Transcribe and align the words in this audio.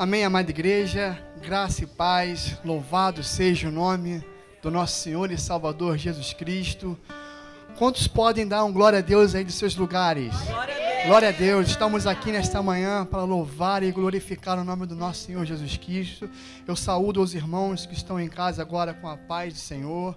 Amém, 0.00 0.24
amada 0.24 0.50
igreja, 0.50 1.22
graça 1.42 1.84
e 1.84 1.86
paz, 1.86 2.56
louvado 2.64 3.22
seja 3.22 3.68
o 3.68 3.70
nome 3.70 4.24
do 4.62 4.70
nosso 4.70 4.98
Senhor 4.98 5.30
e 5.30 5.36
Salvador 5.36 5.98
Jesus 5.98 6.32
Cristo. 6.32 6.98
Quantos 7.76 8.08
podem 8.08 8.48
dar 8.48 8.64
um 8.64 8.72
glória 8.72 9.00
a 9.00 9.02
Deus 9.02 9.34
aí 9.34 9.44
de 9.44 9.52
seus 9.52 9.76
lugares? 9.76 10.34
Glória 10.46 10.74
a 10.74 10.78
Deus. 10.78 11.06
Glória 11.06 11.28
a 11.28 11.32
Deus. 11.32 11.68
Estamos 11.68 12.06
aqui 12.06 12.32
nesta 12.32 12.62
manhã 12.62 13.04
para 13.04 13.24
louvar 13.24 13.82
e 13.82 13.92
glorificar 13.92 14.58
o 14.58 14.64
nome 14.64 14.86
do 14.86 14.94
nosso 14.94 15.26
Senhor 15.26 15.44
Jesus 15.44 15.76
Cristo. 15.76 16.30
Eu 16.66 16.76
saúdo 16.76 17.22
os 17.22 17.34
irmãos 17.34 17.84
que 17.84 17.92
estão 17.92 18.18
em 18.18 18.28
casa 18.28 18.62
agora 18.62 18.94
com 18.94 19.06
a 19.06 19.16
paz 19.16 19.52
do 19.52 19.58
Senhor. 19.58 20.16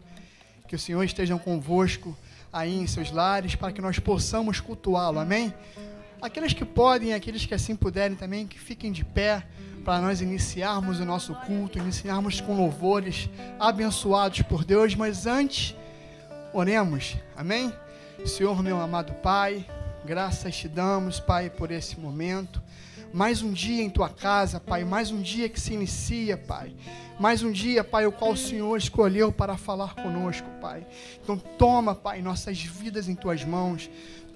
Que 0.66 0.78
o 0.78 0.80
Senhor 0.80 1.04
esteja 1.04 1.38
convosco 1.38 2.18
aí 2.54 2.78
em 2.80 2.86
seus 2.88 3.12
lares 3.12 3.56
para 3.56 3.74
que 3.74 3.82
nós 3.82 3.98
possamos 4.00 4.62
cultuá-lo. 4.62 5.20
Amém? 5.20 5.54
Aqueles 6.22 6.54
que 6.54 6.64
podem, 6.64 7.14
aqueles 7.14 7.46
que 7.46 7.54
assim 7.54 7.76
puderem 7.76 8.16
também, 8.16 8.48
que 8.48 8.58
fiquem 8.58 8.92
de 8.92 9.04
pé 9.04 9.44
para 9.84 10.00
nós 10.00 10.22
iniciarmos 10.22 11.02
o 11.02 11.06
nosso 11.06 11.36
culto, 11.36 11.78
iniciarmos 11.78 12.40
com 12.40 12.56
louvores 12.56 13.30
abençoados 13.60 14.42
por 14.44 14.64
Deus, 14.64 14.96
mas 14.96 15.28
antes, 15.28 15.76
oremos, 16.54 17.18
amém? 17.36 17.74
Senhor, 18.26 18.64
meu 18.64 18.80
amado 18.80 19.12
Pai, 19.16 19.66
graças 20.06 20.56
te 20.56 20.70
damos, 20.70 21.20
Pai, 21.20 21.50
por 21.50 21.72
esse 21.72 22.00
momento. 22.00 22.63
Mais 23.14 23.44
um 23.44 23.54
dia 23.54 23.84
em 23.84 23.92
tua 23.92 24.10
casa, 24.10 24.60
Pai, 24.60 24.84
mais 24.84 25.12
um 25.12 25.22
dia 25.22 25.48
que 25.48 25.62
se 25.62 25.72
inicia, 25.72 26.36
Pai. 26.36 26.76
Mais 27.20 27.44
um 27.44 27.52
dia, 27.52 27.84
Pai, 27.84 28.08
o 28.08 28.12
qual 28.12 28.32
o 28.32 28.38
Senhor 28.38 28.76
escolheu 28.76 29.32
para 29.32 29.56
falar 29.56 29.94
conosco, 29.94 30.50
Pai. 30.60 30.88
Então, 31.22 31.38
toma, 31.38 31.94
Pai, 31.94 32.24
nossas 32.24 32.60
vidas 32.60 33.08
em 33.08 33.14
tuas 33.14 33.46
mãos. 33.46 33.88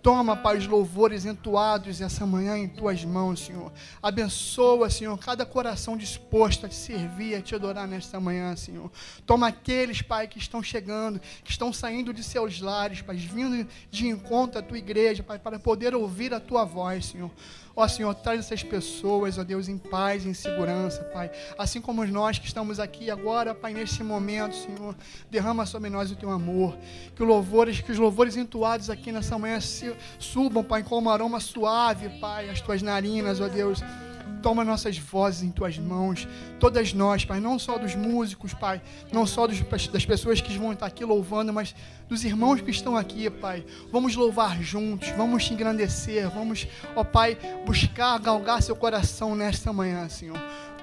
Toma, 0.03 0.37
Pai, 0.37 0.57
os 0.57 0.67
louvores 0.67 1.25
entoados 1.25 2.01
essa 2.01 2.23
manhã 2.23 2.55
em 2.55 2.67
tuas 2.67 3.03
mãos, 3.03 3.39
Senhor. 3.39 3.73
Abençoa, 4.01 4.91
Senhor, 4.91 5.17
cada 5.17 5.43
coração 5.43 5.97
disposto 5.97 6.67
a 6.67 6.69
te 6.69 6.75
servir, 6.75 7.33
a 7.33 7.41
te 7.41 7.55
adorar 7.55 7.87
nesta 7.87 8.19
manhã, 8.19 8.55
Senhor. 8.55 8.91
Toma 9.25 9.47
aqueles, 9.47 10.03
Pai, 10.03 10.27
que 10.27 10.37
estão 10.37 10.61
chegando, 10.61 11.19
que 11.43 11.49
estão 11.49 11.73
saindo 11.73 12.13
de 12.13 12.23
seus 12.23 12.61
lares, 12.61 13.01
Pai, 13.01 13.15
vindo 13.15 13.67
de 13.89 14.07
encontro 14.07 14.59
à 14.59 14.61
tua 14.61 14.77
igreja, 14.77 15.23
Pai, 15.23 15.39
para 15.39 15.57
poder 15.57 15.95
ouvir 15.95 16.31
a 16.31 16.39
tua 16.39 16.63
voz, 16.63 17.07
Senhor. 17.07 17.31
Ó 17.79 17.87
Senhor, 17.87 18.15
traz 18.15 18.39
essas 18.39 18.63
pessoas, 18.63 19.37
ó 19.37 19.43
Deus, 19.43 19.69
em 19.69 19.77
paz, 19.77 20.25
em 20.25 20.33
segurança, 20.33 21.03
Pai. 21.13 21.29
Assim 21.59 21.79
como 21.79 22.03
nós 22.07 22.39
que 22.39 22.47
estamos 22.47 22.79
aqui 22.79 23.11
agora, 23.11 23.53
Pai, 23.53 23.71
nesse 23.71 24.03
momento, 24.03 24.55
Senhor, 24.55 24.95
derrama 25.29 25.63
sobre 25.63 25.87
nós 25.87 26.09
o 26.09 26.15
teu 26.15 26.31
amor. 26.31 26.75
Que, 27.15 27.21
louvores, 27.21 27.79
que 27.79 27.91
os 27.91 27.99
louvores 27.99 28.35
entoados 28.35 28.89
aqui 28.89 29.11
nessa 29.11 29.37
manhã 29.37 29.59
subam, 30.17 30.63
Pai, 30.63 30.81
como 30.81 31.11
aroma 31.11 31.39
suave, 31.39 32.09
Pai, 32.19 32.49
as 32.49 32.59
tuas 32.61 32.81
narinas, 32.81 33.39
ó 33.39 33.47
Deus. 33.47 33.83
Toma 34.41 34.63
nossas 34.63 34.97
vozes 34.97 35.43
em 35.43 35.51
tuas 35.51 35.77
mãos, 35.77 36.27
todas 36.59 36.93
nós, 36.93 37.25
Pai, 37.25 37.39
não 37.39 37.57
só 37.57 37.77
dos 37.77 37.95
músicos, 37.95 38.53
Pai, 38.53 38.81
não 39.11 39.25
só 39.25 39.47
dos, 39.47 39.61
das 39.61 40.05
pessoas 40.05 40.39
que 40.39 40.57
vão 40.57 40.73
estar 40.73 40.85
aqui 40.85 41.03
louvando, 41.03 41.51
mas 41.51 41.75
dos 42.07 42.23
irmãos 42.23 42.61
que 42.61 42.71
estão 42.71 42.95
aqui, 42.95 43.29
Pai. 43.29 43.65
Vamos 43.91 44.15
louvar 44.15 44.61
juntos, 44.61 45.09
vamos 45.09 45.45
te 45.45 45.53
engrandecer, 45.53 46.29
vamos, 46.29 46.67
ó 46.95 47.03
Pai, 47.03 47.37
buscar 47.65 48.19
galgar 48.19 48.61
seu 48.61 48.75
coração 48.75 49.35
nesta 49.35 49.73
manhã, 49.73 50.07
Senhor. 50.07 50.37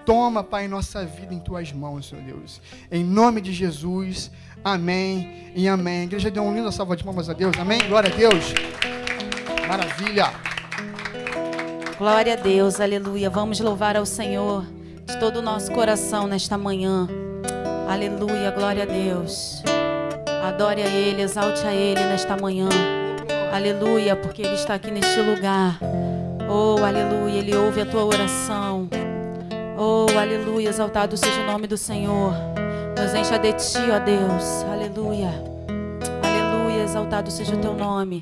Toma, 0.04 0.44
Pai, 0.44 0.68
nossa 0.68 1.04
vida 1.04 1.34
em 1.34 1.40
tuas 1.40 1.72
mãos, 1.72 2.08
Senhor 2.08 2.22
Deus. 2.22 2.60
Em 2.90 3.02
nome 3.02 3.40
de 3.40 3.52
Jesus, 3.52 4.30
amém 4.62 5.52
e 5.54 5.66
amém. 5.66 6.00
A 6.00 6.04
igreja 6.04 6.30
deu 6.30 6.42
um 6.42 6.54
lindo 6.54 6.70
salva 6.70 6.96
de 6.96 7.02
palmas 7.02 7.30
a 7.30 7.32
Deus, 7.32 7.56
amém? 7.58 7.80
Glória 7.88 8.12
a 8.12 8.16
Deus. 8.16 8.52
Maravilha. 9.66 10.53
Glória 11.96 12.32
a 12.32 12.36
Deus, 12.36 12.80
aleluia. 12.80 13.30
Vamos 13.30 13.60
louvar 13.60 13.96
ao 13.96 14.04
Senhor 14.04 14.64
de 15.06 15.16
todo 15.20 15.36
o 15.36 15.42
nosso 15.42 15.70
coração 15.70 16.26
nesta 16.26 16.58
manhã. 16.58 17.06
Aleluia, 17.88 18.50
glória 18.50 18.82
a 18.82 18.86
Deus. 18.86 19.62
Adore 20.42 20.82
a 20.82 20.88
Ele, 20.88 21.22
exalte 21.22 21.64
a 21.64 21.72
Ele 21.72 22.00
nesta 22.00 22.36
manhã. 22.36 22.68
Aleluia, 23.52 24.16
porque 24.16 24.42
Ele 24.42 24.54
está 24.54 24.74
aqui 24.74 24.90
neste 24.90 25.20
lugar. 25.20 25.78
Oh, 26.48 26.82
aleluia, 26.84 27.38
Ele 27.38 27.54
ouve 27.54 27.82
a 27.82 27.86
tua 27.86 28.04
oração. 28.04 28.88
Oh, 29.78 30.06
aleluia, 30.18 30.70
exaltado 30.70 31.16
seja 31.16 31.42
o 31.42 31.46
nome 31.46 31.68
do 31.68 31.76
Senhor. 31.76 32.34
Nos 33.00 33.14
encha 33.14 33.38
de 33.38 33.52
ti, 33.52 33.78
ó 33.92 34.00
Deus. 34.00 34.64
Aleluia. 34.68 35.30
Aleluia, 36.24 36.82
exaltado 36.82 37.30
seja 37.30 37.54
o 37.54 37.58
teu 37.58 37.74
nome. 37.74 38.20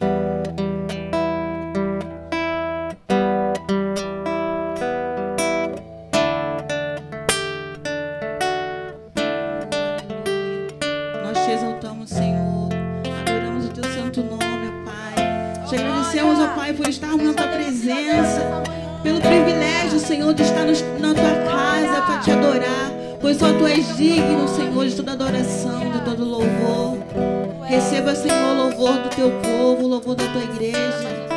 Senhor, 20.12 20.34
de 20.34 20.42
estar 20.42 20.66
na 20.66 21.14
tua 21.14 21.34
casa 21.46 22.02
para 22.02 22.18
te 22.18 22.30
adorar. 22.32 22.92
Pois 23.20 23.38
só 23.38 23.52
tu 23.52 23.66
és 23.66 23.96
digno, 23.96 24.46
Senhor, 24.48 24.86
de 24.86 24.94
toda 24.94 25.12
adoração, 25.12 25.90
de 25.90 26.00
todo 26.00 26.24
louvor. 26.24 26.98
Receba, 27.64 28.14
Senhor, 28.14 28.52
o 28.52 28.54
louvor 28.54 28.98
do 28.98 29.08
teu 29.08 29.30
povo, 29.40 29.84
o 29.84 29.88
louvor 29.88 30.14
da 30.14 30.26
tua 30.26 30.42
igreja. 30.42 31.31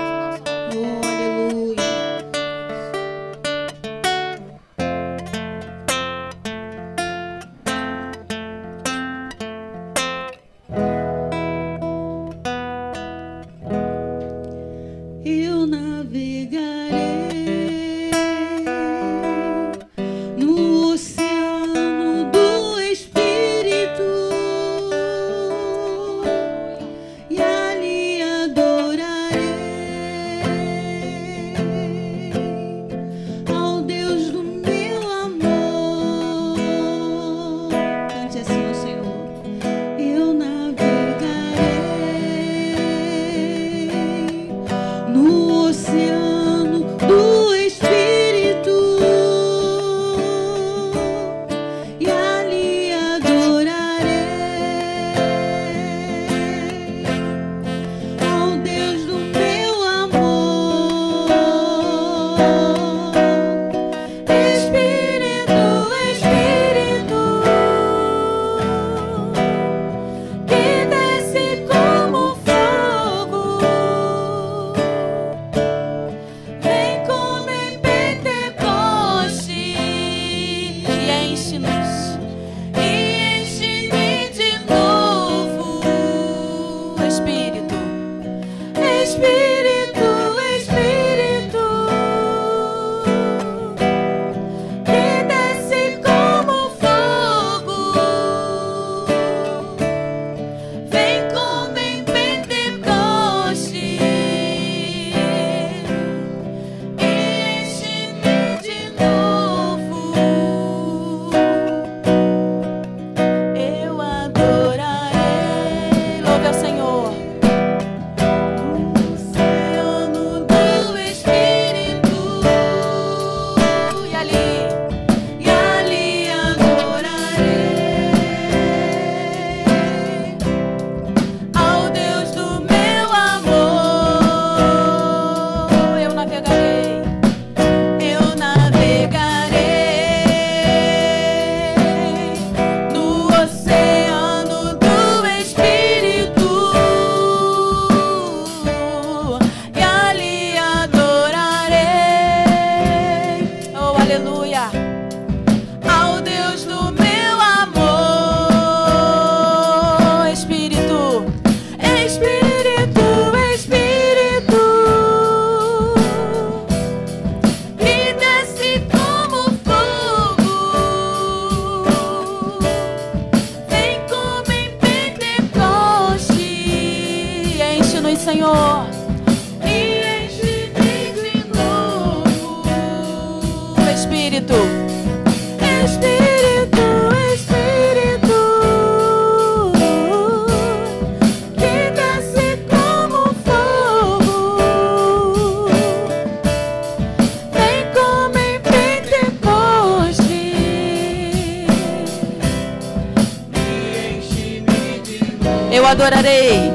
Adorarei. 205.84 206.72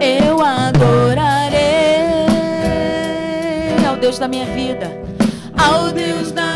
Eu 0.00 0.40
adorarei 0.40 1.56
ao 3.84 3.96
Deus 3.96 4.16
da 4.16 4.28
minha 4.28 4.46
vida, 4.46 4.86
ao 5.58 5.90
Deus 5.90 6.30
da 6.30 6.51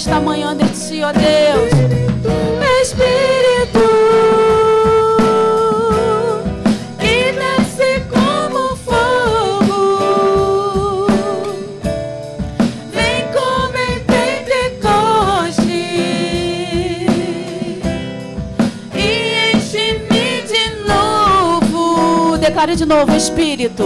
nesta 0.00 0.18
manhã 0.18 0.56
de 0.56 0.64
ti, 0.64 1.02
ó 1.02 1.12
Deus. 1.12 1.72
Espírito, 2.80 3.84
que 6.98 7.32
desce 7.32 8.02
como 8.08 8.74
fogo, 8.76 9.78
vem 12.90 13.26
como 13.34 13.76
em 13.76 13.98
Pentecoste 14.06 15.62
e 18.94 19.54
enche-me 19.54 20.42
de 20.48 20.64
novo. 20.88 22.38
Declare 22.38 22.74
de 22.74 22.86
novo. 22.86 23.14
Espírito, 23.14 23.84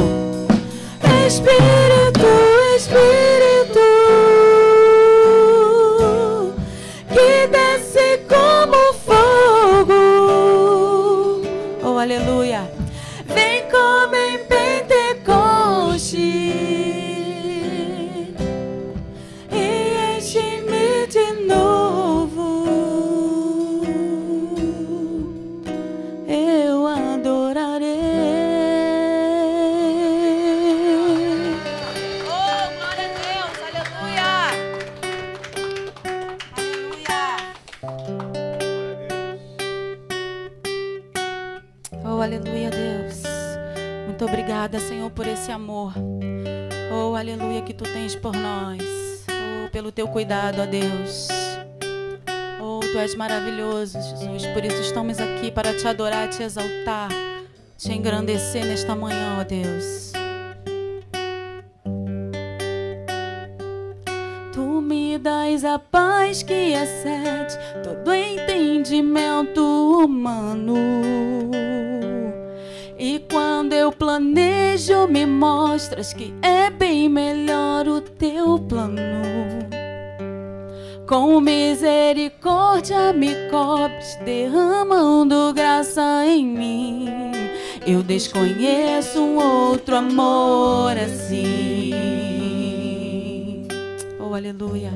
cuidado, 50.25 50.63
ó 50.63 50.67
Deus. 50.67 51.29
Oh, 52.59 52.81
tu 52.81 52.99
és 52.99 53.15
maravilhoso, 53.15 53.99
Jesus. 54.01 54.47
Por 54.55 54.65
isso 54.65 54.81
estamos 54.81 55.21
aqui 55.21 55.51
para 55.51 55.77
te 55.77 55.87
adorar, 55.87 56.31
te 56.31 56.43
exaltar, 56.43 57.11
te 57.77 57.93
engrandecer 57.93 58.65
nesta 58.65 58.95
manhã, 58.95 59.37
ó 59.39 59.45
Deus. 59.45 60.14
Eu 88.15 88.19
desconheço 88.19 89.21
um 89.21 89.39
outro 89.39 89.97
amor 89.97 90.97
assim. 90.97 91.91
Oh, 94.21 94.33
aleluia. 94.33 94.93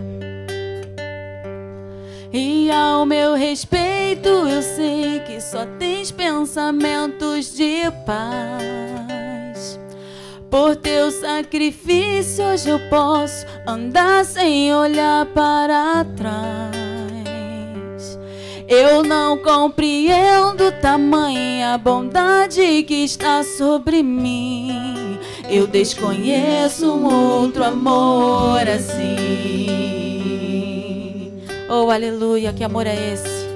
E 2.33 2.71
ao 2.71 3.05
meu 3.05 3.35
respeito, 3.35 4.29
eu 4.29 4.63
sei 4.63 5.19
que 5.27 5.41
só 5.41 5.67
tens 5.81 6.13
pensamentos 6.13 7.57
de 7.57 7.91
paz. 8.07 9.81
Por 10.49 10.77
teu 10.77 11.11
sacrifício 11.11 12.45
hoje 12.45 12.69
eu 12.69 12.79
posso 12.89 13.45
andar 13.67 14.25
sem 14.25 14.73
olhar 14.73 15.27
para 15.27 16.05
trás. 16.17 16.78
Eu 18.69 19.03
não 19.03 19.39
compreendo 19.39 20.71
tamanha 20.83 21.79
bondade 21.79 22.83
que 22.83 23.03
está 23.03 23.43
sobre 23.43 24.03
mim. 24.03 25.19
Eu 25.49 25.67
desconheço 25.67 26.93
um 26.93 27.07
outro 27.07 27.65
amor 27.65 28.61
assim. 28.69 29.69
Oh, 31.71 31.91
aleluia, 31.91 32.53
que 32.53 32.63
amor 32.63 32.87
é 32.87 33.15
esse? 33.15 33.49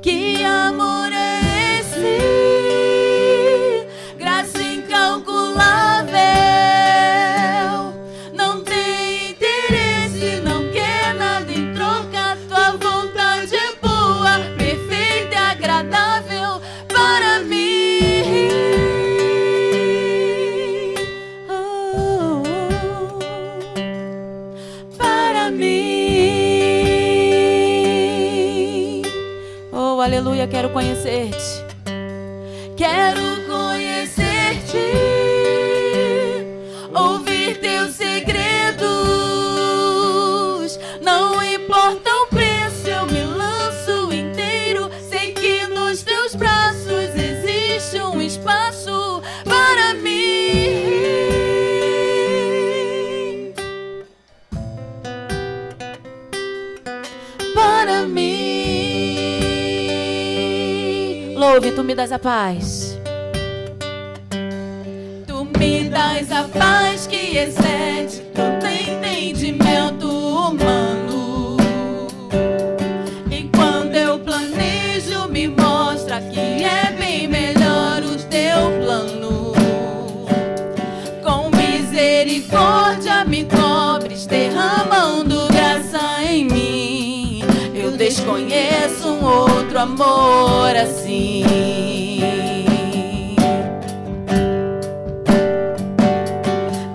Que 0.00 0.44
amor 0.44 1.12
é 1.12 1.80
esse? 1.80 2.39
conhecer-te. 30.72 31.39
ouve, 61.60 61.72
tu 61.72 61.84
me 61.84 61.94
das 61.94 62.10
a 62.10 62.18
paz. 62.18 62.98
Tu 65.26 65.44
me 65.58 65.90
das 65.90 66.32
a 66.32 66.44
paz 66.44 67.06
que 67.06 67.38
excede 67.38 68.19
desconheço 88.10 89.08
um 89.08 89.24
outro 89.24 89.78
amor 89.78 90.74
assim. 90.74 91.44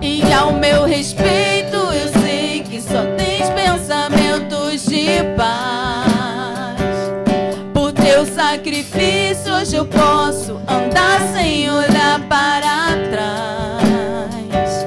E 0.02 0.32
ao 0.38 0.52
meu 0.52 0.84
respeito, 0.84 1.74
eu 1.74 2.20
sei 2.20 2.62
que 2.62 2.82
só 2.82 3.02
tens 3.16 3.48
pensamentos 3.48 4.84
de 4.84 5.22
paz. 5.38 6.82
Por 7.72 7.92
teu 7.92 8.26
sacrifício, 8.26 9.54
hoje 9.54 9.74
eu 9.74 9.86
posso 9.86 10.60
andar 10.68 11.18
sem 11.34 11.70
olhar 11.70 12.20
para 12.28 12.94
trás. 13.10 14.86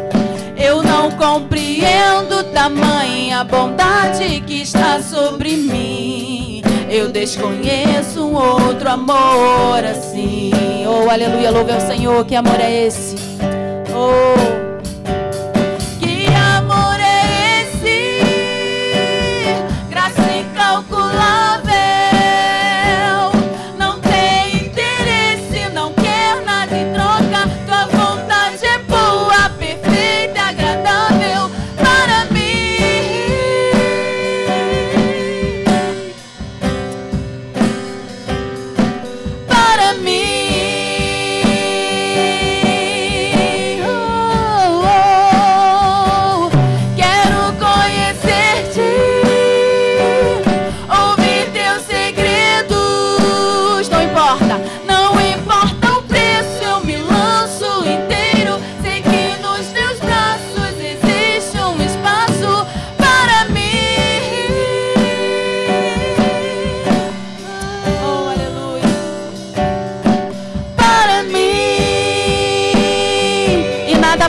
Eu 0.55 0.83
não 0.83 1.09
compreendo 1.09 1.58
compreendo 1.79 2.43
tamanha 2.51 3.43
bondade 3.45 4.41
que 4.41 4.61
está 4.61 5.01
sobre 5.01 5.55
mim. 5.55 6.61
Eu 6.89 7.09
desconheço 7.09 8.25
um 8.25 8.35
outro 8.35 8.89
amor 8.89 9.85
assim. 9.85 10.51
Oh, 10.85 11.09
aleluia, 11.09 11.51
louve 11.51 11.71
ao 11.71 11.79
Senhor, 11.79 12.25
que 12.25 12.35
amor 12.35 12.59
é 12.59 12.87
esse? 12.87 13.15
Oh. 13.95 14.58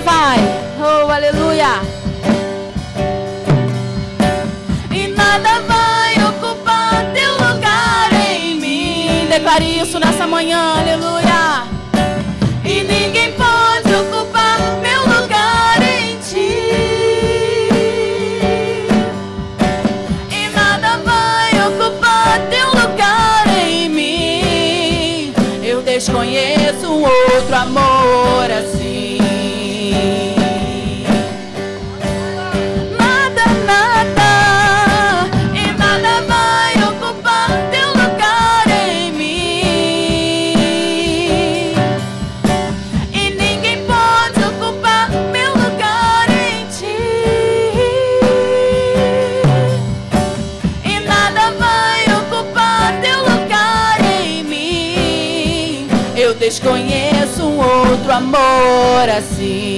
vai. 0.01 0.39
Oh, 0.79 1.11
aleluia. 1.11 1.81
E 4.91 5.09
nada 5.09 5.61
vai 5.61 6.15
ocupar 6.29 7.13
teu 7.15 7.33
lugar 7.35 8.13
em 8.13 8.61
mim. 8.61 9.27
Declare 9.29 9.81
isso 9.81 9.99
nessa 9.99 10.27
manhã, 10.27 10.81
aleluia. 10.81 11.30
amor 58.31 59.09
assim. 59.09 59.77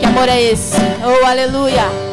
Que 0.00 0.06
amor 0.06 0.28
é 0.28 0.42
esse? 0.42 0.76
Oh, 1.04 1.26
aleluia! 1.26 2.05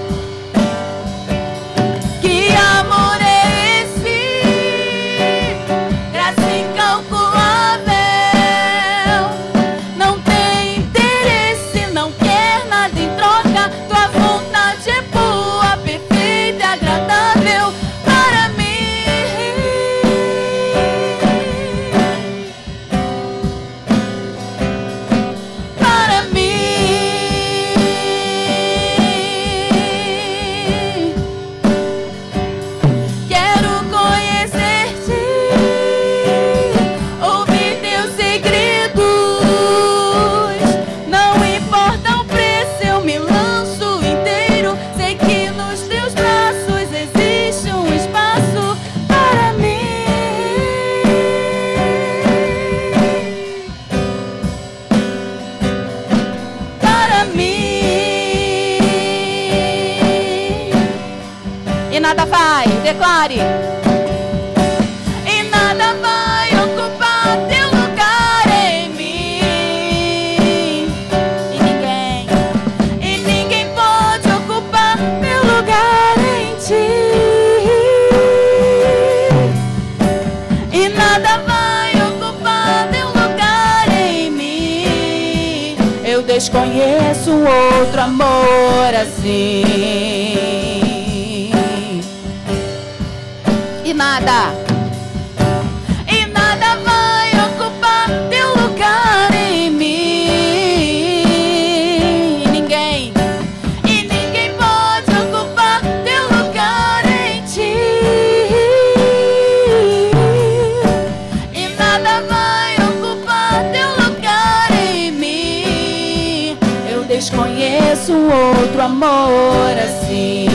Amor 119.03 119.77
assim. 119.77 120.47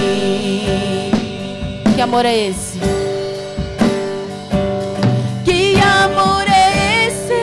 Que 1.94 2.00
amor 2.00 2.24
é 2.24 2.36
esse? 2.48 2.78
Que 5.44 5.78
amor 5.80 6.44
é 6.48 7.06
esse? 7.06 7.34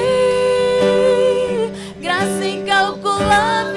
Graça 2.01 2.45
incalculável. 2.45 3.75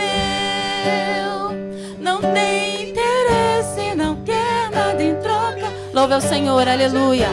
Não 2.00 2.20
tem 2.20 2.90
interesse, 2.90 3.94
não 3.94 4.16
quer 4.24 4.70
nada 4.70 5.02
em 5.02 5.14
troca. 5.16 5.72
Louve 5.92 6.14
ao 6.14 6.20
Senhor, 6.20 6.66
aleluia. 6.66 7.28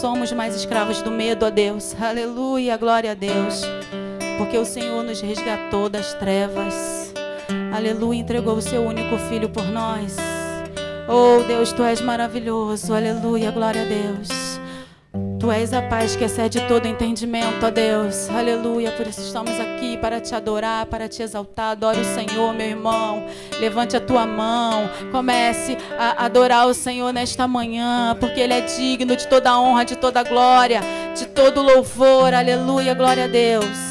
Somos 0.00 0.32
mais 0.32 0.56
escravos 0.56 1.02
do 1.02 1.10
medo, 1.10 1.44
ó 1.44 1.50
Deus. 1.50 1.94
Aleluia, 2.00 2.78
glória 2.78 3.10
a 3.10 3.14
Deus. 3.14 3.62
Porque 4.38 4.56
o 4.56 4.64
Senhor 4.64 5.04
nos 5.04 5.20
resgatou 5.20 5.90
das 5.90 6.14
trevas. 6.14 7.12
Aleluia, 7.70 8.18
entregou 8.18 8.56
o 8.56 8.62
seu 8.62 8.82
único 8.82 9.18
filho 9.28 9.50
por 9.50 9.64
nós. 9.66 10.16
Oh, 11.06 11.42
Deus, 11.46 11.70
tu 11.72 11.82
és 11.82 12.00
maravilhoso. 12.00 12.94
Aleluia, 12.94 13.50
glória 13.50 13.82
a 13.82 13.84
Deus. 13.84 14.39
Tu 15.40 15.50
és 15.50 15.72
a 15.72 15.80
paz 15.80 16.14
que 16.14 16.24
excede 16.24 16.60
todo 16.68 16.86
entendimento, 16.86 17.64
ó 17.64 17.70
Deus. 17.70 18.28
Aleluia. 18.28 18.92
Por 18.92 19.06
isso 19.06 19.22
estamos 19.22 19.58
aqui 19.58 19.96
para 19.96 20.20
te 20.20 20.34
adorar, 20.34 20.84
para 20.84 21.08
te 21.08 21.22
exaltar. 21.22 21.70
Adore 21.70 21.98
o 21.98 22.04
Senhor, 22.04 22.52
meu 22.52 22.66
irmão. 22.66 23.24
Levante 23.58 23.96
a 23.96 24.00
tua 24.00 24.26
mão. 24.26 24.90
Comece 25.10 25.78
a 25.98 26.26
adorar 26.26 26.66
o 26.66 26.74
Senhor 26.74 27.10
nesta 27.10 27.48
manhã, 27.48 28.14
porque 28.20 28.38
Ele 28.38 28.52
é 28.52 28.60
digno 28.60 29.16
de 29.16 29.26
toda 29.26 29.58
honra, 29.58 29.86
de 29.86 29.96
toda 29.96 30.22
glória, 30.22 30.82
de 31.16 31.24
todo 31.26 31.62
louvor. 31.62 32.34
Aleluia, 32.34 32.92
glória 32.92 33.24
a 33.24 33.28
Deus. 33.28 33.89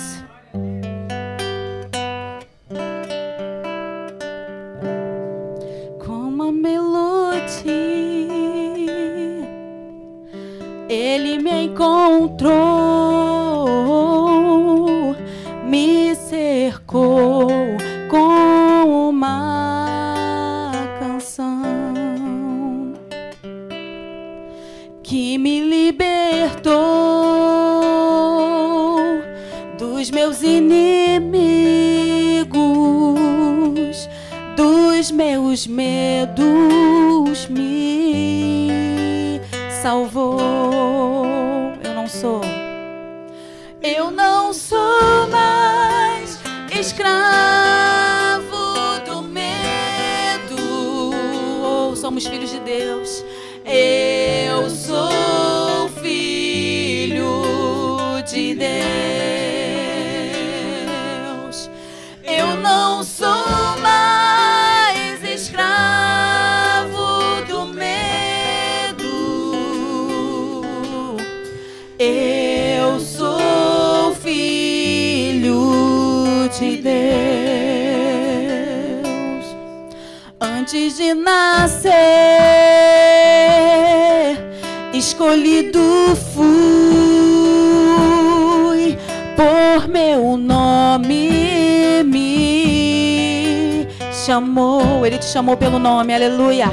Chamou. 95.40 95.56
Pelo 95.56 95.80
nome, 95.80 96.14
aleluia. 96.14 96.68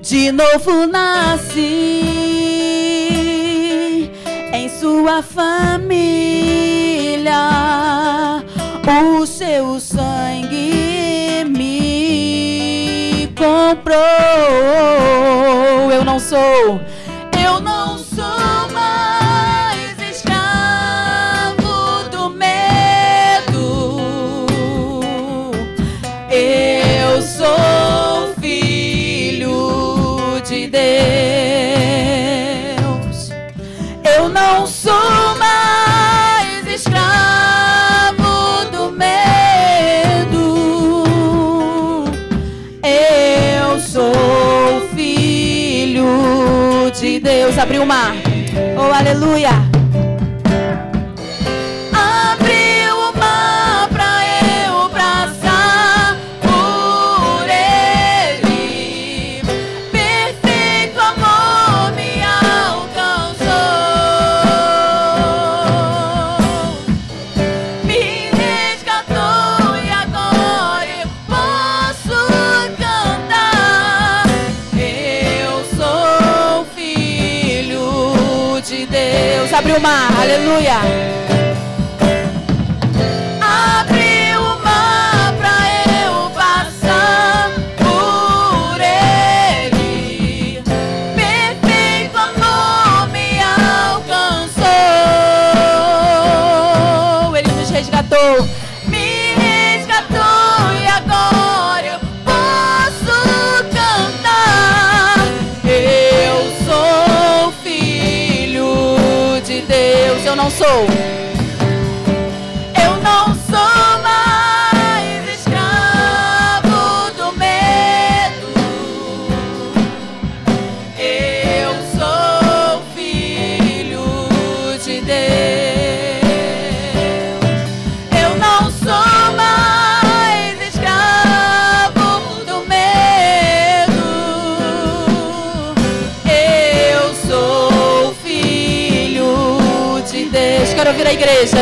De 0.00 0.32
novo 0.32 0.86
nasci 0.86 1.60
em 4.52 4.68
sua 4.68 5.22
família. 5.22 5.94
O 8.86 9.26
seu 9.26 9.80
sangue 9.80 11.44
me 11.48 13.28
comprou. 13.36 13.94
Eu 15.90 16.04
não 16.04 16.18
sou, 16.18 16.80
filho 47.84 48.13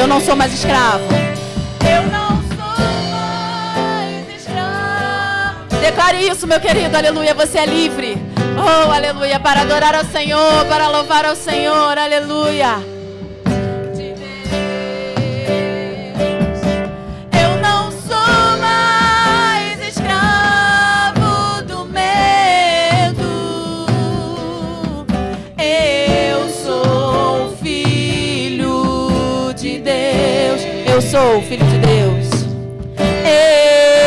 Eu 0.03 0.09
não 0.09 0.21
sou 0.21 0.35
mais 0.35 0.53
escravo. 0.53 1.05
Eu 1.89 2.03
não 2.11 2.31
sou 2.49 2.85
mais 3.87 4.29
escravo. 4.37 5.81
Declare 5.81 6.27
isso, 6.27 6.45
meu 6.45 6.59
querido. 6.59 6.97
Aleluia. 6.97 7.33
Você 7.35 7.59
é 7.59 7.67
livre. 7.67 8.21
Oh, 8.59 8.91
aleluia. 8.91 9.39
Para 9.39 9.61
adorar 9.61 9.95
ao 9.95 10.05
Senhor, 10.05 10.65
para 10.65 10.89
louvar 10.89 11.25
ao 11.25 11.37
Senhor. 11.37 11.97
Aleluia. 11.97 12.92
Sou 31.13 31.43
filho 31.43 31.67
de 31.67 31.79
Deus. 31.79 32.29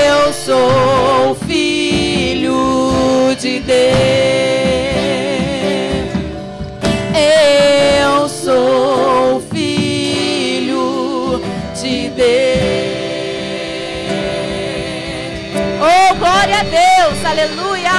Eu 0.10 0.34
sou 0.34 1.36
filho 1.36 3.36
de 3.40 3.60
Deus. 3.60 3.96
Eu 7.14 8.28
sou 8.28 9.40
filho 9.54 11.40
de 11.80 12.10
Deus. 12.10 12.26
Oh, 15.80 16.16
glória 16.16 16.60
a 16.60 16.64
Deus, 16.64 17.24
aleluia. 17.24 17.92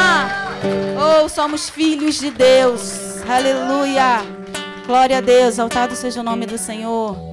Oh, 0.98 1.28
somos 1.28 1.70
filhos 1.70 2.18
de 2.18 2.32
Deus, 2.32 3.22
aleluia. 3.28 4.24
Glória 4.84 5.18
a 5.18 5.20
Deus, 5.20 5.50
exaltado 5.50 5.94
seja 5.94 6.22
o 6.22 6.24
nome 6.24 6.44
do 6.44 6.58
Senhor. 6.58 7.25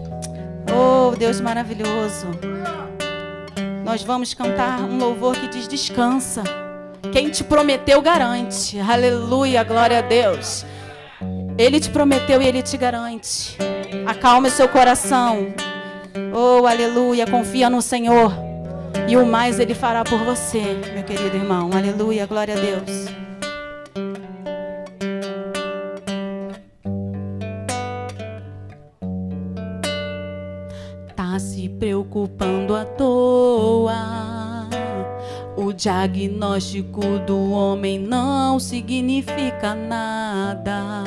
Oh, 0.75 1.15
Deus 1.15 1.39
maravilhoso. 1.39 2.27
Nós 3.86 4.01
vamos 4.01 4.33
cantar 4.33 4.81
um 4.81 4.97
louvor 4.97 5.36
que 5.36 5.47
diz: 5.47 5.67
descansa. 5.67 6.43
Quem 7.12 7.29
te 7.29 7.43
prometeu, 7.43 8.01
garante. 8.01 8.79
Aleluia, 8.79 9.63
glória 9.63 9.99
a 9.99 10.01
Deus. 10.01 10.65
Ele 11.57 11.79
te 11.79 11.89
prometeu 11.89 12.41
e 12.41 12.47
ele 12.47 12.63
te 12.63 12.75
garante. 12.75 13.55
Acalme 14.07 14.49
seu 14.49 14.67
coração. 14.67 15.53
Oh, 16.33 16.65
aleluia. 16.65 17.27
Confia 17.27 17.69
no 17.69 17.81
Senhor. 17.81 18.33
E 19.07 19.15
o 19.17 19.25
mais 19.25 19.59
ele 19.59 19.75
fará 19.75 20.03
por 20.03 20.19
você, 20.19 20.62
meu 20.93 21.03
querido 21.03 21.36
irmão. 21.36 21.69
Aleluia, 21.73 22.25
glória 22.25 22.55
a 22.55 22.59
Deus. 22.59 23.22
Diagnóstico 35.83 37.01
do 37.27 37.51
homem 37.51 37.99
não 37.99 38.57
significa 38.57 39.75
nada. 39.75 41.03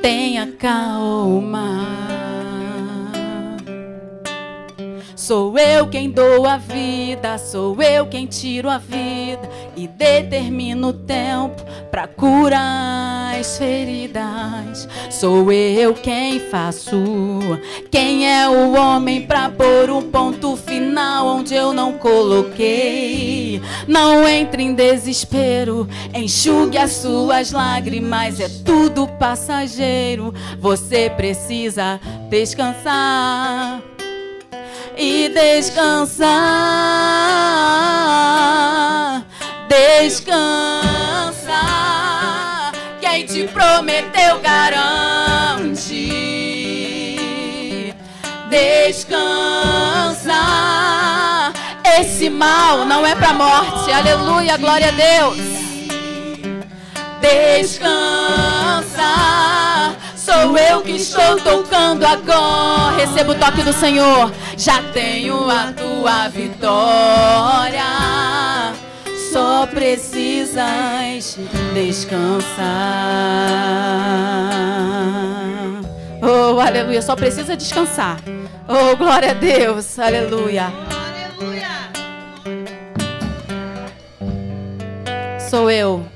Tenha 0.00 0.52
calma. 0.52 1.84
Sou 5.16 5.58
eu 5.58 5.88
quem 5.88 6.08
dou 6.08 6.46
a 6.46 6.56
vida, 6.56 7.38
sou 7.38 7.82
eu 7.82 8.06
quem 8.06 8.26
tiro 8.26 8.70
a 8.70 8.78
vida 8.78 9.55
e 9.76 9.86
determino 9.86 10.88
o 10.88 10.92
tempo 10.92 11.62
para 11.90 12.08
curar 12.08 13.38
as 13.38 13.58
feridas. 13.58 14.88
Sou 15.10 15.52
eu 15.52 15.92
quem 15.92 16.40
faço. 16.40 16.96
Quem 17.90 18.26
é 18.26 18.48
o 18.48 18.72
homem 18.74 19.26
para 19.26 19.50
pôr 19.50 19.90
um 19.90 20.10
ponto 20.10 20.56
final 20.56 21.26
onde 21.26 21.54
eu 21.54 21.74
não 21.74 21.92
coloquei? 21.92 23.60
Não 23.86 24.26
entre 24.26 24.62
em 24.62 24.74
desespero, 24.74 25.86
enxugue 26.14 26.78
as 26.78 26.92
suas 26.92 27.52
lágrimas, 27.52 28.40
é 28.40 28.48
tudo 28.64 29.06
passageiro. 29.06 30.32
Você 30.58 31.10
precisa 31.10 32.00
descansar 32.30 33.82
e 34.96 35.28
descansar. 35.28 36.26
Descansa. 39.86 41.62
Quem 43.00 43.24
te 43.24 43.44
prometeu 43.44 44.40
garante. 44.40 46.02
Descansa. 48.50 50.32
Esse 52.00 52.28
mal 52.28 52.84
não 52.84 53.06
é 53.06 53.14
para 53.14 53.32
morte. 53.32 53.92
Aleluia, 53.92 54.56
glória 54.56 54.88
a 54.88 54.90
Deus. 54.90 55.38
Descansa. 57.20 57.94
Sou 60.16 60.58
eu 60.58 60.82
que 60.82 60.96
estou 60.96 61.36
tocando 61.36 62.04
agora. 62.04 62.96
Recebo 62.96 63.30
o 63.32 63.34
toque 63.36 63.62
do 63.62 63.72
Senhor. 63.72 64.32
Já 64.56 64.82
tenho 64.92 65.48
a 65.48 65.72
tua 65.72 66.28
vitória. 66.28 68.05
Só 69.36 69.66
precisas 69.66 71.38
descansar. 71.74 72.56
Oh, 76.22 76.58
aleluia. 76.58 77.02
Só 77.02 77.14
precisa 77.14 77.54
descansar. 77.54 78.16
Oh, 78.66 78.96
glória 78.96 79.32
a 79.32 79.34
Deus. 79.34 79.98
Aleluia. 79.98 80.72
Sou 85.50 85.70
eu. 85.70 86.15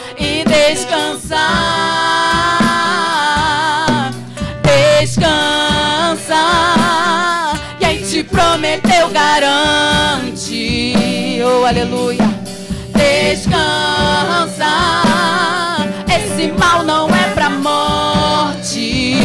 descansar, 0.51 1.39
descansar. 4.99 6.39
E 7.79 7.85
aí 7.85 8.03
te 8.03 8.23
prometeu, 8.23 9.09
garante. 9.09 10.63
Oh, 11.43 11.65
aleluia. 11.65 12.29
Descansa, 12.93 14.73
esse 16.07 16.51
mal 16.51 16.83
não 16.83 17.07
é 17.09 17.29
pra 17.33 17.49
morte. 17.49 19.15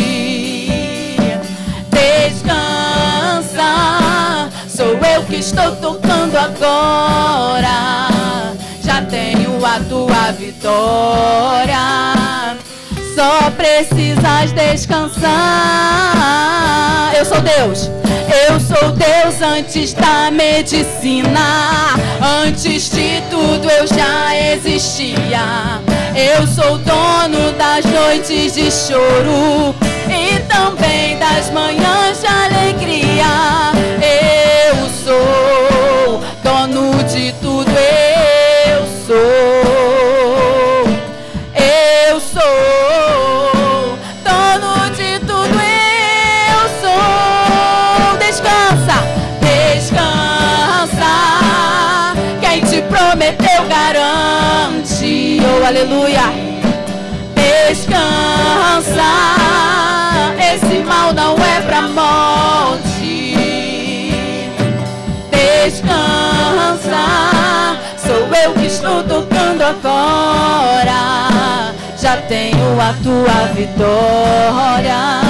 Descansa, 1.90 3.70
sou 4.68 4.96
eu 4.96 5.24
que 5.24 5.36
estou 5.36 5.76
tocando 5.76 6.36
agora. 6.36 8.15
Tenho 9.10 9.64
a 9.64 9.78
tua 9.88 10.32
vitória. 10.32 11.78
Só 13.14 13.50
precisas 13.50 14.52
descansar. 14.52 15.26
Eu 17.16 17.24
sou 17.24 17.40
Deus. 17.40 17.90
Eu 18.48 18.60
sou 18.60 18.92
Deus 18.92 19.40
antes 19.40 19.94
da 19.94 20.30
medicina. 20.30 21.94
Antes 22.44 22.90
de 22.90 23.22
tudo 23.30 23.70
eu 23.70 23.86
já 23.86 24.36
existia. 24.52 25.80
Eu 26.14 26.46
sou 26.46 26.78
dono 26.78 27.52
das 27.52 27.84
noites 27.84 28.54
de 28.54 28.70
choro 28.70 29.74
e 30.10 30.38
também 30.48 31.18
das 31.18 31.50
manhãs 31.50 32.20
de 32.20 32.26
alegria. 32.26 33.72
Eu 34.02 34.88
sou 35.04 36.20
dono 36.42 37.04
de 37.04 37.32
tudo, 37.40 37.70
eu 37.70 38.05
aleluia. 55.66 56.22
Descansa. 57.34 59.02
Esse 60.38 60.84
mal 60.84 61.12
não 61.12 61.34
é 61.44 61.60
pra 61.60 61.82
morte. 61.82 63.34
Descansa. 65.30 67.04
Sou 67.98 68.28
eu 68.44 68.54
que 68.54 68.66
estou 68.66 69.02
tocando 69.02 69.62
agora. 69.62 71.74
Já 72.00 72.16
tenho 72.28 72.80
a 72.80 72.94
tua 73.02 73.46
vitória. 73.52 75.26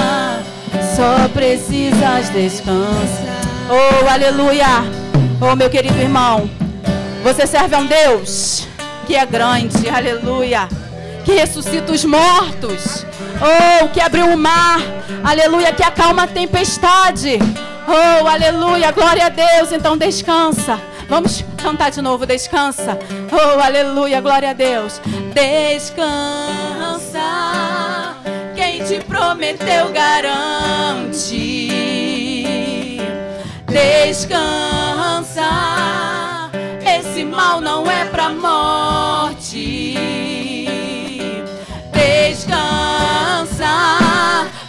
Só 0.95 1.27
precisas 1.29 2.29
descansar. 2.29 3.41
Oh, 3.69 4.07
aleluia. 4.07 4.85
Oh, 5.41 5.55
meu 5.55 5.69
querido 5.69 5.99
irmão. 5.99 6.47
Você 7.23 7.47
serve 7.47 7.75
a 7.75 7.79
um 7.79 7.87
Deus 7.87 8.66
que 9.07 9.15
é 9.15 9.25
grande, 9.25 9.89
aleluia. 9.89 10.67
Que 11.23 11.31
ressuscita 11.31 11.93
os 11.93 12.03
mortos. 12.03 13.05
Oh, 13.41 13.87
que 13.87 14.01
abriu 14.01 14.25
o 14.27 14.37
mar, 14.37 14.81
aleluia. 15.23 15.71
Que 15.71 15.81
acalma 15.81 16.23
a 16.23 16.27
tempestade. 16.27 17.39
Oh, 17.87 18.27
aleluia, 18.27 18.91
glória 18.91 19.27
a 19.27 19.29
Deus. 19.29 19.71
Então 19.71 19.97
descansa. 19.97 20.77
Vamos 21.07 21.43
cantar 21.55 21.89
de 21.89 22.01
novo, 22.01 22.25
descansa. 22.25 22.99
Oh, 23.31 23.61
aleluia, 23.61 24.19
glória 24.19 24.49
a 24.49 24.53
Deus. 24.53 25.01
Descansa. 25.33 25.97
Quem 28.55 28.83
te 28.83 28.99
prometeu 29.05 29.89
garante. 29.93 31.47
Descansa. 33.67 35.47
Mal 37.57 37.61
não 37.61 37.89
é 37.89 38.05
pra 38.05 38.29
morte. 38.29 39.95
Descansa. 41.91 43.65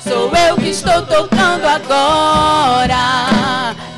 Sou 0.02 0.34
eu 0.34 0.56
que 0.56 0.68
estou 0.70 1.02
tocando 1.02 1.66
agora. 1.66 2.94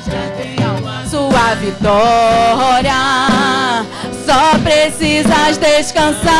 Já 0.05 0.29
tenho 0.35 0.89
a 0.89 1.05
sua 1.07 1.55
vitória. 1.55 2.91
Só 4.31 4.57
precisas 4.59 5.57
descansar. 5.57 6.31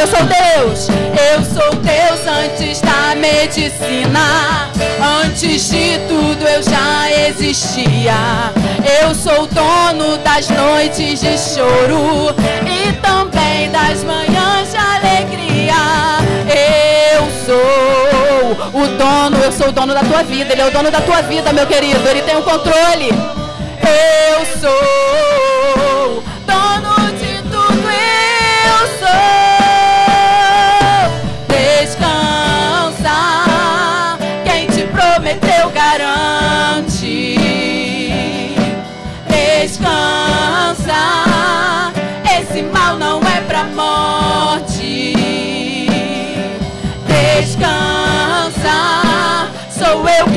Eu 0.00 0.06
sou 0.06 0.20
Deus, 0.24 0.88
eu 0.88 1.44
sou 1.44 1.70
Deus 1.82 2.26
antes 2.26 2.80
da 2.80 3.14
medicina. 3.14 4.70
Antes 5.22 5.68
de 5.68 5.98
tudo 6.08 6.48
eu 6.48 6.62
já 6.62 7.10
existia. 7.28 8.14
Eu 9.02 9.14
sou 9.14 9.46
dono 9.48 10.16
das 10.24 10.48
noites 10.48 11.20
de 11.20 11.36
choro 11.36 12.34
e 12.64 12.90
também 13.02 13.70
das 13.70 14.02
manhãs 14.02 14.70
de 14.70 14.78
alegria. 14.78 15.74
Eu 17.12 17.28
sou 17.44 18.80
o 18.80 18.86
dono, 18.96 19.44
eu 19.44 19.52
sou 19.52 19.68
o 19.68 19.72
dono 19.72 19.92
da 19.92 20.00
tua 20.00 20.22
vida. 20.22 20.54
Ele 20.54 20.62
é 20.62 20.66
o 20.68 20.70
dono 20.70 20.90
da 20.90 21.02
tua 21.02 21.20
vida, 21.20 21.52
meu 21.52 21.66
querido. 21.66 22.08
Ele 22.08 22.22
tem 22.22 22.34
o 22.34 22.42
controle. 22.42 23.10
Eu 23.82 24.46
sou 24.58 25.07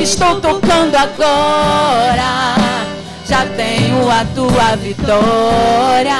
estou 0.02 0.40
tocando 0.40 0.96
agora. 0.96 2.56
Já 3.26 3.46
tenho 3.56 4.10
a 4.10 4.24
tua 4.34 4.76
vitória. 4.76 6.16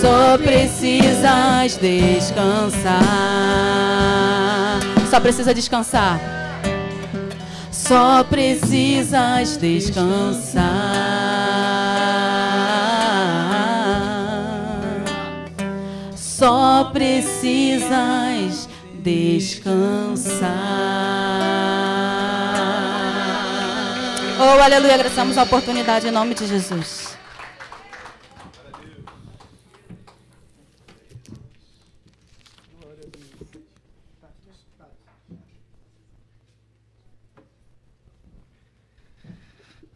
Só 0.00 0.38
precisas 0.38 1.76
descansar. 1.76 2.96
Só 5.10 5.20
precisa 5.20 5.52
descansar. 5.54 6.18
Só 7.70 8.24
precisas 8.24 9.56
descansar. 9.58 10.64
Só 16.16 16.90
precisas 16.92 18.68
descansar. 19.02 20.46
Oh, 24.38 24.62
aleluia, 24.62 24.94
agradecemos 24.94 25.38
a 25.38 25.44
oportunidade 25.44 26.06
em 26.06 26.10
nome 26.10 26.34
de 26.34 26.46
Jesus. 26.46 27.16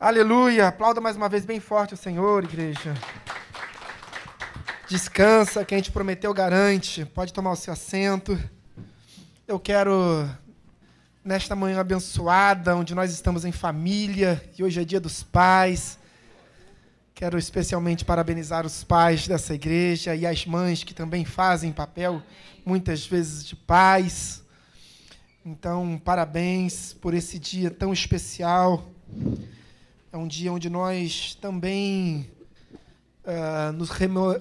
Aleluia. 0.00 0.68
Aplauda 0.68 1.02
mais 1.02 1.16
uma 1.16 1.28
vez 1.28 1.44
bem 1.44 1.60
forte 1.60 1.92
o 1.92 1.96
Senhor, 1.98 2.42
igreja. 2.42 2.94
Descansa, 4.88 5.66
quem 5.66 5.82
te 5.82 5.92
prometeu 5.92 6.32
garante. 6.32 7.04
Pode 7.04 7.34
tomar 7.34 7.52
o 7.52 7.56
seu 7.56 7.74
assento. 7.74 8.38
Eu 9.46 9.60
quero, 9.60 10.26
nesta 11.30 11.54
manhã 11.54 11.78
abençoada, 11.78 12.74
onde 12.74 12.92
nós 12.92 13.12
estamos 13.12 13.44
em 13.44 13.52
família, 13.52 14.42
e 14.58 14.64
hoje 14.64 14.80
é 14.80 14.84
dia 14.84 14.98
dos 14.98 15.22
pais, 15.22 15.96
quero 17.14 17.38
especialmente 17.38 18.04
parabenizar 18.04 18.66
os 18.66 18.82
pais 18.82 19.28
dessa 19.28 19.54
igreja 19.54 20.12
e 20.16 20.26
as 20.26 20.44
mães 20.44 20.82
que 20.82 20.92
também 20.92 21.24
fazem 21.24 21.70
papel, 21.70 22.20
muitas 22.66 23.06
vezes, 23.06 23.44
de 23.44 23.54
pais. 23.54 24.42
Então, 25.46 26.02
parabéns 26.04 26.94
por 26.94 27.14
esse 27.14 27.38
dia 27.38 27.70
tão 27.70 27.92
especial. 27.92 28.90
É 30.12 30.16
um 30.16 30.26
dia 30.26 30.52
onde 30.52 30.68
nós 30.68 31.38
também 31.40 32.28
ah, 33.24 33.70
nos 33.70 33.90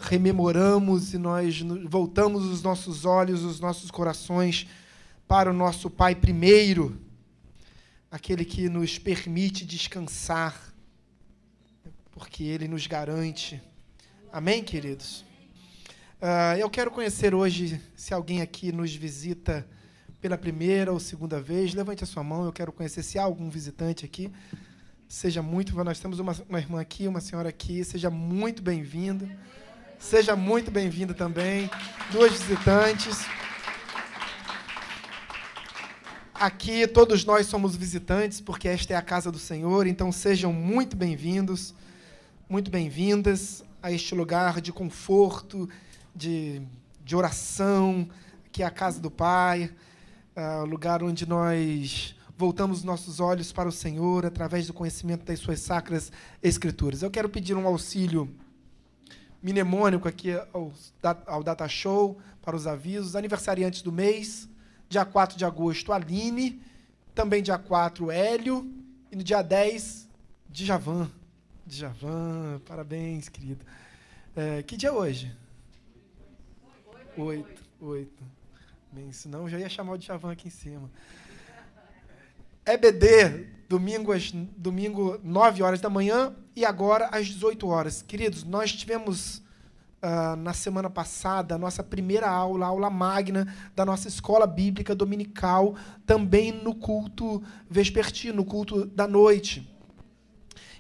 rememoramos 0.02 1.14
e 1.14 1.20
nós 1.20 1.62
voltamos 1.88 2.46
os 2.46 2.64
nossos 2.64 3.06
olhos, 3.06 3.44
os 3.44 3.60
nossos 3.60 3.92
corações 3.92 4.66
para 5.30 5.52
o 5.52 5.54
nosso 5.54 5.92
Pai 5.92 6.16
primeiro, 6.16 7.00
aquele 8.10 8.44
que 8.44 8.68
nos 8.68 8.98
permite 8.98 9.64
descansar, 9.64 10.60
porque 12.10 12.44
Ele 12.44 12.68
nos 12.68 12.88
garante. 12.88 13.62
Amém, 14.34 14.64
queridos? 14.64 15.24
Ah, 16.20 16.58
eu 16.58 16.68
quero 16.68 16.90
conhecer 16.90 17.36
hoje, 17.36 17.80
se 17.96 18.12
alguém 18.12 18.42
aqui 18.42 18.72
nos 18.72 18.96
visita 18.96 19.68
pela 20.20 20.36
primeira 20.36 20.92
ou 20.92 21.00
segunda 21.00 21.40
vez, 21.40 21.76
levante 21.76 22.04
a 22.04 22.08
sua 22.08 22.24
mão, 22.24 22.44
eu 22.46 22.52
quero 22.52 22.72
conhecer 22.72 23.04
se 23.04 23.20
há 23.20 23.22
algum 23.22 23.52
visitante 23.52 24.04
aqui. 24.04 24.32
Seja 25.08 25.44
muito, 25.44 25.76
nós 25.84 26.00
temos 26.00 26.18
uma, 26.18 26.36
uma 26.50 26.58
irmã 26.58 26.82
aqui, 26.82 27.08
uma 27.08 27.22
senhora 27.22 27.50
aqui, 27.50 27.84
seja 27.84 28.10
muito 28.10 28.64
bem-vindo. 28.64 29.30
Seja 30.00 30.36
muito 30.36 30.72
bem-vindo 30.72 31.14
também. 31.14 31.70
Duas 32.12 32.32
visitantes. 32.32 33.28
Aqui 36.40 36.88
todos 36.88 37.26
nós 37.26 37.48
somos 37.48 37.76
visitantes, 37.76 38.40
porque 38.40 38.70
esta 38.70 38.94
é 38.94 38.96
a 38.96 39.02
casa 39.02 39.30
do 39.30 39.38
Senhor, 39.38 39.86
então 39.86 40.10
sejam 40.10 40.54
muito 40.54 40.96
bem-vindos, 40.96 41.76
muito 42.48 42.72
bem-vindas 42.72 43.62
a 43.84 43.92
este 43.92 44.16
lugar 44.16 44.62
de 44.62 44.72
conforto, 44.72 45.68
de, 46.16 46.62
de 47.04 47.14
oração, 47.14 48.08
que 48.54 48.64
é 48.64 48.66
a 48.66 48.72
casa 48.72 49.02
do 49.02 49.12
Pai, 49.12 49.70
uh, 50.34 50.64
lugar 50.64 51.04
onde 51.04 51.28
nós 51.28 52.16
voltamos 52.38 52.86
nossos 52.86 53.20
olhos 53.20 53.52
para 53.52 53.68
o 53.68 53.72
Senhor 53.74 54.26
através 54.26 54.66
do 54.66 54.74
conhecimento 54.74 55.26
das 55.26 55.40
suas 55.40 55.60
sacras 55.60 56.10
escrituras. 56.42 57.02
Eu 57.02 57.12
quero 57.12 57.28
pedir 57.28 57.58
um 57.58 57.68
auxílio 57.68 58.34
mnemônico 59.44 60.08
aqui 60.08 60.32
ao, 60.54 60.72
ao 61.28 61.44
Data 61.44 61.68
Show, 61.68 62.18
para 62.42 62.56
os 62.56 62.66
avisos. 62.66 63.18
Aniversariantes 63.18 63.82
do 63.82 63.92
mês, 63.92 64.48
dia 64.90 65.06
4 65.06 65.38
de 65.38 65.46
agosto, 65.46 65.94
Aline, 65.94 66.62
também 67.14 67.44
dia 67.44 67.58
4, 67.58 68.10
Hélio, 68.10 68.68
e 69.12 69.16
no 69.16 69.24
dia 69.24 69.42
10, 69.42 70.10
Djavan. 70.50 71.10
Djavan, 71.66 72.60
parabéns, 72.66 73.30
querido. 73.30 73.64
É, 74.36 74.64
que 74.64 74.76
dia 74.76 74.90
é 74.90 74.92
hoje? 74.92 75.32
Oito. 77.16 77.64
Oito. 77.80 78.24
Bem, 78.92 79.12
senão 79.12 79.42
eu 79.42 79.50
já 79.50 79.60
ia 79.60 79.70
chamar 79.70 79.94
o 79.94 79.98
Djavan 79.98 80.32
aqui 80.32 80.48
em 80.48 80.52
cima. 80.52 80.90
EBD, 82.66 83.48
domingo, 83.68 84.12
às, 84.12 84.32
domingo 84.32 85.20
9 85.24 85.62
horas 85.62 85.80
da 85.80 85.90
manhã 85.90 86.36
e 86.56 86.66
agora 86.66 87.08
às 87.12 87.28
18 87.28 87.68
horas. 87.68 88.02
Queridos, 88.02 88.44
nós 88.44 88.74
tivemos 88.74 89.44
uh, 90.04 90.36
na 90.36 90.54
semana 90.54 90.90
passada 90.90 91.56
a 91.56 91.58
nossa 91.58 91.84
primeira 91.84 92.30
aula, 92.30 92.66
a 92.66 92.70
aula 92.70 92.90
magna 92.90 93.54
da 93.76 93.86
nossa 93.86 94.08
escola 94.08 94.48
bíblica 94.48 94.96
dominical, 94.96 95.76
também 96.06 96.52
no 96.52 96.74
culto 96.76 97.44
vespertino, 97.70 98.38
no 98.38 98.46
culto 98.46 98.86
da 98.86 99.08
noite. 99.08 99.70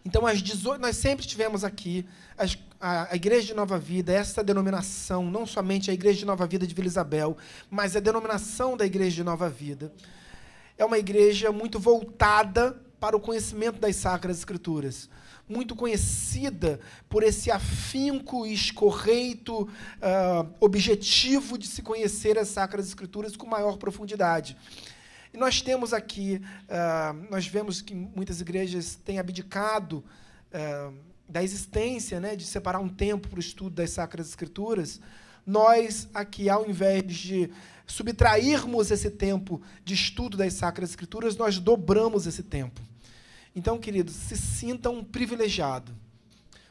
Então, 0.05 0.25
às 0.25 0.41
18, 0.41 0.81
nós 0.81 0.95
sempre 0.95 1.25
tivemos 1.25 1.63
aqui 1.63 2.05
as, 2.37 2.57
a, 2.79 3.11
a, 3.11 3.15
Igreja 3.15 3.47
de 3.47 3.53
Nova 3.53 3.77
Vida, 3.77 4.13
essa 4.13 4.43
denominação, 4.43 5.29
não 5.29 5.45
somente 5.45 5.91
a 5.91 5.93
Igreja 5.93 6.19
de 6.19 6.25
Nova 6.25 6.47
Vida 6.47 6.65
de 6.65 6.73
Vila 6.73 6.87
Isabel, 6.87 7.37
mas 7.69 7.95
a 7.95 7.99
denominação 7.99 8.77
da 8.77 8.85
Igreja 8.85 9.17
de 9.17 9.23
Nova 9.23 9.49
Vida 9.49 9.91
é 10.77 10.85
uma 10.85 10.97
igreja 10.97 11.51
muito 11.51 11.77
voltada 11.77 12.81
para 12.99 13.15
o 13.15 13.19
conhecimento 13.19 13.79
das 13.79 13.97
Sacras 13.97 14.37
Escrituras. 14.37 15.09
Muito 15.49 15.75
conhecida 15.75 16.79
por 17.09 17.23
esse 17.23 17.49
afinco 17.49 18.45
e 18.45 18.53
escorreito 18.53 19.63
uh, 19.63 20.53
objetivo 20.59 21.57
de 21.57 21.67
se 21.67 21.81
conhecer 21.81 22.37
as 22.37 22.49
Sacras 22.49 22.87
Escrituras 22.87 23.35
com 23.35 23.47
maior 23.47 23.77
profundidade. 23.77 24.55
E 25.33 25.37
nós 25.37 25.61
temos 25.61 25.91
aqui, 25.91 26.39
uh, 26.65 27.27
nós 27.31 27.47
vemos 27.47 27.81
que 27.81 27.95
muitas 27.95 28.41
igrejas 28.41 28.95
têm 28.95 29.17
abdicado 29.17 30.03
uh, 30.53 30.93
da 31.27 31.43
existência, 31.43 32.19
né, 32.19 32.35
de 32.35 32.43
separar 32.43 32.79
um 32.79 32.89
tempo 32.89 33.27
para 33.27 33.37
o 33.37 33.41
estudo 33.41 33.75
das 33.75 33.89
Sacras 33.91 34.29
Escrituras. 34.29 34.99
Nós, 35.45 36.07
aqui, 36.13 36.49
ao 36.49 36.69
invés 36.69 37.03
de 37.05 37.51
subtrairmos 37.85 38.91
esse 38.91 39.09
tempo 39.09 39.61
de 39.83 39.93
estudo 39.95 40.37
das 40.37 40.53
Sacras 40.53 40.91
Escrituras, 40.91 41.35
nós 41.35 41.59
dobramos 41.59 42.27
esse 42.27 42.43
tempo. 42.43 42.88
Então, 43.55 43.79
queridos, 43.79 44.13
se 44.13 44.37
sintam 44.37 45.03
privilegiados 45.03 45.93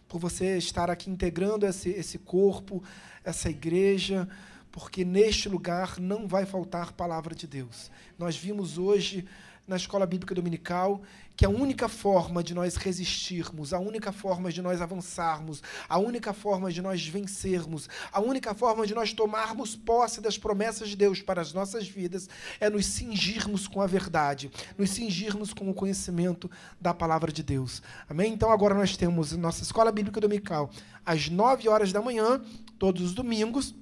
por 0.08 0.18
você 0.18 0.56
estar 0.56 0.90
aqui 0.90 1.10
integrando 1.10 1.66
esse, 1.66 1.90
esse 1.90 2.18
corpo, 2.18 2.82
essa 3.22 3.50
igreja, 3.50 4.28
porque 4.70 5.04
neste 5.04 5.48
lugar 5.48 5.98
não 5.98 6.26
vai 6.26 6.46
faltar 6.46 6.92
palavra 6.92 7.34
de 7.34 7.46
Deus. 7.46 7.90
Nós 8.18 8.36
vimos 8.36 8.78
hoje 8.78 9.26
na 9.68 9.76
escola 9.76 10.06
bíblica 10.06 10.34
dominical 10.34 11.02
que 11.36 11.44
a 11.44 11.48
única 11.48 11.88
forma 11.88 12.42
de 12.42 12.52
nós 12.52 12.74
resistirmos, 12.74 13.72
a 13.72 13.78
única 13.78 14.10
forma 14.10 14.50
de 14.50 14.60
nós 14.60 14.80
avançarmos, 14.80 15.62
a 15.88 15.96
única 15.96 16.32
forma 16.32 16.72
de 16.72 16.82
nós 16.82 17.06
vencermos, 17.06 17.88
a 18.10 18.20
única 18.20 18.54
forma 18.54 18.84
de 18.84 18.92
nós 18.92 19.12
tomarmos 19.12 19.76
posse 19.76 20.20
das 20.20 20.36
promessas 20.36 20.88
de 20.88 20.96
Deus 20.96 21.22
para 21.22 21.40
as 21.40 21.52
nossas 21.52 21.86
vidas 21.86 22.28
é 22.58 22.68
nos 22.68 22.86
cingirmos 22.86 23.68
com 23.68 23.80
a 23.80 23.86
verdade, 23.86 24.50
nos 24.76 24.90
cingirmos 24.90 25.54
com 25.54 25.70
o 25.70 25.74
conhecimento 25.74 26.50
da 26.80 26.92
palavra 26.92 27.30
de 27.30 27.44
Deus. 27.44 27.82
Amém? 28.08 28.32
Então 28.32 28.50
agora 28.50 28.74
nós 28.74 28.96
temos 28.96 29.30
nossa 29.30 29.62
escola 29.62 29.92
bíblica 29.92 30.20
dominical 30.20 30.70
às 31.06 31.28
9 31.28 31.68
horas 31.68 31.92
da 31.92 32.02
manhã, 32.02 32.42
todos 32.80 33.02
os 33.02 33.14
domingos, 33.14 33.76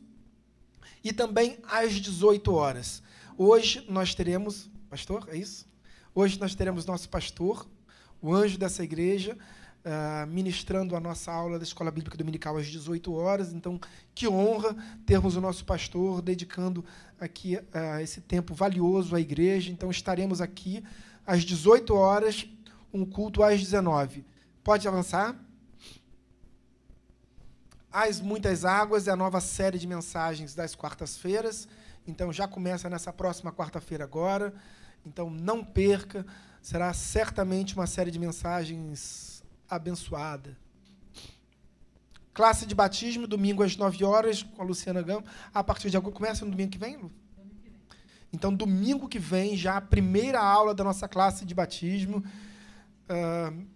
e 1.02 1.10
também 1.10 1.56
às 1.70 1.94
18 1.94 2.52
horas. 2.52 3.02
Hoje 3.38 3.82
nós 3.88 4.14
teremos, 4.14 4.68
pastor, 4.90 5.26
é 5.32 5.36
isso? 5.38 5.64
Hoje 6.18 6.40
nós 6.40 6.54
teremos 6.54 6.86
nosso 6.86 7.10
pastor, 7.10 7.68
o 8.22 8.32
anjo 8.32 8.56
dessa 8.56 8.82
igreja, 8.82 9.36
uh, 9.84 10.26
ministrando 10.26 10.96
a 10.96 10.98
nossa 10.98 11.30
aula 11.30 11.58
da 11.58 11.62
Escola 11.62 11.90
Bíblica 11.90 12.16
Dominical 12.16 12.56
às 12.56 12.66
18 12.68 13.12
horas. 13.12 13.52
Então, 13.52 13.78
que 14.14 14.26
honra 14.26 14.74
termos 15.04 15.36
o 15.36 15.42
nosso 15.42 15.66
pastor 15.66 16.22
dedicando 16.22 16.82
aqui 17.20 17.56
uh, 17.56 18.00
esse 18.00 18.22
tempo 18.22 18.54
valioso 18.54 19.14
à 19.14 19.20
igreja. 19.20 19.70
Então, 19.70 19.90
estaremos 19.90 20.40
aqui 20.40 20.82
às 21.26 21.44
18 21.44 21.92
horas, 21.94 22.48
um 22.94 23.04
culto 23.04 23.42
às 23.42 23.60
19. 23.60 24.24
Pode 24.64 24.88
avançar? 24.88 25.36
As 27.92 28.22
Muitas 28.22 28.64
Águas 28.64 29.06
é 29.06 29.10
a 29.10 29.16
nova 29.16 29.42
série 29.42 29.78
de 29.78 29.86
mensagens 29.86 30.54
das 30.54 30.74
quartas-feiras. 30.74 31.68
Então, 32.06 32.32
já 32.32 32.48
começa 32.48 32.88
nessa 32.88 33.12
próxima 33.12 33.52
quarta-feira 33.52 34.04
agora. 34.04 34.54
Então 35.06 35.30
não 35.30 35.64
perca, 35.64 36.26
será 36.60 36.92
certamente 36.92 37.76
uma 37.76 37.86
série 37.86 38.10
de 38.10 38.18
mensagens 38.18 39.44
abençoada. 39.70 40.58
Classe 42.34 42.66
de 42.66 42.74
batismo, 42.74 43.26
domingo 43.26 43.62
às 43.62 43.76
9 43.76 44.04
horas, 44.04 44.42
com 44.42 44.60
a 44.60 44.64
Luciana 44.64 45.00
Gama. 45.00 45.24
A 45.54 45.64
partir 45.64 45.88
de 45.88 45.96
agora, 45.96 46.12
começa 46.12 46.44
no 46.44 46.50
domingo 46.50 46.70
que 46.70 46.76
vem, 46.76 46.96
Lu? 46.96 47.10
Então, 48.32 48.52
domingo 48.52 49.08
que 49.08 49.18
vem, 49.18 49.56
já 49.56 49.76
a 49.76 49.80
primeira 49.80 50.40
aula 50.40 50.74
da 50.74 50.84
nossa 50.84 51.08
classe 51.08 51.46
de 51.46 51.54
batismo. 51.54 52.22
Uh, 53.08 53.66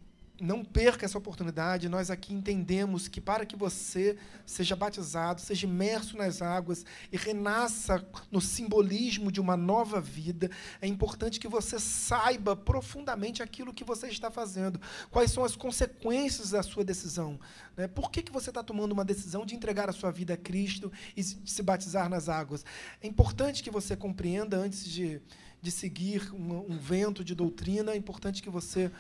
não 0.41 0.65
perca 0.65 1.05
essa 1.05 1.19
oportunidade. 1.19 1.89
Nós 1.89 2.11
aqui 2.11 2.33
entendemos 2.33 3.09
que 3.09 3.21
para 3.21 3.45
que 3.45 3.57
você 3.57 4.17
seja 4.47 4.75
batizado, 4.75 5.41
seja 5.41 5.67
imerso 5.67 6.17
nas 6.17 6.41
águas 6.43 6.85
e 7.13 7.17
renasça 7.17 8.05
no 8.31 8.41
simbolismo 8.41 9.31
de 9.31 9.41
uma 9.41 9.57
nova 9.57 10.01
vida, 10.01 10.51
é 10.81 10.87
importante 10.87 11.39
que 11.39 11.49
você 11.49 11.79
saiba 11.79 12.57
profundamente 12.57 13.43
aquilo 13.43 13.75
que 13.75 13.85
você 13.85 14.09
está 14.09 14.31
fazendo. 14.31 14.81
Quais 15.11 15.31
são 15.31 15.45
as 15.45 15.55
consequências 15.55 16.51
da 16.51 16.63
sua 16.63 16.85
decisão? 16.85 17.39
Né? 17.77 17.87
Por 17.87 18.11
que, 18.11 18.23
que 18.23 18.33
você 18.33 18.51
está 18.51 18.63
tomando 18.63 18.93
uma 18.93 19.05
decisão 19.05 19.45
de 19.45 19.55
entregar 19.55 19.89
a 19.89 19.93
sua 19.93 20.11
vida 20.11 20.35
a 20.35 20.37
Cristo 20.37 20.91
e 21.17 21.23
se 21.23 21.63
batizar 21.63 22.09
nas 22.09 22.29
águas? 22.29 22.65
É 23.03 23.07
importante 23.07 23.63
que 23.63 23.71
você 23.71 23.97
compreenda 23.97 24.57
antes 24.57 24.85
de, 24.85 25.21
de 25.61 25.71
seguir 25.71 26.33
um, 26.33 26.73
um 26.73 26.79
vento 26.79 27.23
de 27.23 27.35
doutrina, 27.35 27.93
é 27.93 27.97
importante 27.97 28.43
que 28.43 28.51
você 28.51 28.91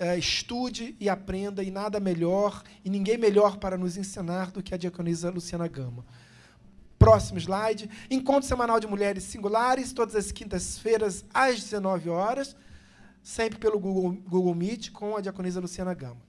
é, 0.00 0.16
estude 0.16 0.96
e 0.98 1.10
aprenda, 1.10 1.62
e 1.62 1.70
nada 1.70 2.00
melhor, 2.00 2.62
e 2.82 2.88
ninguém 2.88 3.18
melhor 3.18 3.58
para 3.58 3.76
nos 3.76 3.98
ensinar 3.98 4.50
do 4.50 4.62
que 4.62 4.74
a 4.74 4.78
diaconisa 4.78 5.28
Luciana 5.28 5.68
Gama. 5.68 6.06
Próximo 6.98 7.38
slide. 7.38 7.90
Encontro 8.10 8.48
semanal 8.48 8.80
de 8.80 8.86
mulheres 8.86 9.24
singulares, 9.24 9.92
todas 9.92 10.16
as 10.16 10.32
quintas-feiras, 10.32 11.22
às 11.34 11.60
19 11.60 12.08
horas, 12.08 12.56
sempre 13.22 13.58
pelo 13.58 13.78
Google, 13.78 14.12
Google 14.26 14.54
Meet, 14.54 14.90
com 14.90 15.18
a 15.18 15.20
diaconisa 15.20 15.60
Luciana 15.60 15.92
Gama. 15.92 16.22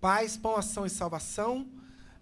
Paz, 0.00 0.38
Pão, 0.38 0.56
Ação 0.56 0.86
e 0.86 0.90
Salvação. 0.90 1.68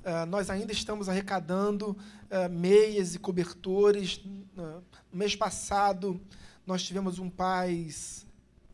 Uh, 0.03 0.27
nós 0.27 0.51
ainda 0.51 0.73
estamos 0.73 1.09
arrecadando 1.09 1.91
uh, 1.93 2.51
meias 2.51 3.15
e 3.15 3.21
cobertores. 3.21 4.17
Uh, 4.17 4.83
no 5.13 5.19
mês 5.19 5.37
passado, 5.37 6.21
nós 6.67 6.83
tivemos 6.83 7.21
um 7.21 7.31
Paz 7.31 8.27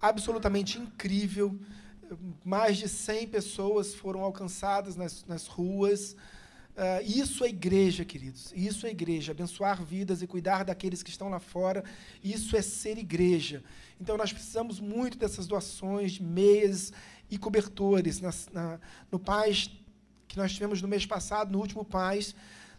absolutamente 0.08 0.78
incrível. 0.78 1.58
Mais 2.44 2.76
de 2.76 2.88
100 2.88 3.28
pessoas 3.28 3.94
foram 3.94 4.20
alcançadas 4.20 4.96
nas, 4.96 5.24
nas 5.24 5.46
ruas. 5.46 6.12
Uh, 6.76 7.02
isso 7.04 7.44
é 7.44 7.48
igreja, 7.48 8.04
queridos. 8.04 8.52
Isso 8.54 8.86
é 8.86 8.90
igreja. 8.90 9.32
Abençoar 9.32 9.82
vidas 9.82 10.22
e 10.22 10.26
cuidar 10.26 10.64
daqueles 10.64 11.02
que 11.02 11.10
estão 11.10 11.28
lá 11.28 11.40
fora. 11.40 11.84
Isso 12.22 12.56
é 12.56 12.62
ser 12.62 12.98
igreja. 12.98 13.62
Então, 14.00 14.16
nós 14.16 14.32
precisamos 14.32 14.80
muito 14.80 15.16
dessas 15.16 15.46
doações 15.46 16.12
de 16.12 16.22
meias 16.22 16.92
e 17.30 17.38
cobertores. 17.38 18.20
Na, 18.20 18.78
no 19.10 19.18
Paz, 19.18 19.70
que 20.26 20.36
nós 20.36 20.52
tivemos 20.52 20.82
no 20.82 20.88
mês 20.88 21.06
passado, 21.06 21.52
no 21.52 21.60
último 21.60 21.84
Paz, 21.84 22.34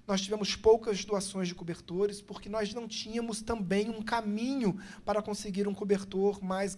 nós 0.08 0.22
tivemos 0.22 0.56
poucas 0.56 1.04
doações 1.04 1.48
de 1.48 1.56
cobertores, 1.56 2.22
porque 2.22 2.48
nós 2.48 2.74
não 2.74 2.88
tínhamos 2.88 3.42
também 3.42 3.90
um 3.90 4.02
caminho 4.02 4.80
para 5.04 5.22
conseguir 5.22 5.68
um 5.68 5.74
cobertor 5.74 6.44
mais, 6.44 6.76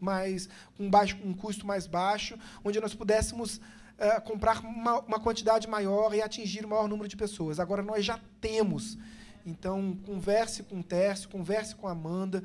mais 0.00 0.48
com 0.76 0.90
baixo, 0.90 1.16
um 1.24 1.32
custo 1.32 1.66
mais 1.66 1.86
baixo, 1.86 2.38
onde 2.62 2.78
nós 2.80 2.94
pudéssemos 2.94 3.56
uh, 3.56 4.20
comprar 4.24 4.60
uma, 4.60 5.00
uma 5.00 5.20
quantidade 5.20 5.66
maior 5.66 6.14
e 6.14 6.20
atingir 6.20 6.64
o 6.64 6.68
maior 6.68 6.88
número 6.88 7.08
de 7.08 7.16
pessoas. 7.16 7.58
Agora 7.58 7.82
nós 7.82 8.04
já 8.04 8.20
temos. 8.40 8.98
Então, 9.44 9.96
converse 10.04 10.62
com 10.62 10.80
o 10.80 10.82
Tércio, 10.82 11.28
converse 11.28 11.74
com 11.74 11.88
a 11.88 11.92
Amanda, 11.92 12.42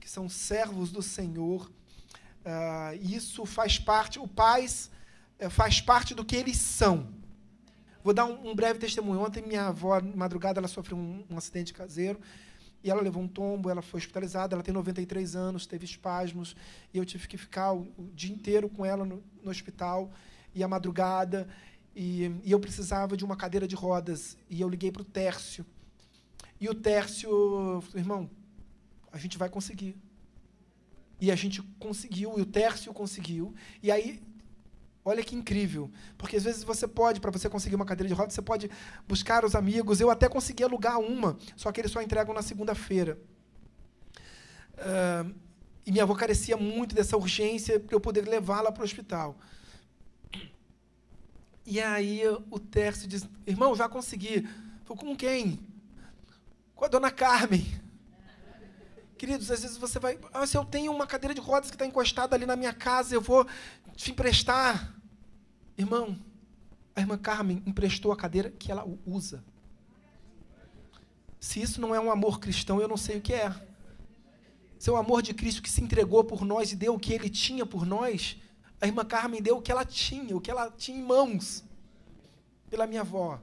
que 0.00 0.08
são 0.08 0.28
servos 0.28 0.90
do 0.90 1.02
Senhor. 1.02 1.70
Uh, 2.44 2.94
isso 3.02 3.44
faz 3.44 3.78
parte, 3.78 4.18
o 4.18 4.26
pais 4.28 4.90
uh, 5.40 5.50
faz 5.50 5.80
parte 5.80 6.14
do 6.14 6.24
que 6.24 6.36
eles 6.36 6.56
são. 6.56 7.13
Vou 8.04 8.12
dar 8.12 8.26
um, 8.26 8.50
um 8.50 8.54
breve 8.54 8.78
testemunho. 8.78 9.20
Ontem, 9.20 9.42
minha 9.42 9.68
avó, 9.68 9.98
madrugada, 10.14 10.60
ela 10.60 10.68
sofreu 10.68 10.98
um, 10.98 11.24
um 11.30 11.38
acidente 11.38 11.72
caseiro 11.72 12.20
e 12.82 12.90
ela 12.90 13.00
levou 13.00 13.22
um 13.22 13.26
tombo, 13.26 13.70
ela 13.70 13.80
foi 13.80 13.98
hospitalizada, 13.98 14.54
ela 14.54 14.62
tem 14.62 14.74
93 14.74 15.34
anos, 15.34 15.64
teve 15.64 15.86
espasmos, 15.86 16.54
e 16.92 16.98
eu 16.98 17.04
tive 17.06 17.26
que 17.26 17.38
ficar 17.38 17.72
o, 17.72 17.90
o 17.96 18.10
dia 18.14 18.30
inteiro 18.30 18.68
com 18.68 18.84
ela 18.84 19.06
no, 19.06 19.24
no 19.42 19.50
hospital, 19.50 20.12
e 20.54 20.62
a 20.62 20.68
madrugada, 20.68 21.48
e, 21.96 22.24
e, 22.44 22.52
eu 22.52 22.60
precisava 22.60 23.16
de 23.16 23.24
uma 23.24 23.36
cadeira 23.36 23.66
de 23.66 23.74
rodas, 23.74 24.36
e 24.50 24.60
eu 24.60 24.68
liguei 24.68 24.92
para 24.92 25.00
o 25.00 25.04
Tércio, 25.04 25.64
e 26.60 26.68
o 26.68 26.74
Tércio 26.74 27.82
irmão, 27.94 28.28
a 29.10 29.16
gente 29.16 29.38
vai 29.38 29.48
conseguir. 29.48 29.96
E 31.18 31.30
a 31.30 31.34
gente 31.34 31.62
conseguiu, 31.78 32.38
e 32.38 32.42
o 32.42 32.46
Tércio 32.46 32.92
conseguiu, 32.92 33.54
e 33.82 33.90
aí 33.90 34.20
Olha 35.04 35.22
que 35.22 35.36
incrível. 35.36 35.90
Porque 36.16 36.36
às 36.36 36.44
vezes 36.44 36.64
você 36.64 36.88
pode, 36.88 37.20
para 37.20 37.30
você 37.30 37.48
conseguir 37.48 37.76
uma 37.76 37.84
cadeira 37.84 38.08
de 38.08 38.14
rodas, 38.14 38.32
você 38.32 38.42
pode 38.42 38.70
buscar 39.06 39.44
os 39.44 39.54
amigos. 39.54 40.00
Eu 40.00 40.10
até 40.10 40.28
consegui 40.28 40.64
alugar 40.64 40.98
uma, 40.98 41.36
só 41.56 41.70
que 41.70 41.80
eles 41.80 41.92
só 41.92 42.00
entregam 42.00 42.34
na 42.34 42.40
segunda-feira. 42.40 43.18
Uh, 44.74 45.34
e 45.84 45.92
minha 45.92 46.04
avó 46.04 46.14
carecia 46.14 46.56
muito 46.56 46.94
dessa 46.94 47.16
urgência 47.16 47.78
para 47.78 47.94
eu 47.94 48.00
poder 48.00 48.26
levá-la 48.26 48.72
para 48.72 48.80
o 48.80 48.84
hospital. 48.84 49.36
E 51.66 51.80
aí 51.80 52.22
o 52.50 52.58
Tércio 52.58 53.06
diz: 53.06 53.28
Irmão, 53.46 53.76
já 53.76 53.88
consegui. 53.88 54.48
Falei, 54.84 55.02
com 55.02 55.16
quem? 55.16 55.60
Com 56.74 56.84
a 56.86 56.88
dona 56.88 57.10
Carmen. 57.10 57.83
Queridos, 59.24 59.50
às 59.50 59.62
vezes 59.62 59.78
você 59.78 59.98
vai. 59.98 60.18
Ah, 60.34 60.46
se 60.46 60.54
eu 60.54 60.66
tenho 60.66 60.92
uma 60.92 61.06
cadeira 61.06 61.34
de 61.34 61.40
rodas 61.40 61.70
que 61.70 61.76
está 61.76 61.86
encostada 61.86 62.36
ali 62.36 62.44
na 62.44 62.56
minha 62.56 62.74
casa, 62.74 63.14
eu 63.14 63.22
vou 63.22 63.46
te 63.96 64.10
emprestar. 64.10 64.94
Irmão, 65.78 66.14
a 66.94 67.00
irmã 67.00 67.16
Carmen 67.16 67.62
emprestou 67.64 68.12
a 68.12 68.16
cadeira 68.18 68.50
que 68.50 68.70
ela 68.70 68.86
usa. 69.06 69.42
Se 71.40 71.58
isso 71.58 71.80
não 71.80 71.94
é 71.94 71.98
um 71.98 72.10
amor 72.10 72.38
cristão, 72.38 72.82
eu 72.82 72.86
não 72.86 72.98
sei 72.98 73.16
o 73.16 73.22
que 73.22 73.32
é. 73.32 73.50
Se 74.78 74.90
é 74.90 74.92
o 74.92 74.96
amor 74.96 75.22
de 75.22 75.32
Cristo 75.32 75.62
que 75.62 75.70
se 75.70 75.82
entregou 75.82 76.22
por 76.22 76.44
nós 76.44 76.72
e 76.72 76.76
deu 76.76 76.92
o 76.92 76.98
que 76.98 77.14
ele 77.14 77.30
tinha 77.30 77.64
por 77.64 77.86
nós, 77.86 78.36
a 78.78 78.86
irmã 78.86 79.06
Carmen 79.06 79.40
deu 79.40 79.56
o 79.56 79.62
que 79.62 79.72
ela 79.72 79.86
tinha, 79.86 80.36
o 80.36 80.40
que 80.40 80.50
ela 80.50 80.70
tinha 80.70 80.98
em 80.98 81.02
mãos, 81.02 81.64
pela 82.68 82.86
minha 82.86 83.00
avó. 83.00 83.40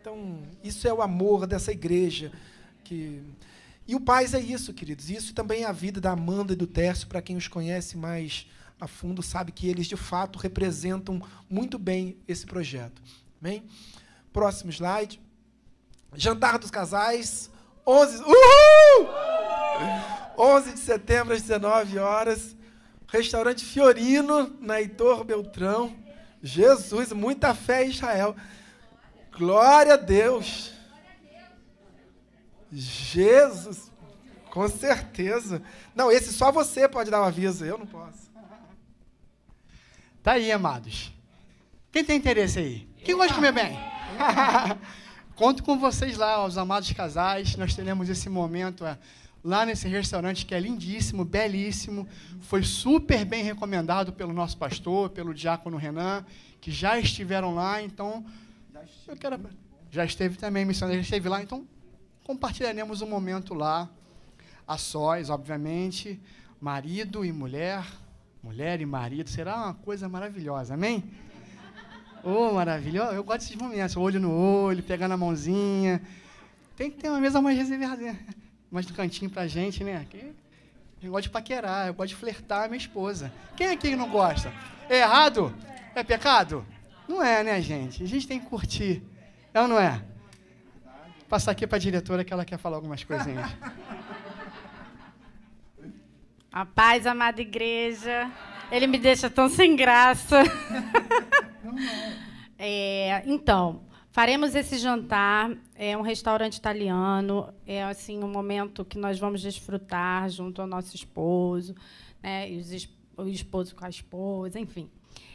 Então, 0.00 0.42
isso 0.64 0.88
é 0.88 0.92
o 0.92 1.00
amor 1.00 1.46
dessa 1.46 1.70
igreja. 1.70 2.32
que 2.82 3.22
E 3.90 3.94
o 3.96 3.98
Paz 3.98 4.34
é 4.34 4.38
isso, 4.38 4.72
queridos. 4.72 5.10
Isso 5.10 5.34
também 5.34 5.64
é 5.64 5.66
a 5.66 5.72
vida 5.72 6.00
da 6.00 6.12
Amanda 6.12 6.52
e 6.52 6.56
do 6.56 6.64
Tércio, 6.64 7.08
para 7.08 7.20
quem 7.20 7.36
os 7.36 7.48
conhece 7.48 7.96
mais 7.96 8.46
a 8.80 8.86
fundo 8.86 9.20
sabe 9.20 9.50
que 9.50 9.68
eles 9.68 9.88
de 9.88 9.96
fato 9.96 10.38
representam 10.38 11.20
muito 11.48 11.76
bem 11.76 12.16
esse 12.28 12.46
projeto. 12.46 13.02
Amém? 13.42 13.64
Próximo 14.32 14.70
slide. 14.70 15.20
Jantar 16.14 16.56
dos 16.56 16.70
casais, 16.70 17.50
11, 17.84 18.22
uhul! 18.22 19.08
11 20.38 20.72
de 20.74 20.78
setembro 20.78 21.34
às 21.34 21.42
19 21.42 21.98
horas. 21.98 22.54
Restaurante 23.08 23.64
Fiorino, 23.64 24.56
na 24.60 24.80
Heitor 24.80 25.24
Beltrão. 25.24 25.96
Jesus, 26.40 27.12
muita 27.12 27.56
fé 27.56 27.84
em 27.84 27.90
Israel. 27.90 28.36
Glória 29.36 29.94
a 29.94 29.96
Deus. 29.96 30.78
Jesus, 32.72 33.90
com 34.50 34.68
certeza. 34.68 35.62
Não, 35.94 36.10
esse 36.10 36.32
só 36.32 36.52
você 36.52 36.88
pode 36.88 37.10
dar 37.10 37.20
o 37.20 37.24
um 37.24 37.26
aviso, 37.26 37.64
eu 37.64 37.78
não 37.78 37.86
posso. 37.86 38.30
Tá 40.22 40.32
aí, 40.32 40.52
amados. 40.52 41.12
Quem 41.90 42.04
tem 42.04 42.16
interesse 42.16 42.58
aí? 42.58 42.88
Quem 43.04 43.16
gosta 43.16 43.28
de 43.28 43.34
comer 43.34 43.52
bem? 43.52 43.76
Conto 45.34 45.62
com 45.62 45.78
vocês 45.78 46.18
lá, 46.18 46.44
os 46.44 46.58
amados 46.58 46.92
casais. 46.92 47.56
Nós 47.56 47.74
teremos 47.74 48.08
esse 48.08 48.28
momento 48.28 48.84
é, 48.84 48.98
lá 49.42 49.64
nesse 49.64 49.88
restaurante 49.88 50.44
que 50.44 50.54
é 50.54 50.60
lindíssimo, 50.60 51.24
belíssimo. 51.24 52.06
Foi 52.42 52.62
super 52.62 53.24
bem 53.24 53.42
recomendado 53.42 54.12
pelo 54.12 54.32
nosso 54.32 54.58
pastor, 54.58 55.08
pelo 55.10 55.32
diácono 55.32 55.78
Renan, 55.78 56.24
que 56.60 56.70
já 56.70 56.98
estiveram 56.98 57.54
lá. 57.54 57.82
Então, 57.82 58.24
eu 59.08 59.16
quero. 59.16 59.40
Já 59.90 60.04
esteve 60.04 60.36
também, 60.36 60.64
missionário, 60.64 61.00
já 61.00 61.04
esteve 61.04 61.28
lá. 61.28 61.42
Então, 61.42 61.66
compartilharemos 62.30 63.02
um 63.02 63.08
momento 63.08 63.54
lá, 63.54 63.90
a 64.66 64.78
sós, 64.78 65.30
obviamente, 65.30 66.20
marido 66.60 67.24
e 67.24 67.32
mulher 67.32 67.84
mulher 68.40 68.80
e 68.80 68.86
marido, 68.86 69.28
será 69.28 69.56
uma 69.56 69.74
coisa 69.74 70.08
maravilhosa, 70.08 70.74
amém? 70.74 71.04
Oh, 72.22 72.52
maravilhoso. 72.52 73.12
Eu 73.12 73.24
gosto 73.24 73.40
desses 73.40 73.56
momentos, 73.56 73.96
olho 73.96 74.20
no 74.20 74.32
olho, 74.32 74.82
pegando 74.82 75.12
a 75.12 75.16
mãozinha. 75.16 76.00
Tem 76.76 76.88
que 76.90 76.98
ter 76.98 77.08
uma 77.08 77.20
mesa 77.20 77.42
mais 77.42 77.58
reservada, 77.58 78.16
mais 78.70 78.86
do 78.86 78.94
cantinho 78.94 79.30
pra 79.30 79.46
gente, 79.46 79.82
né? 79.82 80.06
Eu 81.02 81.10
gosto 81.10 81.24
de 81.24 81.30
paquerar, 81.30 81.88
eu 81.88 81.94
gosto 81.94 82.10
de 82.10 82.16
flertar 82.16 82.64
a 82.64 82.68
minha 82.68 82.78
esposa. 82.78 83.32
Quem 83.56 83.66
aqui 83.66 83.94
não 83.96 84.08
gosta? 84.08 84.52
É 84.88 85.00
errado? 85.00 85.52
É 85.94 86.02
pecado? 86.04 86.64
Não 87.08 87.22
é, 87.22 87.42
né, 87.42 87.60
gente? 87.60 88.04
A 88.04 88.06
gente 88.06 88.26
tem 88.26 88.38
que 88.38 88.46
curtir. 88.46 89.02
É 89.52 89.60
ou 89.60 89.68
não 89.68 89.78
é? 89.78 90.00
Passar 91.30 91.52
aqui 91.52 91.64
para 91.64 91.76
a 91.76 91.80
diretora 91.80 92.24
que 92.24 92.32
ela 92.32 92.44
quer 92.44 92.58
falar 92.58 92.74
algumas 92.74 93.04
coisinhas. 93.04 93.48
A 96.50 96.66
paz, 96.66 97.06
amada 97.06 97.40
igreja. 97.40 98.28
Ele 98.72 98.88
me 98.88 98.98
deixa 98.98 99.30
tão 99.30 99.48
sem 99.48 99.76
graça. 99.76 100.42
é, 102.58 103.22
então, 103.24 103.84
faremos 104.10 104.56
esse 104.56 104.76
jantar. 104.76 105.52
É 105.76 105.96
um 105.96 106.02
restaurante 106.02 106.56
italiano. 106.56 107.54
É 107.64 107.84
assim 107.84 108.24
um 108.24 108.28
momento 108.28 108.84
que 108.84 108.98
nós 108.98 109.20
vamos 109.20 109.40
desfrutar 109.40 110.28
junto 110.28 110.60
ao 110.60 110.66
nosso 110.66 110.96
esposo, 110.96 111.76
né? 112.20 112.50
E 112.50 112.58
os, 112.58 112.88
o 113.16 113.28
esposo 113.28 113.76
com 113.76 113.84
a 113.84 113.88
esposa, 113.88 114.58
enfim. 114.58 114.90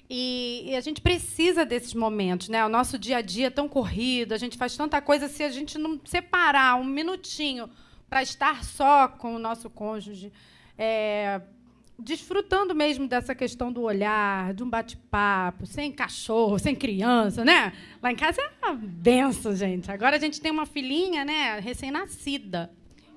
E, 0.10 0.66
e, 0.68 0.76
a 0.76 0.82
gente 0.82 1.02
precisa 1.02 1.66
desses 1.66 1.94
momentos, 1.94 2.50
né? 2.50 2.64
O 2.64 2.70
nosso 2.70 2.98
dia 3.00 3.18
a 3.18 3.22
dia 3.22 3.48
é 3.48 3.50
tão 3.50 3.68
corrido, 3.68 4.34
a 4.34 4.38
gente 4.38 4.58
faz 4.58 4.78
tanta 4.78 5.02
coisa 5.02 5.28
se 5.28 5.44
a 5.44 5.50
gente 5.50 5.78
não 5.78 6.00
separar 6.06 6.76
um 6.76 6.84
minutinho 6.84 7.70
para 8.08 8.22
estar 8.22 8.64
só 8.64 9.08
com 9.08 9.36
o 9.36 9.40
nosso 9.40 9.68
cônjuge 9.70 10.32
é, 10.78 11.42
desfrutando 11.98 12.76
mesmo 12.76 13.08
dessa 13.08 13.34
questão 13.34 13.72
do 13.72 13.82
olhar, 13.82 14.54
de 14.54 14.64
um 14.64 14.70
bate-papo, 14.70 15.66
sem 15.66 15.92
cachorro, 15.92 16.60
sem 16.60 16.76
criança, 16.76 17.46
né? 17.46 17.74
Lá 18.02 18.12
em 18.12 18.16
casa 18.16 18.42
é 18.42 18.66
uma 18.66 18.76
benção, 18.76 19.56
gente. 19.56 19.90
Agora 19.90 20.18
a 20.18 20.20
gente 20.20 20.42
tem 20.42 20.52
uma 20.52 20.66
filhinha, 20.66 21.24
né, 21.24 21.60
recém-nascida. 21.60 22.72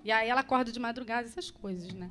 E 0.04 0.12
aí 0.12 0.28
ela 0.28 0.40
acorda 0.40 0.70
de 0.70 0.78
madrugada, 0.78 1.26
essas 1.26 1.50
coisas, 1.50 1.92
né? 1.92 2.10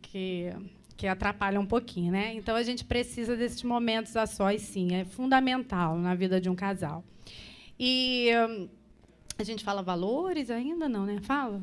Que, 0.00 0.52
que 1.00 1.06
atrapalham 1.06 1.62
um 1.62 1.66
pouquinho, 1.66 2.12
né? 2.12 2.34
Então 2.34 2.54
a 2.54 2.62
gente 2.62 2.84
precisa 2.84 3.34
desses 3.34 3.62
momentos 3.62 4.18
a 4.18 4.26
sós, 4.26 4.60
sim. 4.60 4.94
É 4.94 5.06
fundamental 5.06 5.96
na 5.96 6.14
vida 6.14 6.38
de 6.38 6.50
um 6.50 6.54
casal. 6.54 7.02
E 7.78 8.28
hum, 8.46 8.68
a 9.38 9.42
gente 9.42 9.64
fala 9.64 9.80
valores 9.80 10.50
ainda? 10.50 10.90
Não, 10.90 11.06
né? 11.06 11.18
Fala? 11.22 11.62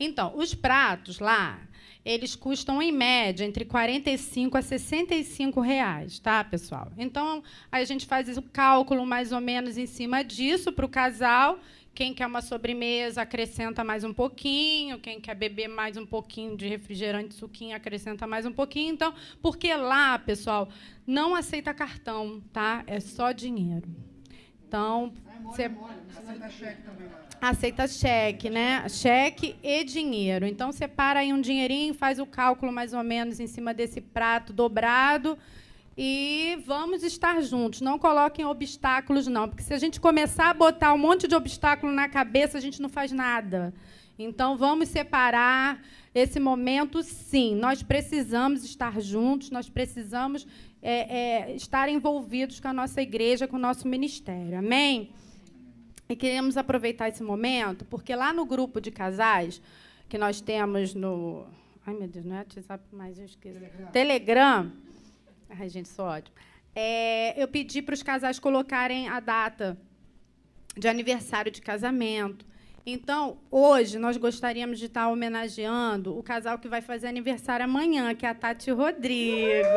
Então, 0.00 0.32
os 0.38 0.54
pratos 0.54 1.18
lá, 1.18 1.60
eles 2.02 2.34
custam, 2.34 2.80
em 2.80 2.90
média, 2.90 3.44
entre 3.44 3.66
45 3.66 4.56
a 4.56 4.62
65 4.62 5.60
reais, 5.60 6.18
tá, 6.18 6.42
pessoal? 6.42 6.90
Então, 6.96 7.42
a 7.70 7.84
gente 7.84 8.06
faz 8.06 8.38
o 8.38 8.40
cálculo 8.40 9.04
mais 9.04 9.32
ou 9.32 9.40
menos 9.42 9.76
em 9.76 9.86
cima 9.86 10.24
disso 10.24 10.72
para 10.72 10.86
o 10.86 10.88
casal. 10.88 11.60
Quem 11.94 12.14
quer 12.14 12.26
uma 12.26 12.40
sobremesa, 12.40 13.20
acrescenta 13.20 13.84
mais 13.84 14.02
um 14.02 14.14
pouquinho. 14.14 14.98
Quem 14.98 15.20
quer 15.20 15.34
beber 15.34 15.68
mais 15.68 15.96
um 15.98 16.06
pouquinho 16.06 16.56
de 16.56 16.66
refrigerante, 16.66 17.34
suquinho, 17.34 17.76
acrescenta 17.76 18.26
mais 18.26 18.46
um 18.46 18.52
pouquinho. 18.52 18.94
Então, 18.94 19.14
porque 19.42 19.74
lá, 19.74 20.18
pessoal, 20.18 20.70
não 21.06 21.34
aceita 21.34 21.74
cartão, 21.74 22.42
tá? 22.50 22.82
É 22.86 22.98
só 22.98 23.30
dinheiro. 23.32 23.88
Então, 24.66 25.12
você... 25.44 25.70
Aceita 26.16 26.48
cheque 26.48 26.82
também 26.82 27.08
lá 27.08 27.22
aceita 27.42 27.88
cheque, 27.88 28.48
né? 28.48 28.88
Cheque 28.88 29.56
e 29.64 29.82
dinheiro. 29.82 30.46
Então 30.46 30.70
separa 30.70 31.18
aí 31.18 31.32
um 31.32 31.40
dinheirinho, 31.40 31.92
faz 31.92 32.20
o 32.20 32.24
cálculo 32.24 32.72
mais 32.72 32.92
ou 32.92 33.02
menos 33.02 33.40
em 33.40 33.48
cima 33.48 33.74
desse 33.74 34.00
prato 34.00 34.52
dobrado 34.52 35.36
e 35.96 36.58
vamos 36.64 37.02
estar 37.02 37.40
juntos. 37.42 37.80
Não 37.80 37.98
coloquem 37.98 38.44
obstáculos 38.44 39.26
não, 39.26 39.48
porque 39.48 39.62
se 39.62 39.74
a 39.74 39.78
gente 39.78 40.00
começar 40.00 40.50
a 40.50 40.54
botar 40.54 40.92
um 40.92 40.98
monte 40.98 41.28
de 41.28 41.34
obstáculo 41.34 41.92
na 41.92 42.08
cabeça, 42.08 42.58
a 42.58 42.60
gente 42.60 42.80
não 42.80 42.88
faz 42.88 43.12
nada. 43.12 43.74
Então 44.18 44.56
vamos 44.56 44.88
separar 44.88 45.82
esse 46.14 46.38
momento, 46.38 47.02
sim. 47.02 47.54
Nós 47.54 47.82
precisamos 47.82 48.64
estar 48.64 49.00
juntos, 49.00 49.50
nós 49.50 49.68
precisamos 49.68 50.46
é, 50.82 51.50
é, 51.50 51.54
estar 51.54 51.88
envolvidos 51.88 52.60
com 52.60 52.68
a 52.68 52.72
nossa 52.72 53.00
igreja, 53.00 53.48
com 53.48 53.56
o 53.56 53.60
nosso 53.60 53.88
ministério. 53.88 54.58
Amém? 54.58 55.10
E 56.08 56.16
queremos 56.16 56.56
aproveitar 56.56 57.08
esse 57.08 57.22
momento, 57.22 57.84
porque 57.86 58.14
lá 58.14 58.32
no 58.32 58.44
grupo 58.44 58.80
de 58.80 58.90
casais 58.90 59.62
que 60.08 60.18
nós 60.18 60.40
temos 60.40 60.94
no. 60.94 61.46
Ai, 61.86 61.94
meu 61.94 62.06
Deus, 62.06 62.24
não 62.24 62.36
é 62.36 62.38
WhatsApp 62.40 62.84
mais, 62.92 63.18
eu 63.18 63.24
esqueci. 63.24 63.58
Telegram. 63.92 64.70
Ai, 65.58 65.68
gente, 65.68 65.88
sou 65.88 66.06
ótimo. 66.06 66.34
É, 66.74 67.40
eu 67.40 67.46
pedi 67.46 67.82
para 67.82 67.94
os 67.94 68.02
casais 68.02 68.38
colocarem 68.38 69.08
a 69.08 69.20
data 69.20 69.76
de 70.76 70.88
aniversário 70.88 71.52
de 71.52 71.60
casamento. 71.60 72.46
Então, 72.84 73.36
hoje, 73.50 73.98
nós 73.98 74.16
gostaríamos 74.16 74.78
de 74.78 74.86
estar 74.86 75.08
homenageando 75.08 76.18
o 76.18 76.22
casal 76.22 76.58
que 76.58 76.68
vai 76.68 76.80
fazer 76.80 77.06
aniversário 77.06 77.64
amanhã, 77.64 78.14
que 78.14 78.26
é 78.26 78.28
a 78.28 78.34
Tati 78.34 78.70
Rodrigo. 78.70 79.68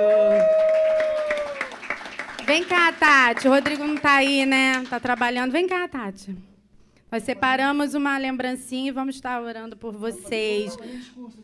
Vem 2.45 2.63
cá, 2.63 2.91
Tati. 2.93 3.47
O 3.47 3.51
Rodrigo 3.51 3.83
não 3.83 3.95
está 3.95 4.15
aí, 4.15 4.45
né? 4.45 4.81
Está 4.81 4.99
trabalhando. 4.99 5.51
Vem 5.51 5.67
cá, 5.67 5.87
Tati. 5.87 6.35
Nós 7.11 7.23
separamos 7.23 7.93
uma 7.93 8.17
lembrancinha 8.17 8.89
e 8.89 8.91
vamos 8.91 9.15
estar 9.15 9.41
orando 9.41 9.77
por 9.77 9.95
vocês. 9.95 10.75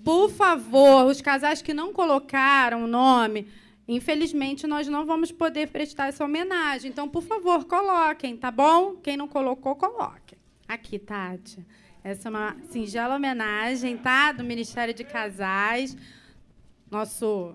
Por 0.03 0.29
favor, 0.31 1.05
os 1.05 1.21
casais 1.21 1.61
que 1.61 1.73
não 1.73 1.93
colocaram 1.93 2.83
o 2.83 2.87
nome, 2.87 3.47
infelizmente 3.95 4.67
nós 4.67 4.87
não 4.87 5.05
vamos 5.05 5.31
poder 5.31 5.69
prestar 5.69 6.07
essa 6.07 6.23
homenagem. 6.23 6.89
Então, 6.89 7.09
por 7.09 7.23
favor, 7.23 7.65
coloquem, 7.65 8.37
tá 8.37 8.51
bom? 8.51 8.95
Quem 8.95 9.17
não 9.17 9.27
colocou, 9.27 9.75
coloque. 9.75 10.37
Aqui, 10.67 10.97
Tati. 10.99 11.65
Essa 12.03 12.27
é 12.27 12.31
uma 12.31 12.55
singela 12.69 13.15
homenagem, 13.15 13.97
tá? 13.97 14.31
Do 14.31 14.43
Ministério 14.43 14.93
de 14.93 15.03
Casais. 15.03 15.95
Nosso 16.89 17.53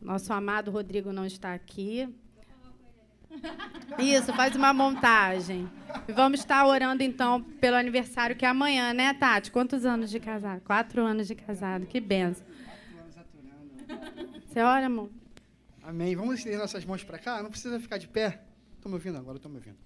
nosso 0.00 0.32
amado 0.32 0.70
Rodrigo 0.70 1.12
não 1.12 1.24
está 1.24 1.54
aqui. 1.54 2.08
Isso, 3.98 4.32
faz 4.34 4.56
uma 4.56 4.74
montagem. 4.74 5.70
E 6.08 6.12
vamos 6.12 6.40
estar 6.40 6.66
orando, 6.66 7.02
então, 7.02 7.40
pelo 7.40 7.76
aniversário 7.76 8.34
que 8.34 8.44
é 8.44 8.48
amanhã, 8.48 8.92
né, 8.92 9.14
Tati? 9.14 9.50
Quantos 9.50 9.86
anos 9.86 10.10
de 10.10 10.18
casado? 10.18 10.60
Quatro 10.62 11.02
anos 11.02 11.28
de 11.28 11.34
casado. 11.34 11.86
Que 11.86 12.00
benção. 12.00 12.44
Você 14.52 14.60
ora, 14.60 14.84
amor? 14.84 15.08
Amém. 15.82 16.14
Vamos 16.14 16.34
estender 16.34 16.58
nossas 16.58 16.84
mãos 16.84 17.02
para 17.02 17.18
cá? 17.18 17.42
Não 17.42 17.48
precisa 17.48 17.80
ficar 17.80 17.96
de 17.96 18.06
pé. 18.06 18.42
Estão 18.74 18.90
me 18.90 18.96
ouvindo 18.96 19.16
agora? 19.16 19.38
Estão 19.38 19.50
me 19.50 19.56
ouvindo. 19.56 19.78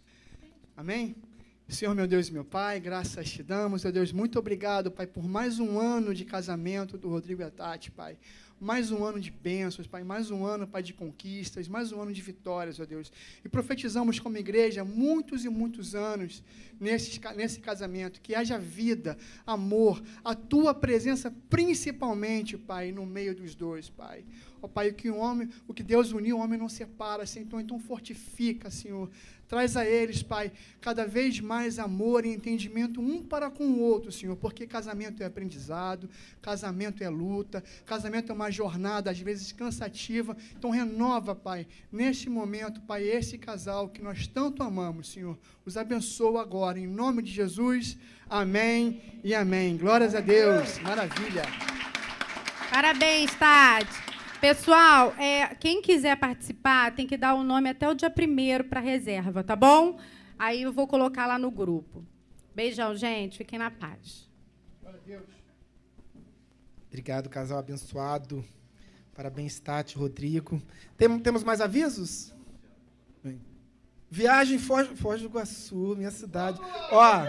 Amém? 0.76 1.14
Senhor, 1.68 1.94
meu 1.94 2.08
Deus 2.08 2.26
e 2.26 2.32
meu 2.32 2.44
Pai, 2.44 2.80
graças 2.80 3.30
te 3.30 3.44
damos, 3.44 3.84
meu 3.84 3.92
Deus, 3.92 4.10
muito 4.10 4.38
obrigado, 4.38 4.90
Pai, 4.90 5.06
por 5.06 5.28
mais 5.28 5.60
um 5.60 5.78
ano 5.80 6.12
de 6.12 6.24
casamento 6.24 6.96
do 6.96 7.08
Rodrigo 7.08 7.42
e 7.42 7.44
a 7.44 7.50
Tati, 7.50 7.90
Pai 7.92 8.16
mais 8.58 8.90
um 8.90 9.04
ano 9.04 9.20
de 9.20 9.30
bênçãos, 9.30 9.86
Pai, 9.86 10.02
mais 10.02 10.30
um 10.30 10.44
ano, 10.44 10.66
Pai, 10.66 10.82
de 10.82 10.94
conquistas, 10.94 11.68
mais 11.68 11.92
um 11.92 12.00
ano 12.00 12.12
de 12.12 12.22
vitórias, 12.22 12.80
ó 12.80 12.86
Deus. 12.86 13.12
E 13.44 13.48
profetizamos 13.48 14.18
como 14.18 14.38
igreja 14.38 14.82
muitos 14.82 15.44
e 15.44 15.48
muitos 15.48 15.94
anos 15.94 16.42
nesse, 16.80 17.20
nesse 17.36 17.60
casamento, 17.60 18.20
que 18.20 18.34
haja 18.34 18.58
vida, 18.58 19.18
amor, 19.46 20.02
a 20.24 20.34
Tua 20.34 20.74
presença 20.74 21.32
principalmente, 21.50 22.56
Pai, 22.56 22.92
no 22.92 23.04
meio 23.04 23.34
dos 23.34 23.54
dois, 23.54 23.90
Pai. 23.90 24.24
Ó 24.60 24.68
Pai, 24.68 24.90
o 24.90 24.94
que 24.94 25.10
o 25.10 25.16
homem, 25.16 25.48
o 25.66 25.74
que 25.74 25.82
Deus 25.82 26.12
uniu, 26.12 26.38
o 26.38 26.40
homem 26.40 26.58
não 26.58 26.68
separa, 26.68 27.26
Senhor, 27.26 27.46
então, 27.46 27.60
então 27.60 27.78
fortifica, 27.78 28.70
Senhor, 28.70 29.10
Traz 29.48 29.76
a 29.76 29.86
eles, 29.86 30.22
Pai, 30.22 30.50
cada 30.80 31.06
vez 31.06 31.38
mais 31.38 31.78
amor 31.78 32.26
e 32.26 32.34
entendimento 32.34 33.00
um 33.00 33.22
para 33.22 33.48
com 33.48 33.64
o 33.64 33.80
outro, 33.80 34.10
Senhor, 34.10 34.34
porque 34.36 34.66
casamento 34.66 35.22
é 35.22 35.26
aprendizado, 35.26 36.10
casamento 36.42 37.02
é 37.04 37.08
luta, 37.08 37.62
casamento 37.84 38.32
é 38.32 38.34
uma 38.34 38.50
jornada, 38.50 39.10
às 39.10 39.20
vezes 39.20 39.52
cansativa. 39.52 40.36
Então, 40.58 40.70
renova, 40.70 41.32
Pai, 41.34 41.66
neste 41.92 42.28
momento, 42.28 42.80
Pai, 42.80 43.04
esse 43.04 43.38
casal 43.38 43.88
que 43.88 44.02
nós 44.02 44.26
tanto 44.26 44.64
amamos, 44.64 45.12
Senhor. 45.12 45.38
Os 45.64 45.76
abençoa 45.76 46.42
agora, 46.42 46.78
em 46.78 46.86
nome 46.86 47.22
de 47.22 47.30
Jesus. 47.30 47.96
Amém 48.28 49.00
e 49.22 49.32
amém. 49.32 49.76
Glórias 49.76 50.14
a 50.16 50.20
Deus. 50.20 50.80
Maravilha. 50.80 51.44
Parabéns, 52.68 53.32
Tati. 53.36 54.05
Pessoal, 54.40 55.14
é, 55.18 55.54
quem 55.54 55.80
quiser 55.80 56.16
participar 56.16 56.94
tem 56.94 57.06
que 57.06 57.16
dar 57.16 57.34
o 57.34 57.42
nome 57.42 57.70
até 57.70 57.88
o 57.88 57.94
dia 57.94 58.10
primeiro 58.10 58.64
para 58.64 58.80
reserva, 58.80 59.42
tá 59.42 59.56
bom? 59.56 59.98
Aí 60.38 60.62
eu 60.62 60.72
vou 60.72 60.86
colocar 60.86 61.26
lá 61.26 61.38
no 61.38 61.50
grupo. 61.50 62.04
Beijão, 62.54 62.94
gente. 62.94 63.38
Fiquem 63.38 63.58
na 63.58 63.70
paz. 63.70 64.28
Obrigado, 66.88 67.28
casal 67.28 67.58
abençoado. 67.58 68.44
Parabéns, 69.14 69.58
Tati, 69.58 69.96
Rodrigo. 69.96 70.62
Tem, 70.96 71.18
temos 71.18 71.42
mais 71.42 71.60
avisos? 71.60 72.34
Viagem 74.10 74.58
Foz, 74.58 74.86
Foz 75.00 75.20
do 75.20 75.26
Iguaçu, 75.26 75.94
minha 75.96 76.10
cidade. 76.10 76.60
Ó, 76.90 77.26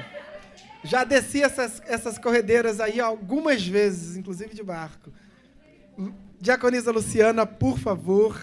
já 0.84 1.03
desci 1.03 1.41
essas, 1.41 1.82
essas 1.86 2.18
corredeiras 2.18 2.80
aí 2.80 2.99
algumas 2.99 3.66
vezes, 3.66 4.16
inclusive 4.16 4.53
de 4.53 4.64
barco. 4.64 5.12
Diaconisa 6.40 6.92
Luciana, 6.92 7.48
por 7.48 7.80
favor. 7.80 8.40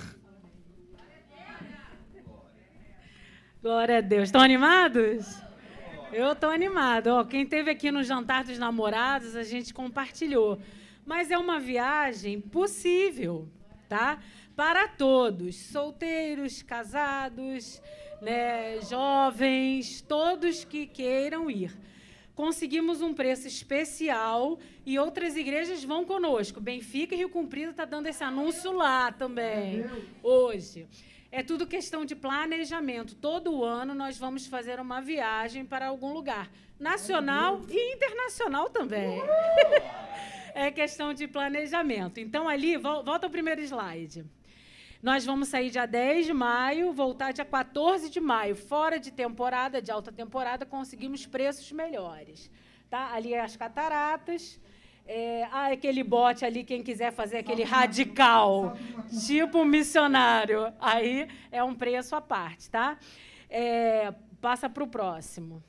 Glória 3.63 3.99
a 3.99 4.01
Deus. 4.01 4.25
Estão 4.25 4.41
animados? 4.41 5.41
Eu 6.13 6.33
estou 6.33 6.51
animado. 6.51 7.07
Ó, 7.07 7.25
quem 7.25 7.47
teve 7.47 7.71
aqui 7.71 7.93
no 7.93 8.03
jantar 8.03 8.43
dos 8.43 8.59
namorados, 8.59 9.37
a 9.37 9.45
gente 9.45 9.73
compartilhou. 9.73 10.59
Mas 11.07 11.31
é 11.31 11.39
uma 11.39 11.61
viagem 11.61 12.41
possível, 12.41 13.49
tá? 13.89 14.19
Para 14.57 14.89
todos, 14.89 15.55
solteiros, 15.55 16.63
casados, 16.63 17.81
né, 18.21 18.81
jovens, 18.83 20.01
todos 20.03 20.65
que 20.65 20.85
queiram 20.87 21.49
ir 21.49 21.71
conseguimos 22.35 23.01
um 23.01 23.15
preço 23.15 23.47
especial 23.47 24.59
e 24.85 24.99
outras 24.99 25.37
igrejas 25.37 25.85
vão 25.85 26.05
conosco. 26.05 26.61
Benfica 26.61 27.15
e 27.15 27.19
Rio 27.19 27.29
Comprido 27.29 27.71
está 27.71 27.85
dando 27.85 28.07
esse 28.07 28.25
anúncio 28.25 28.73
lá 28.73 29.13
também, 29.13 29.85
hoje. 30.23 30.89
É 31.31 31.43
tudo 31.43 31.67
questão 31.67 32.05
de 32.05 32.15
planejamento. 32.15 33.15
Todo 33.17 33.65
ano 33.65 33.95
nós 33.95 34.17
vamos 34.17 34.47
fazer 34.47 34.79
uma 34.79 35.01
viagem 35.01 35.65
para 35.65 35.87
algum 35.87 36.13
lugar, 36.13 36.49
nacional 36.79 37.61
e 37.69 37.95
internacional 37.95 38.71
também. 38.71 39.21
é 40.55 40.71
questão 40.71 41.13
de 41.13 41.27
planejamento. 41.27 42.21
Então, 42.21 42.49
ali, 42.49 42.77
volta 42.77 43.27
ao 43.27 43.31
primeiro 43.31 43.61
slide. 43.63 44.25
Nós 45.05 45.23
vamos 45.23 45.49
sair 45.49 45.69
dia 45.69 45.85
10 45.85 46.25
de 46.25 46.33
maio, 46.33 46.91
voltar 46.91 47.31
dia 47.31 47.45
14 47.45 48.09
de 48.09 48.21
maio. 48.21 48.57
Fora 48.57 48.99
de 48.99 49.11
temporada, 49.11 49.83
de 49.83 49.91
alta 49.91 50.11
temporada, 50.11 50.65
conseguimos 50.65 51.27
preços 51.27 51.71
melhores. 51.73 52.51
Tá? 52.89 53.13
Ali 53.13 53.35
é 53.35 53.41
as 53.43 53.55
cataratas. 53.55 54.59
É, 55.07 55.47
ah, 55.53 55.67
aquele 55.67 56.03
bote 56.03 56.47
ali, 56.47 56.65
quem 56.65 56.83
quiser 56.83 57.13
fazer 57.13 57.37
aquele 57.37 57.65
radical, 57.65 58.79
tipo 59.27 59.63
missionário, 59.63 60.73
aí 60.81 61.29
é 61.53 61.63
um 61.63 61.75
preço 61.75 62.17
à 62.17 62.23
parte, 62.23 62.71
tá? 62.71 62.97
É, 63.51 64.11
passa 64.41 64.71
para 64.71 64.85
o 64.85 64.87
próximo. 64.87 65.63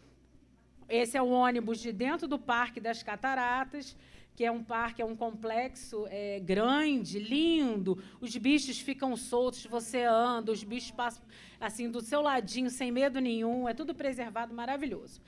Esse 0.88 1.17
é 1.17 1.21
o 1.21 1.27
ônibus 1.27 1.81
de 1.81 1.91
dentro 1.91 2.25
do 2.25 2.39
Parque 2.39 2.79
das 2.79 3.03
Cataratas 3.03 3.97
que 4.36 4.43
é 4.43 4.51
um 4.51 4.61
parque, 4.61 5.01
é 5.01 5.05
um 5.05 5.15
complexo 5.15 6.05
é, 6.09 6.39
grande, 6.41 7.19
lindo. 7.19 8.03
Os 8.19 8.36
bichos 8.36 8.79
ficam 8.79 9.15
soltos, 9.15 9.65
você 9.65 10.03
anda, 10.03 10.51
os 10.51 10.63
bichos 10.63 10.91
passam 10.91 11.23
assim 11.59 11.89
do 11.89 12.01
seu 12.01 12.21
ladinho 12.21 12.69
sem 12.69 12.91
medo 12.91 13.19
nenhum. 13.21 13.67
É 13.67 13.73
tudo 13.73 13.95
preservado, 13.95 14.53
maravilhoso. 14.53 15.21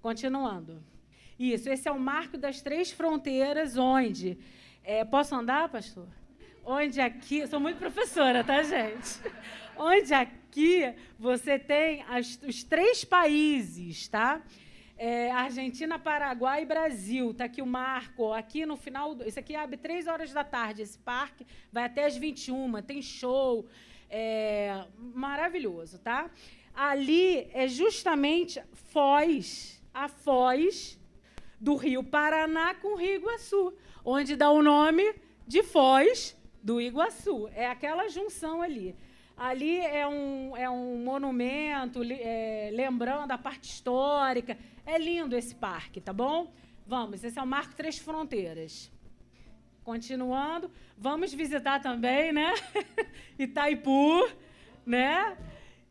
Continuando. 0.00 0.82
Isso, 1.38 1.68
esse 1.68 1.88
é 1.88 1.92
o 1.92 1.98
marco 1.98 2.38
das 2.38 2.62
três 2.62 2.92
fronteiras, 2.92 3.76
onde. 3.76 4.38
É, 4.84 5.04
posso 5.04 5.34
andar, 5.34 5.68
pastor? 5.68 6.06
Onde 6.64 7.00
aqui. 7.00 7.44
Sou 7.48 7.58
muito 7.58 7.78
professora, 7.78 8.44
tá, 8.44 8.62
gente? 8.62 9.18
Onde 9.76 10.14
aqui 10.14 10.94
você 11.18 11.58
tem 11.58 12.04
as, 12.08 12.38
os 12.46 12.62
três 12.62 13.04
países, 13.04 14.06
tá? 14.06 14.40
É, 15.04 15.32
Argentina, 15.32 15.98
Paraguai 15.98 16.62
e 16.62 16.64
Brasil. 16.64 17.32
Está 17.32 17.46
aqui 17.46 17.60
o 17.60 17.66
marco. 17.66 18.32
Aqui 18.32 18.64
no 18.64 18.76
final. 18.76 19.16
Isso 19.26 19.36
aqui 19.36 19.56
abre 19.56 19.76
três 19.76 20.06
horas 20.06 20.32
da 20.32 20.44
tarde. 20.44 20.82
Esse 20.82 20.96
parque 20.96 21.44
vai 21.72 21.86
até 21.86 22.04
as 22.04 22.16
21. 22.16 22.80
Tem 22.82 23.02
show. 23.02 23.66
É, 24.08 24.84
maravilhoso, 24.96 25.98
tá? 25.98 26.30
Ali 26.72 27.50
é 27.52 27.66
justamente 27.66 28.62
Foz, 28.92 29.82
a 29.92 30.06
Foz 30.06 31.00
do 31.60 31.74
Rio 31.74 32.04
Paraná 32.04 32.72
com 32.72 32.94
o 32.94 32.96
Rio 32.96 33.16
Iguaçu, 33.16 33.74
onde 34.04 34.36
dá 34.36 34.52
o 34.52 34.62
nome 34.62 35.16
de 35.48 35.64
Foz 35.64 36.38
do 36.62 36.80
Iguaçu. 36.80 37.48
É 37.56 37.66
aquela 37.66 38.06
junção 38.06 38.62
ali. 38.62 38.94
Ali 39.36 39.78
é 39.80 40.06
um, 40.06 40.56
é 40.56 40.68
um 40.68 41.02
monumento 41.02 42.00
é, 42.04 42.70
lembrando 42.72 43.32
a 43.32 43.38
parte 43.38 43.68
histórica. 43.70 44.56
É 44.84 44.98
lindo 44.98 45.36
esse 45.36 45.54
parque, 45.54 46.00
tá 46.00 46.12
bom? 46.12 46.52
Vamos, 46.86 47.24
esse 47.24 47.38
é 47.38 47.42
o 47.42 47.46
Marco 47.46 47.74
Três 47.74 47.98
Fronteiras. 47.98 48.92
Continuando, 49.84 50.70
vamos 50.96 51.32
visitar 51.34 51.80
também, 51.80 52.32
né? 52.32 52.52
Itaipu, 53.38 54.28
né? 54.86 55.36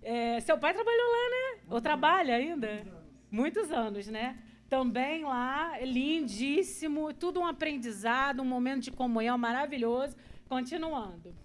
É, 0.01 0.39
seu 0.39 0.57
pai 0.57 0.73
trabalhou 0.73 1.05
lá, 1.05 1.29
né? 1.29 1.61
Ou 1.69 1.81
trabalha 1.81 2.35
ainda? 2.35 2.85
Muitos 3.29 3.71
anos, 3.71 4.07
né? 4.07 4.37
Também 4.69 5.23
lá, 5.23 5.77
lindíssimo, 5.81 7.13
tudo 7.13 7.41
um 7.41 7.45
aprendizado, 7.45 8.41
um 8.41 8.45
momento 8.45 8.83
de 8.83 8.91
comunhão 8.91 9.37
maravilhoso. 9.37 10.15
Continuando. 10.47 11.40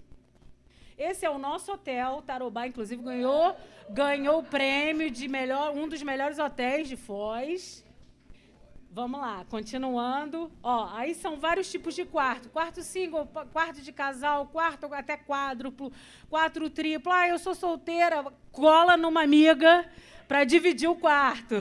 Esse 0.98 1.26
é 1.26 1.30
o 1.30 1.36
nosso 1.36 1.72
hotel, 1.72 2.22
Tarobá, 2.22 2.66
inclusive 2.66 3.02
ganhou, 3.02 3.54
ganhou 3.90 4.38
o 4.38 4.42
prêmio 4.42 5.10
de 5.10 5.28
melhor, 5.28 5.76
um 5.76 5.86
dos 5.86 6.02
melhores 6.02 6.38
hotéis 6.38 6.88
de 6.88 6.96
Foz. 6.96 7.84
Vamos 8.90 9.20
lá, 9.20 9.44
continuando. 9.50 10.50
Ó, 10.62 10.88
aí 10.94 11.14
são 11.14 11.38
vários 11.38 11.70
tipos 11.70 11.94
de 11.94 12.06
quarto. 12.06 12.48
Quarto 12.48 12.82
single, 12.82 13.26
quarto 13.52 13.82
de 13.82 13.92
casal, 13.92 14.46
quarto 14.46 14.86
até 14.94 15.18
quádruplo, 15.18 15.92
quatro 16.30 16.70
triplo. 16.70 17.12
Ah, 17.12 17.28
eu 17.28 17.38
sou 17.38 17.54
solteira, 17.54 18.24
cola 18.50 18.96
numa 18.96 19.22
amiga 19.22 19.86
para 20.26 20.44
dividir 20.44 20.88
o 20.88 20.96
quarto. 20.96 21.56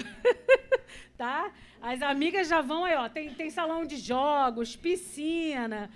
tá? 1.17 1.51
As 1.81 2.01
amigas 2.01 2.47
já 2.47 2.61
vão 2.61 2.85
aí, 2.85 2.95
ó, 2.95 3.09
tem, 3.09 3.33
tem 3.33 3.49
salão 3.49 3.85
de 3.85 3.97
jogos, 3.97 4.77
piscina, 4.77 5.91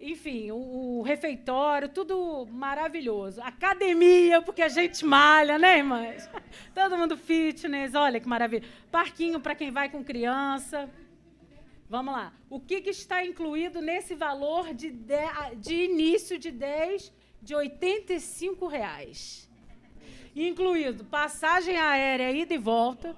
enfim, 0.00 0.50
o, 0.50 0.98
o, 0.98 1.02
refeitório, 1.02 1.88
tudo 1.88 2.46
maravilhoso. 2.50 3.42
Academia, 3.42 4.40
porque 4.40 4.62
a 4.62 4.68
gente 4.68 5.04
malha, 5.04 5.58
né, 5.58 5.78
irmãs? 5.78 6.28
Todo 6.74 6.96
mundo 6.96 7.18
fitness, 7.18 7.94
olha 7.94 8.18
que 8.18 8.26
maravilha. 8.26 8.66
Parquinho 8.90 9.38
para 9.40 9.54
quem 9.54 9.70
vai 9.70 9.90
com 9.90 10.02
criança. 10.02 10.88
Vamos 11.88 12.14
lá. 12.14 12.32
O 12.48 12.58
que, 12.58 12.80
que 12.80 12.90
está 12.90 13.24
incluído 13.24 13.82
nesse 13.82 14.14
valor 14.14 14.72
de, 14.72 14.90
de, 14.90 15.16
de 15.56 15.74
início 15.74 16.38
de 16.38 16.50
10 16.50 17.12
de 17.42 17.54
85 17.54 18.66
reais? 18.66 19.50
Incluído 20.34 21.04
passagem 21.04 21.76
aérea 21.76 22.30
ida 22.30 22.54
e 22.54 22.58
volta, 22.58 23.14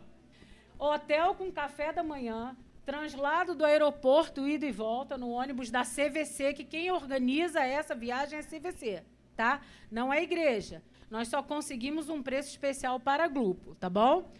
hotel 0.78 1.34
com 1.34 1.52
café 1.52 1.92
da 1.92 2.02
manhã, 2.02 2.56
translado 2.84 3.54
do 3.54 3.64
aeroporto, 3.64 4.48
ida 4.48 4.66
e 4.66 4.72
volta, 4.72 5.16
no 5.16 5.30
ônibus 5.30 5.70
da 5.70 5.82
CVC, 5.82 6.52
que 6.54 6.64
quem 6.64 6.90
organiza 6.90 7.60
essa 7.60 7.94
viagem 7.94 8.38
é 8.38 8.40
a 8.40 8.44
CVC, 8.44 9.02
tá? 9.36 9.60
Não 9.90 10.12
é 10.12 10.18
a 10.18 10.22
igreja. 10.22 10.82
Nós 11.10 11.28
só 11.28 11.42
conseguimos 11.42 12.08
um 12.08 12.22
preço 12.22 12.50
especial 12.50 12.98
para 12.98 13.28
grupo, 13.28 13.74
tá 13.76 13.88
bom? 13.88 14.32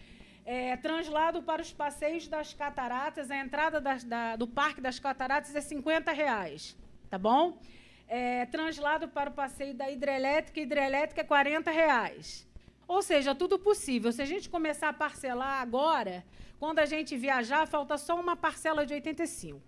É, 0.45 0.75
translado 0.75 1.41
para 1.41 1.61
os 1.61 1.71
passeios 1.71 2.27
das 2.27 2.53
cataratas, 2.53 3.31
a 3.31 3.37
entrada 3.37 3.79
da, 3.79 4.35
do 4.35 4.47
Parque 4.47 4.81
das 4.81 4.99
Cataratas 4.99 5.55
é 5.55 5.61
50 5.61 6.11
reais, 6.11 6.75
tá 7.09 7.17
bom? 7.17 7.57
É, 8.09 8.45
translado 8.47 9.07
para 9.07 9.29
o 9.29 9.33
passeio 9.33 9.73
da 9.73 9.89
hidrelétrica, 9.89 10.59
hidrelétrica 10.59 11.21
é 11.21 11.23
40 11.23 11.71
reais. 11.71 12.45
Ou 12.87 13.01
seja, 13.01 13.33
tudo 13.33 13.57
possível. 13.57 14.11
Se 14.11 14.21
a 14.21 14.25
gente 14.25 14.49
começar 14.49 14.89
a 14.89 14.93
parcelar 14.93 15.61
agora, 15.61 16.23
quando 16.59 16.79
a 16.79 16.85
gente 16.85 17.15
viajar, 17.17 17.67
falta 17.67 17.97
só 17.97 18.19
uma 18.19 18.35
parcela 18.35 18.85
de 18.85 18.93
85. 18.93 19.61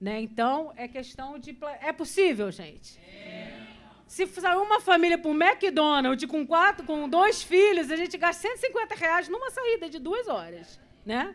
Né? 0.00 0.20
Então, 0.20 0.72
é 0.76 0.88
questão 0.88 1.38
de. 1.38 1.56
É 1.80 1.92
possível, 1.92 2.50
gente? 2.50 2.98
É. 2.98 3.62
Se 4.06 4.26
sair 4.26 4.56
uma 4.56 4.80
família 4.80 5.16
para 5.16 5.30
um 5.30 5.42
McDonald's 5.42 6.28
com, 6.28 6.46
quatro, 6.46 6.84
com 6.84 7.08
dois 7.08 7.42
filhos, 7.42 7.90
a 7.90 7.96
gente 7.96 8.18
gasta 8.18 8.48
150 8.48 8.94
reais 8.94 9.28
numa 9.28 9.50
saída 9.50 9.88
de 9.88 9.98
duas 9.98 10.28
horas. 10.28 10.78
Né? 11.06 11.34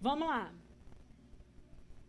Vamos 0.00 0.26
lá. 0.26 0.50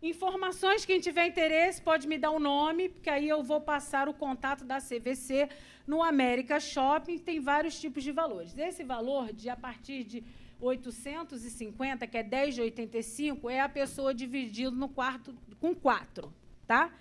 Informações, 0.02 0.84
quem 0.84 1.00
tiver 1.00 1.28
interesse, 1.28 1.80
pode 1.80 2.08
me 2.08 2.18
dar 2.18 2.32
o 2.32 2.38
um 2.38 2.40
nome, 2.40 2.90
porque 2.90 3.10
aí 3.10 3.30
eu 3.30 3.44
vou 3.44 3.62
passar 3.62 4.10
o 4.10 4.14
contato 4.14 4.66
da 4.66 4.80
CVC 4.80 5.48
no 5.86 6.02
América 6.02 6.60
Shopping. 6.60 7.20
Tem 7.20 7.40
vários 7.40 7.80
tipos 7.80 8.04
de 8.04 8.12
valores. 8.12 8.58
Esse 8.58 8.84
valor, 8.84 9.32
de 9.32 9.48
a 9.48 9.56
partir 9.56 10.04
de 10.04 10.24
850, 10.60 12.08
que 12.08 12.18
é 12.18 12.24
10 12.24 12.56
de 12.56 12.62
85, 12.62 13.48
é 13.48 13.60
a 13.60 13.70
pessoa 13.70 14.12
dividido 14.12 14.76
no 14.76 14.90
quarto 14.90 15.36
com 15.60 15.76
quatro, 15.76 16.34
tá? 16.66 16.92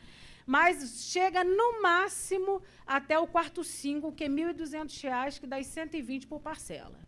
Mas 0.45 1.07
chega 1.11 1.43
no 1.43 1.81
máximo 1.81 2.61
até 2.87 3.19
o 3.19 3.27
quarto 3.27 3.65
single, 3.65 4.13
que 4.13 4.25
é 4.25 4.29
R$ 4.29 4.53
1.200, 4.53 5.41
que 5.41 5.47
dá 5.47 5.63
120 5.63 6.27
por 6.27 6.41
parcela. 6.41 6.99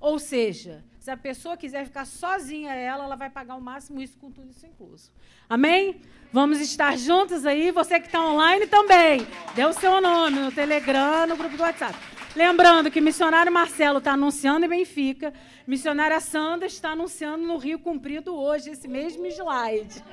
Ou 0.00 0.18
seja, 0.18 0.84
se 1.00 1.10
a 1.10 1.16
pessoa 1.16 1.56
quiser 1.56 1.86
ficar 1.86 2.04
sozinha 2.04 2.74
ela, 2.74 3.04
ela 3.04 3.16
vai 3.16 3.30
pagar 3.30 3.56
o 3.56 3.60
máximo 3.60 4.02
isso 4.02 4.18
com 4.18 4.30
tudo 4.30 4.50
isso 4.50 4.66
incluso. 4.66 5.10
Amém? 5.48 6.02
Vamos 6.30 6.60
estar 6.60 6.96
juntos 6.96 7.46
aí, 7.46 7.72
você 7.72 7.98
que 7.98 8.06
está 8.06 8.22
online 8.22 8.66
também. 8.66 9.26
Dê 9.54 9.64
o 9.64 9.72
seu 9.72 10.00
nome 10.00 10.38
no 10.38 10.52
Telegram, 10.52 11.26
no 11.26 11.36
grupo 11.36 11.56
do 11.56 11.62
WhatsApp. 11.62 11.98
Lembrando 12.36 12.90
que 12.90 13.00
missionário 13.00 13.50
Marcelo 13.50 13.98
está 13.98 14.12
anunciando 14.12 14.66
em 14.66 14.68
Benfica, 14.68 15.32
missionária 15.66 16.20
Sandra 16.20 16.66
está 16.66 16.90
anunciando 16.90 17.44
no 17.44 17.56
Rio 17.56 17.78
Cumprido 17.78 18.36
hoje, 18.36 18.70
esse 18.70 18.86
mesmo 18.86 19.26
slide. 19.26 20.04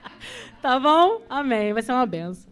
tá 0.60 0.78
bom? 0.78 1.22
Amém. 1.30 1.72
Vai 1.72 1.82
ser 1.82 1.92
uma 1.92 2.04
benção. 2.04 2.51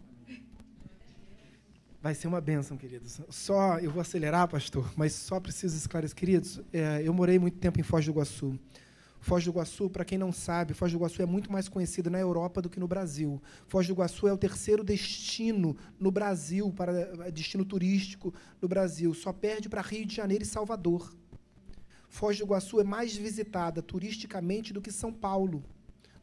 Vai 2.01 2.15
ser 2.15 2.27
uma 2.27 2.41
benção, 2.41 2.75
queridos. 2.75 3.21
Só, 3.29 3.77
eu 3.77 3.91
vou 3.91 4.01
acelerar, 4.01 4.47
pastor, 4.47 4.91
mas 4.97 5.13
só 5.13 5.39
preciso 5.39 5.77
esclarecer. 5.77 6.17
Queridos, 6.17 6.59
é, 6.73 7.03
eu 7.05 7.13
morei 7.13 7.37
muito 7.37 7.59
tempo 7.59 7.79
em 7.79 7.83
Foz 7.83 8.03
do 8.03 8.09
Iguaçu. 8.09 8.57
Foz 9.19 9.43
do 9.43 9.51
Iguaçu, 9.51 9.87
para 9.87 10.03
quem 10.03 10.17
não 10.17 10.31
sabe, 10.31 10.73
Foz 10.73 10.91
do 10.91 10.97
Iguaçu 10.97 11.21
é 11.21 11.27
muito 11.27 11.51
mais 11.51 11.69
conhecido 11.69 12.09
na 12.09 12.17
Europa 12.17 12.59
do 12.59 12.71
que 12.71 12.79
no 12.79 12.87
Brasil. 12.87 13.39
Foz 13.67 13.85
do 13.85 13.93
Iguaçu 13.93 14.27
é 14.27 14.33
o 14.33 14.37
terceiro 14.37 14.83
destino 14.83 15.77
no 15.99 16.09
Brasil, 16.09 16.73
para 16.75 16.91
é, 16.91 17.29
destino 17.29 17.63
turístico 17.63 18.33
no 18.59 18.67
Brasil. 18.67 19.13
Só 19.13 19.31
perde 19.31 19.69
para 19.69 19.83
Rio 19.83 20.07
de 20.07 20.15
Janeiro 20.15 20.43
e 20.43 20.47
Salvador. 20.47 21.15
Foz 22.09 22.35
do 22.35 22.45
Iguaçu 22.45 22.81
é 22.81 22.83
mais 22.83 23.15
visitada 23.15 23.79
turisticamente 23.79 24.73
do 24.73 24.81
que 24.81 24.91
São 24.91 25.13
Paulo, 25.13 25.63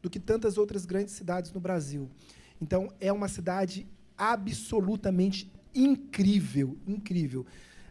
do 0.02 0.10
que 0.10 0.18
tantas 0.18 0.58
outras 0.58 0.84
grandes 0.84 1.14
cidades 1.14 1.52
no 1.52 1.60
Brasil. 1.60 2.10
Então, 2.60 2.92
é 3.00 3.12
uma 3.12 3.28
cidade 3.28 3.86
absolutamente 4.16 5.48
incrível, 5.80 6.76
incrível. 6.86 7.46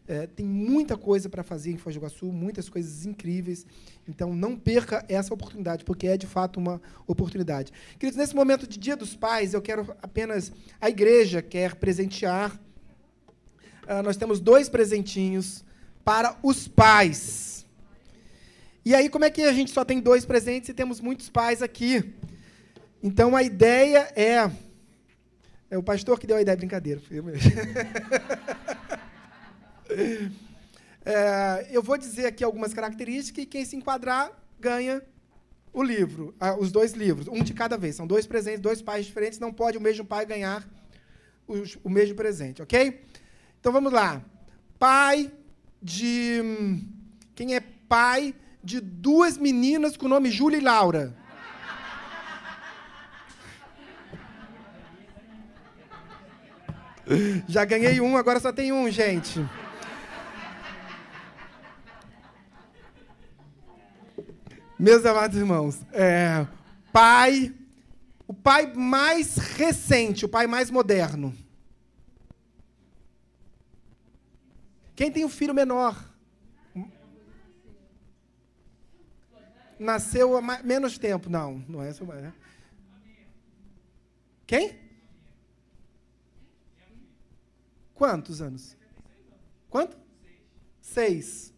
É, 0.08 0.26
tem 0.26 0.46
muita 0.46 0.96
coisa 0.96 1.28
para 1.28 1.44
fazer 1.44 1.72
em 1.72 1.78
Foz 1.78 1.94
do 1.94 2.00
Iguaçu, 2.00 2.32
muitas 2.32 2.70
coisas 2.70 3.06
incríveis. 3.06 3.66
Então, 4.08 4.34
não 4.34 4.58
perca 4.58 5.06
essa 5.10 5.34
oportunidade, 5.34 5.84
porque 5.84 6.08
é 6.08 6.16
de 6.16 6.26
fato 6.26 6.58
uma 6.58 6.82
oportunidade. 7.06 7.74
Queridos, 8.00 8.18
nesse 8.18 8.34
momento 8.34 8.66
de 8.66 8.80
Dia 8.80 8.96
dos 8.96 9.16
Pais, 9.16 9.54
eu 9.54 9.62
quero 9.62 9.94
apenas. 10.02 10.52
A 10.80 10.90
igreja 10.90 11.42
quer 11.42 11.76
presentear. 11.76 12.58
Uh, 13.84 14.02
nós 14.04 14.16
temos 14.16 14.40
dois 14.40 14.70
presentinhos 14.70 15.66
para 16.06 16.38
os 16.42 16.70
pais. 16.70 17.66
E 18.86 18.96
aí, 18.96 19.10
como 19.10 19.26
é 19.26 19.30
que 19.30 19.42
a 19.42 19.52
gente 19.52 19.72
só 19.72 19.84
tem 19.84 20.00
dois 20.00 20.26
presentes 20.26 20.70
e 20.70 20.74
temos 20.74 21.02
muitos 21.02 21.30
pais 21.30 21.62
aqui? 21.62 22.14
Então, 23.04 23.36
a 23.36 23.44
ideia 23.44 24.10
é. 24.16 24.50
É 25.70 25.78
o 25.78 25.84
pastor 25.84 26.20
que 26.20 26.26
deu 26.26 26.38
a 26.38 26.42
ideia, 26.42 26.56
brincadeira. 26.56 27.02
Foi 27.02 27.20
eu 27.20 27.26
é, 31.06 31.68
eu 31.72 31.84
vou 31.84 31.98
dizer 31.98 32.26
aqui 32.26 32.44
algumas 32.44 32.74
características 32.74 33.44
e 33.44 33.48
quem 33.48 33.66
se 33.66 33.76
enquadrar 33.76 34.32
ganha 34.60 35.02
o 35.74 35.84
livro, 35.84 36.34
ah, 36.40 36.56
os 36.58 36.72
dois 36.72 36.94
livros, 36.94 37.28
um 37.28 37.44
de 37.44 37.54
cada 37.54 37.78
vez. 37.78 37.96
São 37.96 38.08
dois 38.08 38.26
presentes, 38.26 38.62
dois 38.62 38.82
pais 38.82 39.06
diferentes, 39.06 39.40
não 39.40 39.54
pode 39.54 39.78
o 39.78 39.82
mesmo 39.82 40.06
pai 40.06 40.26
ganhar 40.26 40.68
os, 41.48 41.78
o 41.84 41.90
mesmo 41.90 42.16
presente, 42.16 42.62
ok? 42.62 43.04
Então 43.60 43.72
vamos 43.72 43.92
lá. 43.92 44.24
Pai 44.80 45.32
de. 45.82 46.42
Quem 47.36 47.56
é 47.56 47.60
pai 47.60 48.34
de 48.64 48.80
duas 48.80 49.38
meninas 49.38 49.96
com 49.96 50.06
o 50.06 50.10
nome 50.10 50.32
Júlia 50.32 50.58
e 50.58 50.62
Laura? 50.62 51.16
Já 57.48 57.66
ganhei 57.66 58.02
um, 58.02 58.18
agora 58.18 58.40
só 58.40 58.52
tem 58.52 58.72
um, 58.72 58.90
gente. 58.90 59.40
Meus 64.80 65.06
amados 65.06 65.36
irmãos, 65.36 65.82
é, 65.92 66.46
pai, 66.94 67.54
o 68.28 68.34
pai 68.34 68.72
mais 68.74 69.38
recente, 69.38 70.26
o 70.26 70.30
pai 70.30 70.46
mais 70.46 70.70
moderno. 70.70 71.36
Quem 74.96 75.12
tem 75.12 75.26
um 75.26 75.30
filho 75.30 75.54
menor? 75.54 76.04
Nasceu 79.80 80.38
há 80.38 80.42
menos 80.64 80.98
tempo. 80.98 81.30
Não, 81.30 81.64
não 81.68 81.84
é. 81.84 81.92
Né? 81.92 82.34
Quem? 84.46 84.87
Quantos 87.98 88.44
anos? 88.44 88.78
Quanto? 89.72 89.98
Seis. 90.80 91.52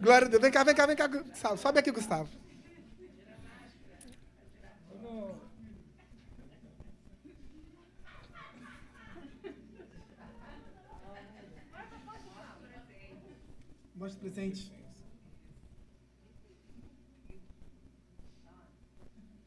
Glória 0.00 0.26
a 0.28 0.30
Deus. 0.30 0.40
Vem 0.40 0.52
cá, 0.52 0.62
vem 0.62 0.74
cá, 0.74 0.86
vem 0.86 0.96
cá, 0.96 1.08
Gustavo. 1.08 1.58
Sobe 1.58 1.80
aqui, 1.80 1.90
Gustavo. 1.90 2.30
Mostra 14.06 14.20
o 14.20 14.30
presente. 14.30 14.72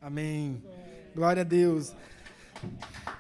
Amém. 0.01 0.61
Glória 1.15 1.43
a 1.43 1.45
Deus. 1.45 1.95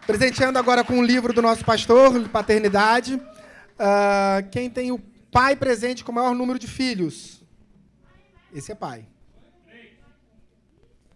Presenteando 0.05 0.59
agora 0.59 0.83
com 0.83 0.99
o 0.99 1.01
livro 1.01 1.31
do 1.31 1.41
nosso 1.41 1.63
pastor, 1.63 2.21
de 2.21 2.27
paternidade. 2.27 3.15
Uh, 3.15 4.49
quem 4.51 4.69
tem 4.69 4.91
o 4.91 4.99
pai 5.31 5.55
presente 5.55 6.03
com 6.03 6.11
o 6.11 6.15
maior 6.15 6.35
número 6.35 6.59
de 6.59 6.67
filhos? 6.67 7.41
Esse 8.53 8.73
é 8.73 8.75
pai. 8.75 9.07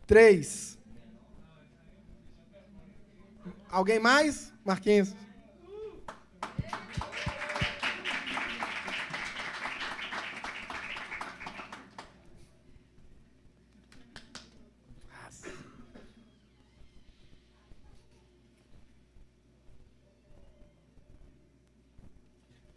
Três. 0.07 0.79
Alguém 3.69 3.99
mais? 3.99 4.53
Marquinhos. 4.63 5.13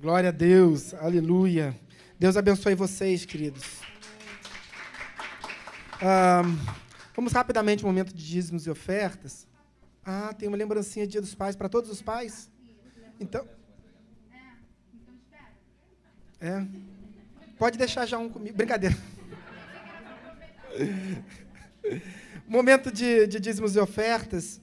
Glória 0.06 0.28
a 0.28 0.32
Deus, 0.32 0.94
aleluia. 0.94 1.76
Deus 2.16 2.36
abençoe 2.36 2.76
vocês, 2.76 3.24
queridos. 3.24 3.64
vamos 7.16 7.32
rapidamente 7.32 7.84
momento 7.84 8.14
de 8.14 8.24
dízimos 8.24 8.68
e 8.68 8.70
ofertas. 8.70 9.48
Ah, 10.04 10.32
tem 10.32 10.46
uma 10.46 10.56
lembrancinha 10.56 11.08
Dia 11.08 11.20
dos 11.20 11.34
Pais 11.34 11.56
para 11.56 11.68
todos 11.68 11.90
os 11.90 12.00
pais? 12.00 12.48
Então. 13.18 13.44
É. 16.40 16.64
Pode 17.58 17.76
deixar 17.76 18.06
já 18.06 18.16
um 18.16 18.28
comigo. 18.28 18.56
Brincadeira. 18.56 18.96
momento 22.46 22.92
de, 22.92 23.26
de 23.26 23.40
dízimos 23.40 23.74
e 23.74 23.80
ofertas. 23.80 24.60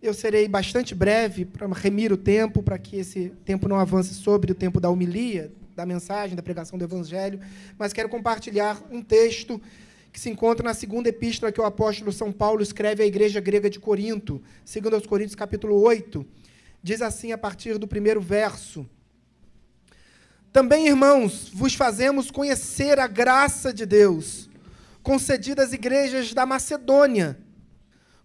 Eu 0.00 0.12
serei 0.12 0.46
bastante 0.46 0.94
breve 0.94 1.46
para 1.46 1.66
remir 1.68 2.12
o 2.12 2.18
tempo, 2.18 2.62
para 2.62 2.78
que 2.78 2.96
esse 2.96 3.30
tempo 3.46 3.66
não 3.66 3.76
avance 3.76 4.12
sobre 4.12 4.52
o 4.52 4.54
tempo 4.54 4.78
da 4.78 4.90
homilia, 4.90 5.50
da 5.74 5.86
mensagem, 5.86 6.36
da 6.36 6.42
pregação 6.42 6.78
do 6.78 6.84
Evangelho, 6.84 7.40
mas 7.78 7.94
quero 7.94 8.08
compartilhar 8.08 8.80
um 8.90 9.02
texto 9.02 9.60
que 10.12 10.20
se 10.20 10.28
encontra 10.28 10.62
na 10.62 10.74
segunda 10.74 11.08
epístola 11.08 11.50
que 11.50 11.60
o 11.60 11.64
apóstolo 11.64 12.12
São 12.12 12.30
Paulo 12.30 12.62
escreve 12.62 13.02
à 13.02 13.06
igreja 13.06 13.40
grega 13.40 13.70
de 13.70 13.80
Corinto, 13.80 14.42
segundo 14.64 14.94
aos 14.94 15.06
Coríntios, 15.06 15.34
capítulo 15.34 15.80
8. 15.80 16.26
Diz 16.82 17.00
assim 17.00 17.32
a 17.32 17.38
partir 17.38 17.78
do 17.78 17.88
primeiro 17.88 18.20
verso: 18.20 18.86
Também, 20.52 20.88
irmãos, 20.88 21.50
vos 21.52 21.74
fazemos 21.74 22.30
conhecer 22.30 22.98
a 22.98 23.06
graça 23.06 23.72
de 23.72 23.86
Deus, 23.86 24.48
concedida 25.02 25.62
às 25.62 25.72
igrejas 25.72 26.34
da 26.34 26.44
Macedônia 26.44 27.45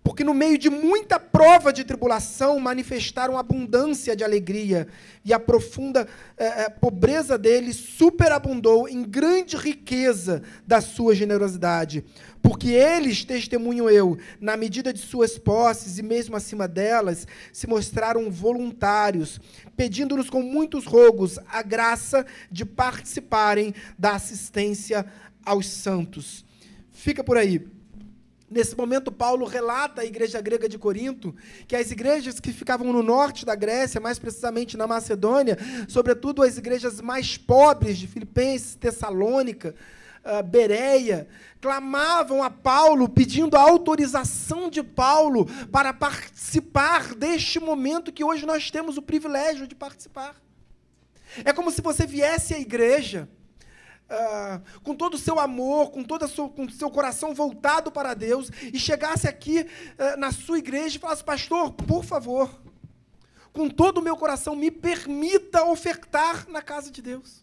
porque 0.04 0.24
no 0.24 0.34
meio 0.34 0.58
de 0.58 0.70
muita 0.70 1.20
prova 1.20 1.72
de 1.72 1.84
tribulação 1.84 2.60
manifestaram 2.60 3.38
abundância 3.38 4.16
de 4.16 4.24
alegria, 4.24 4.88
e 5.24 5.32
a 5.32 5.40
profunda 5.40 6.08
eh, 6.38 6.64
eh, 6.64 6.70
pobreza 6.70 7.38
deles 7.38 7.76
superabundou 7.76 8.90
em 8.90 9.04
grande 9.04 9.56
riqueza 9.56 10.42
da 10.66 10.82
sua 10.82 11.14
generosidade. 11.14 12.04
Porque 12.42 12.70
eles, 12.70 13.24
testemunho 13.24 13.88
eu, 13.88 14.18
na 14.40 14.58
medida 14.58 14.92
de 14.92 15.00
suas 15.00 15.38
posses 15.38 16.00
e 16.00 16.04
mesmo 16.04 16.36
acima 16.36 16.68
delas, 16.68 17.28
se 17.54 17.68
mostraram 17.68 18.32
voluntários, 18.32 19.40
pedindo-nos 19.78 20.30
com 20.30 20.42
muitos 20.42 20.86
rogos 20.86 21.38
a 21.48 21.62
graça 21.62 22.26
de 22.52 22.66
participarem 22.66 23.76
da 23.98 24.14
assistência 24.14 25.06
aos 25.46 25.68
santos. 25.68 26.44
Fica 26.92 27.24
por 27.24 27.38
aí. 27.38 27.68
Nesse 28.52 28.76
momento, 28.76 29.14
Paulo 29.14 29.46
relata 29.46 30.02
à 30.02 30.06
igreja 30.06 30.42
grega 30.42 30.68
de 30.68 30.78
Corinto 30.78 31.34
que 31.66 31.74
as 31.74 31.90
igrejas 31.90 32.38
que 32.38 32.52
ficavam 32.52 32.92
no 32.92 33.02
norte 33.02 33.46
da 33.46 33.56
Grécia, 33.56 34.02
mais 34.02 34.20
precisamente 34.20 34.76
na 34.76 34.86
Macedônia, 34.86 35.58
sobretudo 35.88 36.44
as 36.44 36.58
igrejas 36.58 37.00
mais 37.00 37.38
pobres 37.38 37.98
de 37.98 38.08
Filipenses, 38.08 38.76
Tessalônica, 38.76 39.74
uh, 40.26 40.44
Bereia, 40.44 41.30
clamavam 41.62 42.44
a 42.44 42.50
Paulo 42.50 43.08
pedindo 43.08 43.56
a 43.56 43.62
autorização 43.62 44.70
de 44.70 44.84
Paulo 44.84 45.46
para 45.72 45.94
participar 45.94 47.16
deste 47.16 47.58
momento 47.58 48.12
que 48.12 48.24
hoje 48.24 48.46
nós 48.46 48.70
temos 48.70 48.98
o 48.98 49.02
privilégio 49.02 49.66
de 49.66 49.76
participar. 49.76 50.36
É 51.46 51.54
como 51.54 51.72
se 51.72 51.82
você 51.82 52.06
viesse 52.06 52.54
à 52.54 52.60
igreja 52.60 53.30
uh, 54.12 54.82
com 54.84 54.94
todo 54.94 55.16
o 55.16 55.18
seu 55.18 55.40
amor, 55.40 55.92
com 55.92 56.04
todo 56.04 56.26
o 56.26 56.50
com 56.50 56.66
o 56.66 56.72
seu 56.72 56.92
coração 56.92 57.34
voltado 57.34 57.92
para 57.92 58.14
Deus, 58.14 58.50
e 58.74 58.78
chegasse 58.78 59.28
aqui 59.28 59.62
uh, 59.62 60.20
na 60.20 60.32
sua 60.32 60.60
igreja 60.60 60.98
e 60.98 61.00
falasse, 61.00 61.24
pastor, 61.24 61.72
por 61.72 62.04
favor, 62.04 62.62
com 63.54 63.70
todo 63.70 64.00
o 64.00 64.02
meu 64.02 64.16
coração, 64.16 64.56
me 64.56 64.70
permita 64.70 65.64
ofertar 65.66 66.48
na 66.50 66.62
casa 66.62 66.92
de 66.92 67.02
Deus. 67.02 67.42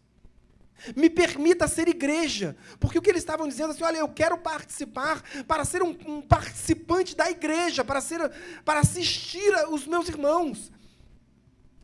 Me 0.95 1.11
permita 1.11 1.66
ser 1.66 1.89
igreja. 1.89 2.57
Porque 2.79 2.99
o 2.99 3.03
que 3.03 3.11
eles 3.11 3.23
estavam 3.23 3.49
dizendo 3.49 3.73
assim, 3.73 3.83
olha, 3.83 3.99
eu 3.99 4.09
quero 4.09 4.39
participar 4.39 5.23
para 5.47 5.64
ser 5.64 5.83
um, 5.83 5.97
um 6.07 6.23
participante 6.23 7.16
da 7.16 7.29
igreja, 7.31 7.85
para, 7.85 8.01
ser, 8.01 8.31
para 8.64 8.81
assistir 8.81 9.53
os 9.71 9.87
meus 9.87 10.09
irmãos. 10.09 10.71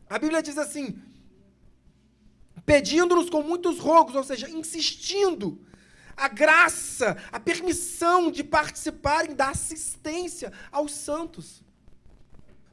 A 0.09 0.17
Bíblia 0.17 0.41
diz 0.41 0.57
assim: 0.57 0.99
pedindo-nos 2.65 3.29
com 3.29 3.43
muitos 3.43 3.79
rogos, 3.79 4.15
ou 4.15 4.23
seja, 4.23 4.49
insistindo 4.49 5.61
a 6.17 6.27
graça, 6.27 7.17
a 7.31 7.39
permissão 7.39 8.31
de 8.31 8.43
participarem 8.43 9.35
da 9.35 9.49
assistência 9.49 10.51
aos 10.71 10.93
santos. 10.93 11.61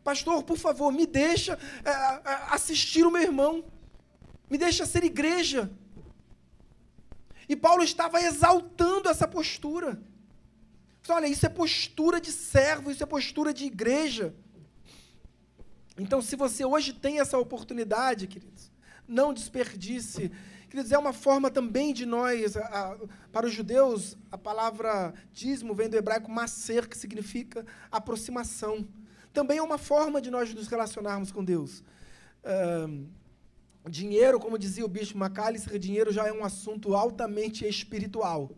Pastor, 0.02 0.42
por 0.42 0.56
favor, 0.56 0.92
me 0.92 1.06
deixa 1.06 1.58
é, 1.84 1.90
assistir 2.54 3.06
o 3.06 3.10
meu 3.10 3.22
irmão. 3.22 3.64
Me 4.48 4.58
deixa 4.58 4.86
ser 4.86 5.04
igreja. 5.04 5.70
E 7.48 7.54
Paulo 7.54 7.82
estava 7.82 8.20
exaltando 8.20 9.08
essa 9.08 9.28
postura. 9.28 10.00
Olha, 11.08 11.26
isso 11.26 11.44
é 11.44 11.48
postura 11.48 12.20
de 12.20 12.32
servo, 12.32 12.90
isso 12.90 13.02
é 13.02 13.06
postura 13.06 13.52
de 13.52 13.64
igreja. 13.64 14.34
Então, 15.98 16.22
se 16.22 16.36
você 16.36 16.64
hoje 16.64 16.92
tem 16.92 17.20
essa 17.20 17.36
oportunidade, 17.38 18.26
queridos, 18.26 18.71
não 19.12 19.32
desperdice. 19.32 20.30
Queridos, 20.68 20.90
é 20.90 20.98
uma 20.98 21.12
forma 21.12 21.50
também 21.50 21.92
de 21.92 22.06
nós, 22.06 22.56
a, 22.56 22.60
a, 22.60 22.98
para 23.30 23.46
os 23.46 23.52
judeus, 23.52 24.16
a 24.30 24.38
palavra 24.38 25.12
dízimo 25.30 25.74
vem 25.74 25.88
do 25.88 25.96
hebraico 25.96 26.30
macer, 26.30 26.88
que 26.88 26.96
significa 26.96 27.66
aproximação. 27.90 28.88
Também 29.32 29.58
é 29.58 29.62
uma 29.62 29.78
forma 29.78 30.20
de 30.20 30.30
nós 30.30 30.52
nos 30.54 30.68
relacionarmos 30.68 31.30
com 31.30 31.44
Deus. 31.44 31.84
dinheiro, 33.88 34.40
como 34.40 34.58
dizia 34.58 34.84
o 34.84 34.88
bispo 34.88 35.18
Macalister, 35.18 35.78
dinheiro 35.78 36.10
já 36.10 36.26
é 36.26 36.32
um 36.32 36.44
assunto 36.44 36.94
altamente 36.94 37.66
espiritual. 37.66 38.50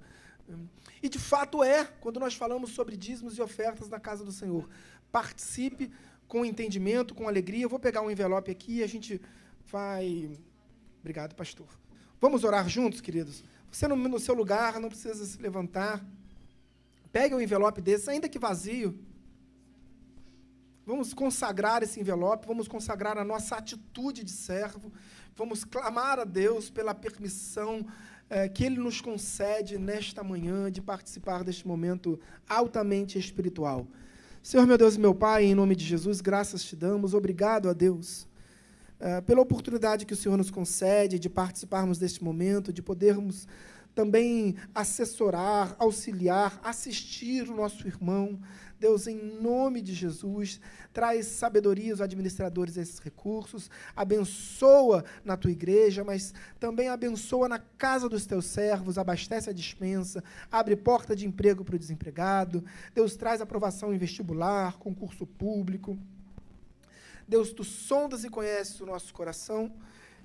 E 1.02 1.08
de 1.08 1.18
fato 1.18 1.62
é, 1.62 1.84
quando 2.00 2.20
nós 2.20 2.34
falamos 2.34 2.70
sobre 2.70 2.96
dízimos 2.96 3.36
e 3.36 3.42
ofertas 3.42 3.88
na 3.88 3.98
casa 3.98 4.24
do 4.24 4.32
Senhor. 4.32 4.68
Participe 5.10 5.90
com 6.26 6.44
entendimento, 6.44 7.14
com 7.14 7.28
alegria. 7.28 7.64
Eu 7.64 7.68
vou 7.68 7.78
pegar 7.78 8.02
um 8.02 8.10
envelope 8.10 8.50
aqui 8.50 8.78
e 8.78 8.82
a 8.82 8.86
gente 8.86 9.20
vai. 9.70 10.30
Obrigado, 11.00 11.34
pastor. 11.34 11.66
Vamos 12.20 12.44
orar 12.44 12.68
juntos, 12.68 13.00
queridos? 13.00 13.44
Você 13.70 13.86
no, 13.88 13.96
no 13.96 14.18
seu 14.18 14.34
lugar 14.34 14.80
não 14.80 14.88
precisa 14.88 15.24
se 15.24 15.36
levantar. 15.40 16.04
Pegue 17.12 17.34
um 17.34 17.40
envelope 17.40 17.80
desse, 17.80 18.10
ainda 18.10 18.28
que 18.28 18.38
vazio. 18.38 18.98
Vamos 20.86 21.14
consagrar 21.14 21.82
esse 21.82 21.98
envelope, 22.00 22.46
vamos 22.46 22.68
consagrar 22.68 23.16
a 23.16 23.24
nossa 23.24 23.56
atitude 23.56 24.22
de 24.22 24.30
servo, 24.30 24.92
vamos 25.34 25.64
clamar 25.64 26.18
a 26.18 26.24
Deus 26.24 26.68
pela 26.68 26.94
permissão 26.94 27.86
é, 28.28 28.48
que 28.48 28.64
Ele 28.64 28.78
nos 28.78 29.00
concede 29.00 29.78
nesta 29.78 30.22
manhã 30.22 30.70
de 30.70 30.82
participar 30.82 31.42
deste 31.42 31.66
momento 31.66 32.20
altamente 32.48 33.18
espiritual. 33.18 33.86
Senhor, 34.42 34.66
meu 34.66 34.76
Deus 34.76 34.96
e 34.96 35.00
meu 35.00 35.14
Pai, 35.14 35.44
em 35.44 35.54
nome 35.54 35.74
de 35.74 35.86
Jesus, 35.86 36.20
graças 36.20 36.62
te 36.62 36.76
damos, 36.76 37.14
obrigado 37.14 37.70
a 37.70 37.72
Deus 37.72 38.26
eh, 39.06 39.20
pela 39.20 39.42
oportunidade 39.42 40.06
que 40.06 40.14
o 40.14 40.16
Senhor 40.16 40.38
nos 40.38 40.50
concede 40.50 41.18
de 41.18 41.28
participarmos 41.28 41.98
deste 41.98 42.24
momento, 42.24 42.72
de 42.72 42.80
podermos 42.80 43.46
também 43.94 44.56
assessorar, 44.74 45.76
auxiliar, 45.78 46.58
assistir 46.64 47.50
o 47.50 47.54
nosso 47.54 47.86
irmão. 47.86 48.40
Deus, 48.80 49.06
em 49.06 49.14
nome 49.42 49.82
de 49.82 49.92
Jesus, 49.92 50.58
traz 50.90 51.26
sabedoria 51.26 51.92
aos 51.92 52.00
administradores 52.00 52.76
desses 52.76 52.98
recursos, 52.98 53.70
abençoa 53.94 55.04
na 55.22 55.36
tua 55.36 55.50
igreja, 55.50 56.02
mas 56.02 56.32
também 56.58 56.88
abençoa 56.88 57.46
na 57.46 57.58
casa 57.58 58.08
dos 58.08 58.24
teus 58.24 58.46
servos, 58.46 58.96
abastece 58.96 59.50
a 59.50 59.52
dispensa, 59.52 60.24
abre 60.50 60.76
porta 60.76 61.14
de 61.14 61.26
emprego 61.26 61.62
para 61.62 61.76
o 61.76 61.78
desempregado. 61.78 62.64
Deus 62.94 63.16
traz 63.16 63.42
aprovação 63.42 63.92
em 63.92 63.98
vestibular, 63.98 64.78
concurso 64.78 65.26
público. 65.26 65.98
Deus, 67.26 67.52
tu 67.52 67.64
sondas 67.64 68.24
e 68.24 68.30
conheces 68.30 68.80
o 68.80 68.86
nosso 68.86 69.12
coração. 69.12 69.72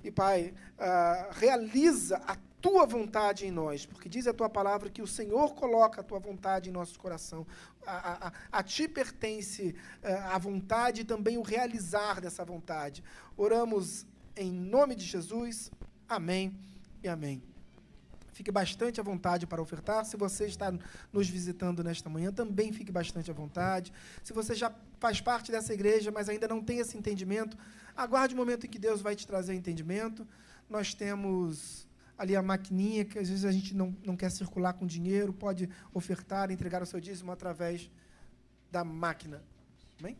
E, 0.02 0.10
Pai, 0.10 0.54
uh, 0.78 1.32
realiza 1.32 2.16
a 2.26 2.36
tua 2.60 2.86
vontade 2.86 3.46
em 3.46 3.50
nós, 3.50 3.86
porque 3.86 4.08
diz 4.08 4.26
a 4.26 4.32
tua 4.32 4.48
palavra 4.48 4.90
que 4.90 5.02
o 5.02 5.06
Senhor 5.06 5.54
coloca 5.54 6.00
a 6.00 6.04
tua 6.04 6.18
vontade 6.18 6.68
em 6.68 6.72
nosso 6.72 6.98
coração. 6.98 7.46
A, 7.86 8.28
a, 8.28 8.32
a 8.52 8.62
ti 8.62 8.86
pertence 8.88 9.74
uh, 10.02 10.34
a 10.34 10.38
vontade 10.38 11.02
e 11.02 11.04
também 11.04 11.38
o 11.38 11.42
realizar 11.42 12.20
dessa 12.20 12.44
vontade. 12.44 13.02
Oramos 13.36 14.06
em 14.36 14.52
nome 14.52 14.94
de 14.94 15.04
Jesus. 15.04 15.70
Amém 16.08 16.56
e 17.02 17.08
amém. 17.08 17.42
Fique 18.40 18.50
bastante 18.50 18.98
à 18.98 19.02
vontade 19.02 19.46
para 19.46 19.60
ofertar. 19.60 20.02
Se 20.06 20.16
você 20.16 20.46
está 20.46 20.72
nos 21.12 21.28
visitando 21.28 21.84
nesta 21.84 22.08
manhã, 22.08 22.32
também 22.32 22.72
fique 22.72 22.90
bastante 22.90 23.30
à 23.30 23.34
vontade. 23.34 23.92
Se 24.24 24.32
você 24.32 24.54
já 24.54 24.72
faz 24.98 25.20
parte 25.20 25.52
dessa 25.52 25.74
igreja, 25.74 26.10
mas 26.10 26.26
ainda 26.26 26.48
não 26.48 26.64
tem 26.64 26.78
esse 26.78 26.96
entendimento, 26.96 27.54
aguarde 27.94 28.32
o 28.32 28.38
momento 28.38 28.64
em 28.64 28.70
que 28.70 28.78
Deus 28.78 29.02
vai 29.02 29.14
te 29.14 29.26
trazer 29.26 29.52
entendimento. 29.52 30.26
Nós 30.70 30.94
temos 30.94 31.86
ali 32.16 32.34
a 32.34 32.40
maquininha, 32.42 33.04
que 33.04 33.18
às 33.18 33.28
vezes 33.28 33.44
a 33.44 33.52
gente 33.52 33.76
não, 33.76 33.94
não 34.02 34.16
quer 34.16 34.30
circular 34.30 34.72
com 34.72 34.86
dinheiro, 34.86 35.34
pode 35.34 35.68
ofertar, 35.92 36.50
entregar 36.50 36.82
o 36.82 36.86
seu 36.86 36.98
dízimo 36.98 37.30
através 37.32 37.90
da 38.72 38.82
máquina. 38.82 39.42
Amém? 39.98 40.16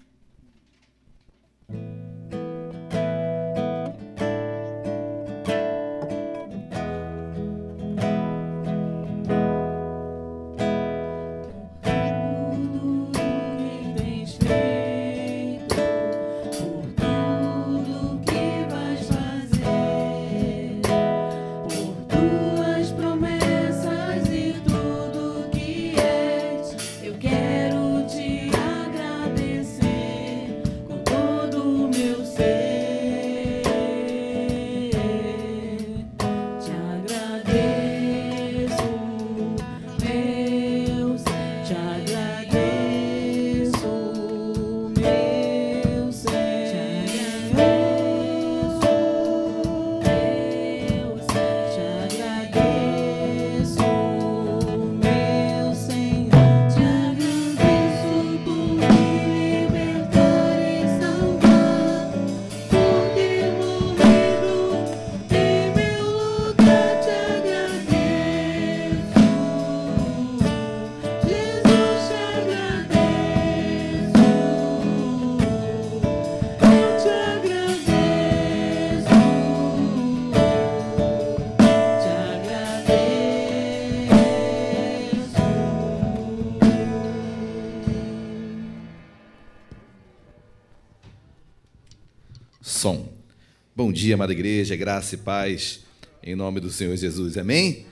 Dia, 94.01 94.15
amada 94.15 94.33
igreja, 94.33 94.75
graça 94.77 95.15
e 95.15 95.19
paz 95.19 95.81
em 96.23 96.35
nome 96.35 96.59
do 96.59 96.71
Senhor 96.71 96.97
Jesus. 96.97 97.37
Amém? 97.37 97.85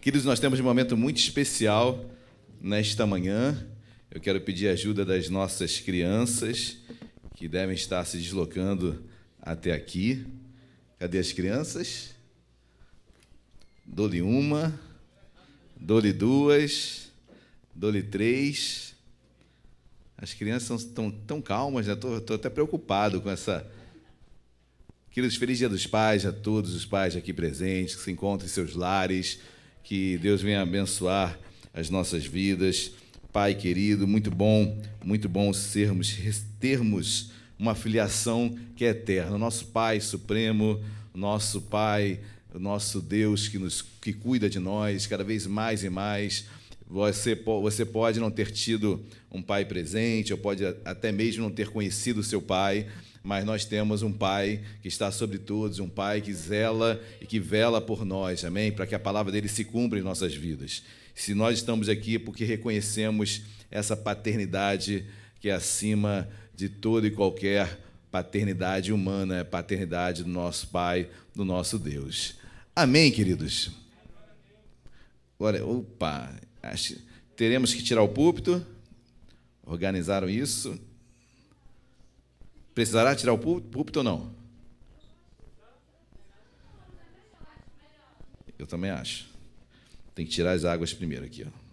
Queridos, 0.00 0.26
nós 0.26 0.40
temos 0.40 0.58
um 0.58 0.64
momento 0.64 0.96
muito 0.96 1.18
especial 1.18 2.10
nesta 2.60 3.06
manhã. 3.06 3.64
Eu 4.10 4.20
quero 4.20 4.40
pedir 4.40 4.66
a 4.68 4.72
ajuda 4.72 5.04
das 5.04 5.28
nossas 5.28 5.78
crianças 5.78 6.78
que 7.36 7.46
devem 7.46 7.76
estar 7.76 8.04
se 8.04 8.18
deslocando 8.18 9.04
até 9.40 9.70
aqui. 9.70 10.26
Cadê 10.98 11.18
as 11.18 11.30
crianças? 11.30 12.16
Dou-lhe 13.86 14.22
uma, 14.22 14.76
dou-lhe 15.80 16.12
duas, 16.12 17.12
dou-lhe 17.72 18.02
três. 18.02 18.96
As 20.18 20.34
crianças 20.34 20.80
estão 20.80 21.12
tão 21.12 21.40
calmas, 21.40 21.86
Estou 21.86 22.18
né? 22.18 22.24
até 22.34 22.50
preocupado 22.50 23.20
com 23.20 23.30
essa 23.30 23.64
Queridos, 25.14 25.36
feliz 25.36 25.58
dia 25.58 25.68
dos 25.68 25.86
pais 25.86 26.26
a 26.26 26.32
todos 26.32 26.74
os 26.74 26.84
pais 26.84 27.14
aqui 27.14 27.32
presentes, 27.32 27.94
que 27.94 28.02
se 28.02 28.10
encontrem 28.10 28.50
em 28.50 28.52
seus 28.52 28.74
lares, 28.74 29.38
que 29.84 30.18
Deus 30.18 30.42
venha 30.42 30.60
abençoar 30.60 31.38
as 31.72 31.88
nossas 31.88 32.26
vidas. 32.26 32.90
Pai 33.32 33.54
querido, 33.54 34.08
muito 34.08 34.28
bom, 34.28 34.76
muito 35.04 35.28
bom 35.28 35.52
sermos, 35.52 36.18
termos 36.58 37.30
uma 37.56 37.76
filiação 37.76 38.58
que 38.74 38.84
é 38.84 38.88
eterna. 38.88 39.38
Nosso 39.38 39.66
Pai 39.66 40.00
Supremo, 40.00 40.82
nosso 41.14 41.62
Pai, 41.62 42.18
nosso 42.52 43.00
Deus 43.00 43.46
que, 43.46 43.56
nos, 43.56 43.82
que 43.82 44.12
cuida 44.12 44.50
de 44.50 44.58
nós 44.58 45.06
cada 45.06 45.22
vez 45.22 45.46
mais 45.46 45.84
e 45.84 45.90
mais. 45.90 46.46
Você, 46.88 47.36
você 47.36 47.84
pode 47.84 48.18
não 48.18 48.32
ter 48.32 48.50
tido 48.50 49.00
um 49.30 49.40
pai 49.40 49.64
presente, 49.64 50.32
ou 50.32 50.38
pode 50.40 50.64
até 50.84 51.12
mesmo 51.12 51.44
não 51.44 51.52
ter 51.52 51.68
conhecido 51.68 52.20
seu 52.20 52.42
pai, 52.42 52.88
mas 53.24 53.42
nós 53.42 53.64
temos 53.64 54.02
um 54.02 54.12
Pai 54.12 54.60
que 54.82 54.86
está 54.86 55.10
sobre 55.10 55.38
todos, 55.38 55.78
um 55.78 55.88
Pai 55.88 56.20
que 56.20 56.32
zela 56.34 57.02
e 57.22 57.26
que 57.26 57.40
vela 57.40 57.80
por 57.80 58.04
nós, 58.04 58.44
amém? 58.44 58.70
Para 58.70 58.86
que 58.86 58.94
a 58.94 58.98
palavra 58.98 59.32
dele 59.32 59.48
se 59.48 59.64
cumpra 59.64 59.98
em 59.98 60.02
nossas 60.02 60.34
vidas. 60.34 60.82
Se 61.14 61.32
nós 61.32 61.56
estamos 61.58 61.88
aqui 61.88 62.16
é 62.16 62.18
porque 62.18 62.44
reconhecemos 62.44 63.40
essa 63.70 63.96
paternidade 63.96 65.06
que 65.40 65.48
é 65.48 65.52
acima 65.52 66.28
de 66.54 66.68
toda 66.68 67.06
e 67.06 67.10
qualquer 67.10 67.80
paternidade 68.10 68.92
humana, 68.92 69.38
é 69.38 69.44
paternidade 69.44 70.22
do 70.22 70.28
nosso 70.28 70.68
Pai, 70.68 71.08
do 71.34 71.46
nosso 71.46 71.78
Deus. 71.78 72.34
Amém, 72.76 73.10
queridos? 73.10 73.70
Agora, 75.38 75.64
opa, 75.64 76.30
acho, 76.62 76.96
teremos 77.34 77.72
que 77.72 77.82
tirar 77.82 78.02
o 78.02 78.08
púlpito. 78.08 78.64
Organizaram 79.64 80.28
isso. 80.28 80.78
Precisará 82.74 83.14
tirar 83.14 83.32
o 83.32 83.38
púlpito 83.38 84.00
ou 84.00 84.04
não? 84.04 84.34
Eu 88.58 88.66
também 88.66 88.90
acho. 88.90 89.26
Tem 90.14 90.24
que 90.24 90.32
tirar 90.32 90.52
as 90.52 90.64
águas 90.64 90.92
primeiro 90.92 91.24
aqui. 91.24 91.46
Ó. 91.46 91.63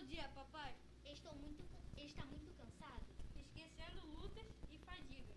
Seu 0.00 0.08
dia, 0.08 0.30
papai? 0.34 0.74
Estou 1.04 1.34
muito, 1.34 1.62
está 1.94 2.24
muito 2.24 2.50
cansado. 2.56 3.04
Esquecendo 3.36 4.06
lutas 4.06 4.46
e 4.70 4.78
fadigas. 4.78 5.36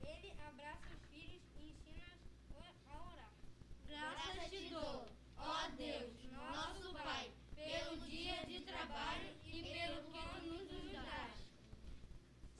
Ele 0.00 0.32
abraça 0.48 0.94
os 0.94 1.04
filhos 1.10 1.42
e 1.58 1.68
ensina-os 1.68 2.64
a 2.88 3.02
orar. 3.12 3.30
Graças 3.86 4.48
te 4.48 4.70
dou, 4.70 5.06
ó 5.36 5.68
Deus, 5.76 6.24
nosso 6.32 6.90
Pai, 6.94 7.30
pelo 7.54 7.98
dia 8.08 8.46
de 8.46 8.60
trabalho 8.60 9.28
e 9.44 9.62
pelo 9.62 10.02
que 10.04 10.40
nos 10.48 10.92
dás. 10.92 11.34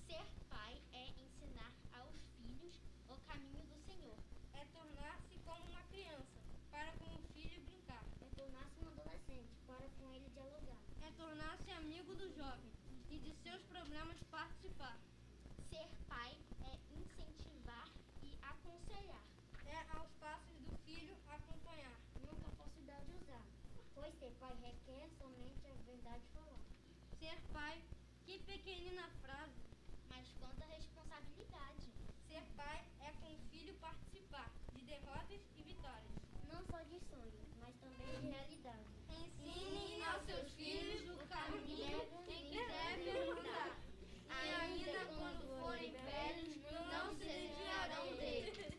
Ser 0.07 0.27
pai 0.51 0.77
é 0.93 1.09
ensinar 1.17 1.73
aos 1.99 2.15
filhos 2.37 2.77
o 3.09 3.17
caminho 3.27 3.65
do 3.65 3.79
Senhor. 3.87 4.19
É 4.53 4.67
tornar-se 4.67 5.39
como 5.47 5.65
uma 5.65 5.83
criança, 5.85 6.43
para 6.71 6.93
com 6.93 7.07
o 7.07 7.23
filho 7.33 7.63
brincar. 7.63 8.05
É 8.21 8.29
tornar-se 8.37 8.85
um 8.85 8.89
adolescente, 8.89 9.57
para 9.67 9.89
com 9.99 10.13
ele 10.13 10.29
dialogar. 10.35 10.88
Do 12.19 12.29
jovem 12.35 12.73
e 13.11 13.19
de 13.19 13.33
seus 13.45 13.63
problemas 13.63 14.17
participar. 14.29 14.99
Ser 15.71 15.89
pai 16.09 16.37
é 16.65 16.75
incentivar 16.99 17.89
e 18.23 18.37
aconselhar. 18.43 19.23
É 19.65 19.79
aos 19.97 20.11
passos 20.19 20.59
do 20.67 20.77
filho 20.85 21.17
acompanhar. 21.29 21.95
Nunca 22.21 22.51
falsidade 22.57 23.13
usar, 23.23 23.45
pois 23.95 24.13
ser 24.19 24.33
pai 24.41 24.53
requer 24.61 25.09
somente 25.17 25.65
a 25.69 25.75
verdade 25.87 26.25
falar. 26.35 26.61
Ser 27.21 27.39
pai, 27.53 27.81
que 28.27 28.41
pequenina 28.41 29.09
frase. 29.23 29.63
Mas 30.09 30.27
quanta 30.41 30.65
responsabilidade. 30.67 31.87
Ser 32.27 32.43
pai 32.57 32.85
é 33.01 33.13
com 33.21 33.33
o 33.33 33.39
filho 33.51 33.75
participar 33.75 34.51
de 34.75 34.83
derrotas 34.83 35.41
e 35.57 35.63
vitórias. 35.63 36.19
Não 36.53 36.65
só 36.67 36.83
de 36.83 36.99
sonho, 36.99 37.41
mas 37.61 37.77
também 37.77 38.21
de 38.21 38.27
realidade. 38.27 38.99
Ensine 39.09 40.03
aos 40.05 40.25
seus 40.25 40.53
filhos 40.53 41.09
o 41.09 41.27
caminho 41.29 42.03
em 42.29 42.51
que 42.51 42.67
devem 42.67 43.31
andar. 43.31 43.77
E 44.29 44.55
ainda 44.63 45.05
quando 45.17 45.61
forem 45.61 45.93
velhos, 45.93 46.57
não 46.93 47.15
se 47.17 47.25
desviarão 47.25 48.17
dele. 48.17 48.79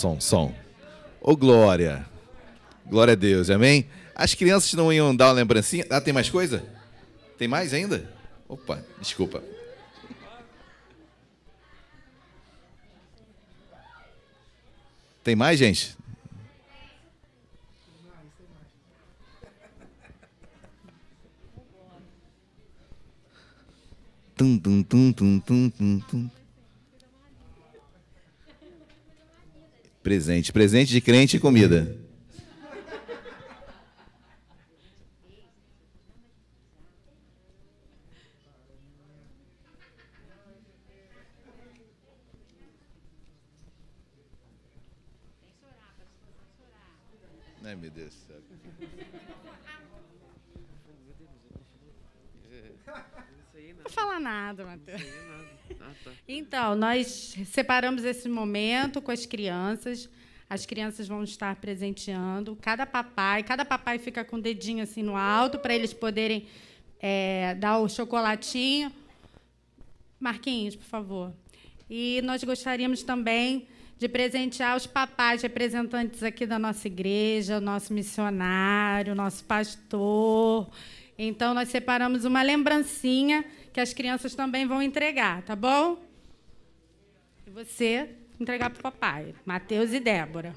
Som, 0.00 0.18
som. 0.18 0.54
Ô, 1.20 1.36
Glória. 1.36 2.06
Glória 2.86 3.12
a 3.12 3.14
Deus, 3.14 3.50
amém? 3.50 3.86
As 4.14 4.32
crianças 4.32 4.72
não 4.72 4.90
iam 4.90 5.14
dar 5.14 5.26
uma 5.26 5.32
lembrancinha? 5.32 5.84
Ah, 5.90 6.00
tem 6.00 6.10
mais 6.10 6.30
coisa? 6.30 6.64
Tem 7.36 7.46
mais 7.46 7.74
ainda? 7.74 8.10
Opa, 8.48 8.82
desculpa. 8.98 9.44
Tem 15.22 15.36
mais, 15.36 15.58
gente? 15.58 15.94
Tum, 24.34 24.58
tum, 24.58 24.82
tum, 24.82 25.12
tum, 25.12 25.40
tum, 25.40 25.68
tum, 25.68 26.00
tum. 26.08 26.39
Presente, 30.02 30.52
presente 30.52 30.90
de 30.90 31.00
crente 31.00 31.36
e 31.36 31.40
comida. 31.40 31.96
Ai, 47.62 47.76
meu 47.76 47.90
Deus 47.90 48.08
do 48.08 48.20
céu. 48.26 48.36
Não 53.76 53.82
vou 53.82 53.92
falar 53.92 54.18
nada, 54.18 54.64
Matheus. 54.64 55.02
Então, 56.26 56.74
nós 56.74 57.36
separamos 57.46 58.04
esse 58.04 58.28
momento 58.28 59.00
com 59.02 59.10
as 59.10 59.26
crianças. 59.26 60.08
As 60.48 60.66
crianças 60.66 61.06
vão 61.06 61.22
estar 61.22 61.54
presenteando. 61.56 62.56
Cada 62.60 62.84
papai, 62.86 63.42
cada 63.42 63.64
papai 63.64 63.98
fica 63.98 64.24
com 64.24 64.36
o 64.36 64.42
dedinho 64.42 64.82
assim 64.82 65.02
no 65.02 65.16
alto 65.16 65.58
para 65.58 65.74
eles 65.74 65.92
poderem 65.92 66.46
é, 67.00 67.54
dar 67.54 67.78
o 67.78 67.88
chocolatinho. 67.88 68.92
Marquinhos, 70.18 70.76
por 70.76 70.86
favor. 70.86 71.32
E 71.88 72.20
nós 72.22 72.42
gostaríamos 72.44 73.02
também 73.02 73.66
de 73.98 74.08
presentear 74.08 74.76
os 74.76 74.86
papais 74.86 75.42
representantes 75.42 76.22
aqui 76.22 76.46
da 76.46 76.58
nossa 76.58 76.86
igreja, 76.86 77.58
o 77.58 77.60
nosso 77.60 77.92
missionário, 77.92 79.12
o 79.12 79.16
nosso 79.16 79.44
pastor. 79.44 80.70
Então, 81.18 81.52
nós 81.52 81.68
separamos 81.68 82.24
uma 82.24 82.42
lembrancinha 82.42 83.44
que 83.72 83.80
as 83.80 83.92
crianças 83.92 84.34
também 84.34 84.66
vão 84.66 84.82
entregar, 84.82 85.42
tá 85.42 85.54
bom? 85.54 85.98
E 87.46 87.50
você 87.50 88.10
entregar 88.38 88.70
para 88.70 88.80
o 88.80 88.82
papai, 88.82 89.34
Mateus 89.44 89.92
e 89.92 90.00
Débora. 90.00 90.54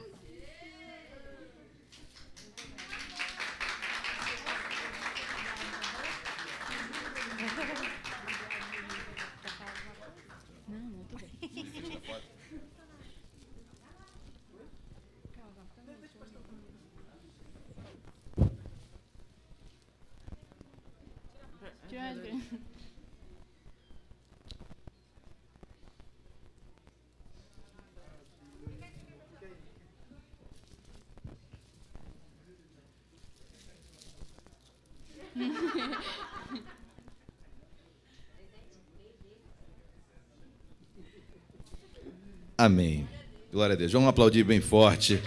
Amém. 42.64 43.06
Glória 43.52 43.74
a 43.74 43.76
Deus. 43.76 43.92
Vamos 43.92 44.08
aplaudir 44.08 44.46
bem 44.46 44.62
forte 44.62 45.22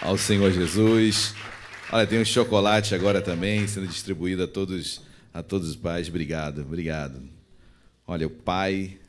ao 0.00 0.16
Senhor 0.16 0.52
Jesus. 0.52 1.34
Olha, 1.90 2.06
tem 2.06 2.20
um 2.20 2.24
chocolate 2.24 2.94
agora 2.94 3.20
também 3.20 3.66
sendo 3.66 3.88
distribuído 3.88 4.44
a 4.44 4.46
todos, 4.46 5.00
a 5.32 5.42
todos 5.42 5.70
os 5.70 5.74
pais. 5.74 6.06
Obrigado, 6.08 6.60
obrigado. 6.60 7.28
Olha, 8.06 8.24
o 8.24 8.30
pai, 8.30 9.00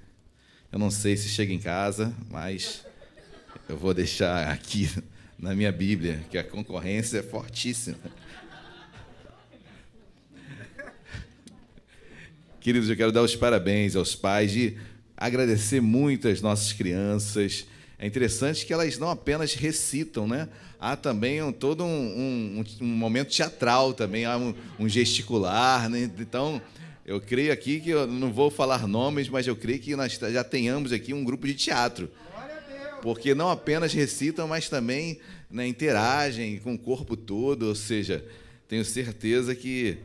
eu 0.72 0.80
não 0.80 0.90
sei 0.90 1.16
se 1.16 1.30
chega 1.30 1.54
em 1.54 1.60
casa, 1.60 2.12
mas 2.32 2.84
eu 3.70 3.78
vou 3.78 3.94
deixar 3.94 4.50
aqui 4.50 4.90
na 5.38 5.54
minha 5.54 5.72
Bíblia 5.72 6.26
que 6.32 6.38
a 6.40 6.44
concorrência 6.44 7.20
é 7.20 7.22
fortíssima. 7.22 8.00
Queridos, 12.60 12.90
eu 12.90 12.98
quero 12.98 13.12
dar 13.12 13.22
os 13.22 13.36
parabéns 13.36 13.96
aos 13.96 14.16
pais 14.16 14.56
e 14.56 14.76
agradecer 15.18 15.82
muito 15.82 16.28
às 16.28 16.42
nossas 16.42 16.74
crianças. 16.74 17.66
É 17.98 18.06
interessante 18.06 18.66
que 18.66 18.74
elas 18.74 18.98
não 18.98 19.10
apenas 19.10 19.54
recitam, 19.54 20.28
né? 20.28 20.50
Há 20.80 20.96
também 20.96 21.42
um, 21.42 21.52
todo 21.52 21.84
um, 21.84 22.60
um, 22.60 22.64
um 22.82 22.86
momento 22.86 23.30
teatral 23.34 23.94
também, 23.94 24.26
há 24.26 24.38
um, 24.38 24.54
um 24.78 24.90
gesticular, 24.90 25.90
né? 25.90 26.12
Então, 26.20 26.62
Eu 27.06 27.22
creio 27.22 27.54
aqui 27.54 27.80
que 27.80 27.92
eu 27.92 28.08
não 28.08 28.34
vou 28.34 28.50
falar 28.50 28.88
nomes, 28.88 29.30
mas 29.30 29.46
eu 29.46 29.56
creio 29.56 29.78
que 29.80 29.96
nós 29.96 30.14
já 30.14 30.44
tenhamos 30.44 30.92
aqui 30.92 31.14
um 31.14 31.24
grupo 31.24 31.46
de 31.46 31.54
teatro. 31.54 32.10
Porque 33.04 33.36
não 33.36 33.52
apenas 33.52 33.94
recitam, 33.94 34.48
mas 34.48 34.68
também 34.70 35.20
né, 35.52 35.68
interagem 35.68 36.58
com 36.58 36.74
o 36.74 36.80
corpo 36.80 37.16
todo. 37.16 37.68
Ou 37.68 37.76
seja, 37.76 38.26
tenho 38.68 38.84
certeza 38.84 39.54
que 39.54 40.00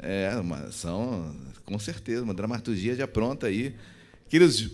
é 0.00 0.34
uma, 0.40 0.72
são, 0.72 1.36
com 1.64 1.78
certeza, 1.78 2.24
uma 2.24 2.34
dramaturgia 2.34 2.96
já 2.96 3.06
pronta 3.06 3.46
aí. 3.46 3.72
Queridos, 4.30 4.70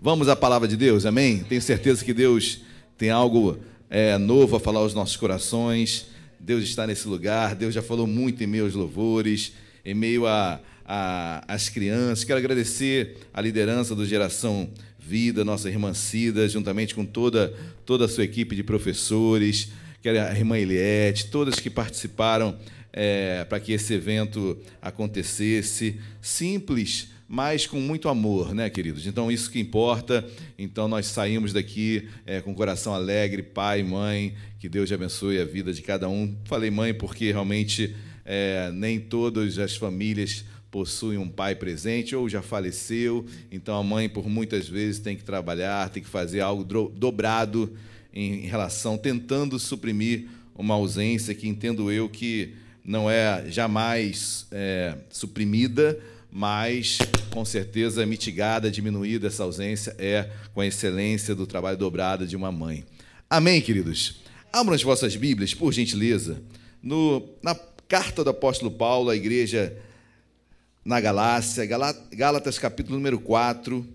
vamos 0.00 0.28
à 0.28 0.36
palavra 0.36 0.68
de 0.68 0.76
Deus, 0.76 1.04
amém? 1.04 1.40
Tenho 1.40 1.60
certeza 1.60 2.04
que 2.04 2.14
Deus 2.14 2.60
tem 2.96 3.10
algo 3.10 3.58
é, 3.90 4.16
novo 4.16 4.54
a 4.54 4.60
falar 4.60 4.78
aos 4.78 4.94
nossos 4.94 5.16
corações. 5.16 6.06
Deus 6.38 6.62
está 6.62 6.86
nesse 6.86 7.08
lugar, 7.08 7.56
Deus 7.56 7.74
já 7.74 7.82
falou 7.82 8.06
muito 8.06 8.44
em 8.44 8.46
meus 8.46 8.74
louvores, 8.74 9.54
em 9.84 9.92
meio 9.92 10.24
a, 10.24 10.60
a, 10.84 11.44
as 11.52 11.68
crianças. 11.68 12.22
Quero 12.22 12.38
agradecer 12.38 13.16
a 13.34 13.40
liderança 13.40 13.92
do 13.96 14.06
Geração 14.06 14.70
Vida, 15.00 15.44
nossa 15.44 15.68
irmã 15.68 15.92
Cida, 15.94 16.48
juntamente 16.48 16.94
com 16.94 17.04
toda, 17.04 17.52
toda 17.84 18.04
a 18.04 18.08
sua 18.08 18.22
equipe 18.22 18.54
de 18.54 18.62
professores, 18.62 19.70
quero 20.00 20.20
a 20.20 20.30
irmã 20.30 20.56
Eliette, 20.56 21.26
todas 21.26 21.58
que 21.58 21.68
participaram 21.68 22.56
é, 22.92 23.44
para 23.46 23.58
que 23.58 23.72
esse 23.72 23.94
evento 23.94 24.56
acontecesse. 24.80 25.98
Simples, 26.20 27.08
mas 27.32 27.66
com 27.66 27.80
muito 27.80 28.10
amor, 28.10 28.54
né, 28.54 28.68
queridos? 28.68 29.06
Então, 29.06 29.32
isso 29.32 29.50
que 29.50 29.58
importa. 29.58 30.22
Então, 30.58 30.86
nós 30.86 31.06
saímos 31.06 31.50
daqui 31.50 32.06
é, 32.26 32.42
com 32.42 32.54
coração 32.54 32.92
alegre, 32.92 33.42
pai, 33.42 33.82
mãe, 33.82 34.34
que 34.58 34.68
Deus 34.68 34.92
abençoe 34.92 35.40
a 35.40 35.44
vida 35.46 35.72
de 35.72 35.80
cada 35.80 36.10
um. 36.10 36.36
Falei 36.44 36.70
mãe 36.70 36.92
porque 36.92 37.32
realmente 37.32 37.96
é, 38.22 38.70
nem 38.74 39.00
todas 39.00 39.58
as 39.58 39.74
famílias 39.74 40.44
possuem 40.70 41.16
um 41.16 41.26
pai 41.26 41.54
presente 41.54 42.14
ou 42.14 42.28
já 42.28 42.42
faleceu, 42.42 43.24
então 43.50 43.78
a 43.78 43.82
mãe 43.82 44.10
por 44.10 44.28
muitas 44.28 44.68
vezes 44.68 45.00
tem 45.00 45.16
que 45.16 45.24
trabalhar, 45.24 45.88
tem 45.88 46.02
que 46.02 46.10
fazer 46.10 46.40
algo 46.40 46.64
dobrado 46.64 47.72
em 48.12 48.40
relação 48.40 48.98
tentando 48.98 49.58
suprimir 49.58 50.28
uma 50.54 50.74
ausência 50.74 51.34
que 51.34 51.48
entendo 51.48 51.90
eu 51.90 52.10
que 52.10 52.52
não 52.84 53.10
é 53.10 53.46
jamais 53.48 54.46
é, 54.50 54.98
suprimida, 55.08 55.98
mas 56.34 56.96
com 57.28 57.44
certeza 57.44 58.06
mitigada, 58.06 58.70
diminuída 58.70 59.26
essa 59.26 59.42
ausência 59.42 59.94
é 59.98 60.30
com 60.54 60.62
a 60.62 60.66
excelência 60.66 61.34
do 61.34 61.46
trabalho 61.46 61.76
dobrado 61.76 62.26
de 62.26 62.34
uma 62.34 62.50
mãe. 62.50 62.86
Amém, 63.28 63.60
queridos. 63.60 64.22
Abram 64.50 64.74
as 64.74 64.82
vossas 64.82 65.14
Bíblias, 65.14 65.52
por 65.52 65.70
gentileza, 65.74 66.42
no, 66.82 67.28
na 67.42 67.54
carta 67.86 68.24
do 68.24 68.30
apóstolo 68.30 68.70
Paulo 68.70 69.10
à 69.10 69.16
igreja 69.16 69.76
na 70.82 71.00
Galácia, 71.00 71.66
Gálatas 71.66 72.58
capítulo 72.58 72.96
número 72.96 73.20
4, 73.20 73.86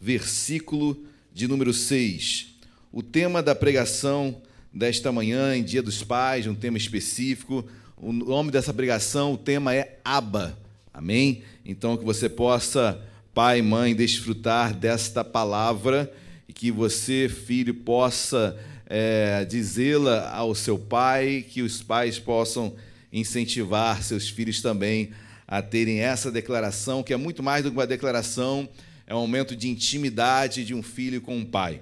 versículo 0.00 1.04
de 1.32 1.46
número 1.46 1.74
6. 1.74 2.54
O 2.90 3.02
tema 3.02 3.42
da 3.42 3.54
pregação 3.54 4.40
desta 4.72 5.12
manhã, 5.12 5.54
em 5.54 5.62
Dia 5.62 5.82
dos 5.82 6.02
Pais, 6.02 6.46
um 6.46 6.54
tema 6.54 6.78
específico. 6.78 7.64
O 7.96 8.12
nome 8.12 8.50
dessa 8.50 8.72
pregação, 8.72 9.34
o 9.34 9.38
tema 9.38 9.74
é 9.74 10.00
Aba. 10.02 10.61
Amém? 10.92 11.42
Então, 11.64 11.96
que 11.96 12.04
você 12.04 12.28
possa, 12.28 13.00
pai 13.32 13.60
e 13.60 13.62
mãe, 13.62 13.94
desfrutar 13.94 14.74
desta 14.74 15.24
palavra 15.24 16.12
e 16.48 16.52
que 16.52 16.70
você, 16.70 17.28
filho, 17.28 17.74
possa 17.74 18.58
é, 18.86 19.44
dizê-la 19.44 20.30
ao 20.30 20.54
seu 20.54 20.78
pai, 20.78 21.44
que 21.48 21.62
os 21.62 21.82
pais 21.82 22.18
possam 22.18 22.74
incentivar 23.12 24.02
seus 24.02 24.28
filhos 24.28 24.60
também 24.60 25.10
a 25.48 25.62
terem 25.62 26.00
essa 26.00 26.30
declaração, 26.30 27.02
que 27.02 27.12
é 27.12 27.16
muito 27.16 27.42
mais 27.42 27.62
do 27.62 27.70
que 27.70 27.76
uma 27.76 27.86
declaração, 27.86 28.68
é 29.06 29.14
um 29.14 29.20
momento 29.20 29.56
de 29.56 29.68
intimidade 29.68 30.64
de 30.64 30.74
um 30.74 30.82
filho 30.82 31.20
com 31.20 31.36
um 31.36 31.44
pai. 31.44 31.80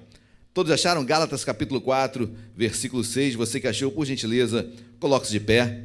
Todos 0.53 0.71
acharam 0.71 1.05
Gálatas 1.05 1.45
capítulo 1.45 1.79
4, 1.79 2.29
versículo 2.55 3.03
6? 3.03 3.35
Você 3.35 3.59
que 3.59 3.67
achou, 3.67 3.91
por 3.91 4.05
gentileza, 4.05 4.69
coloque-se 4.99 5.31
de 5.31 5.39
pé 5.39 5.83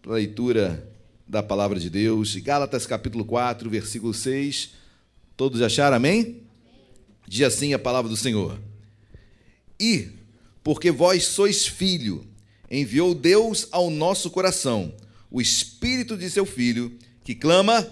para 0.00 0.12
a 0.12 0.14
leitura 0.14 0.91
da 1.26 1.42
palavra 1.42 1.78
de 1.78 1.88
Deus. 1.88 2.36
Gálatas 2.36 2.86
capítulo 2.86 3.24
4, 3.24 3.68
versículo 3.70 4.12
6. 4.12 4.70
Todos 5.36 5.62
acharam, 5.62 5.96
amém? 5.96 6.42
Diz 7.26 7.46
assim 7.46 7.72
a 7.74 7.78
palavra 7.78 8.08
do 8.08 8.16
Senhor. 8.16 8.58
E, 9.78 10.10
porque 10.62 10.90
vós 10.90 11.24
sois 11.24 11.66
filho, 11.66 12.26
enviou 12.70 13.14
Deus 13.14 13.68
ao 13.72 13.90
nosso 13.90 14.30
coração 14.30 14.94
o 15.32 15.40
espírito 15.40 16.16
de 16.16 16.28
seu 16.28 16.44
filho, 16.44 16.92
que 17.24 17.34
clama: 17.34 17.88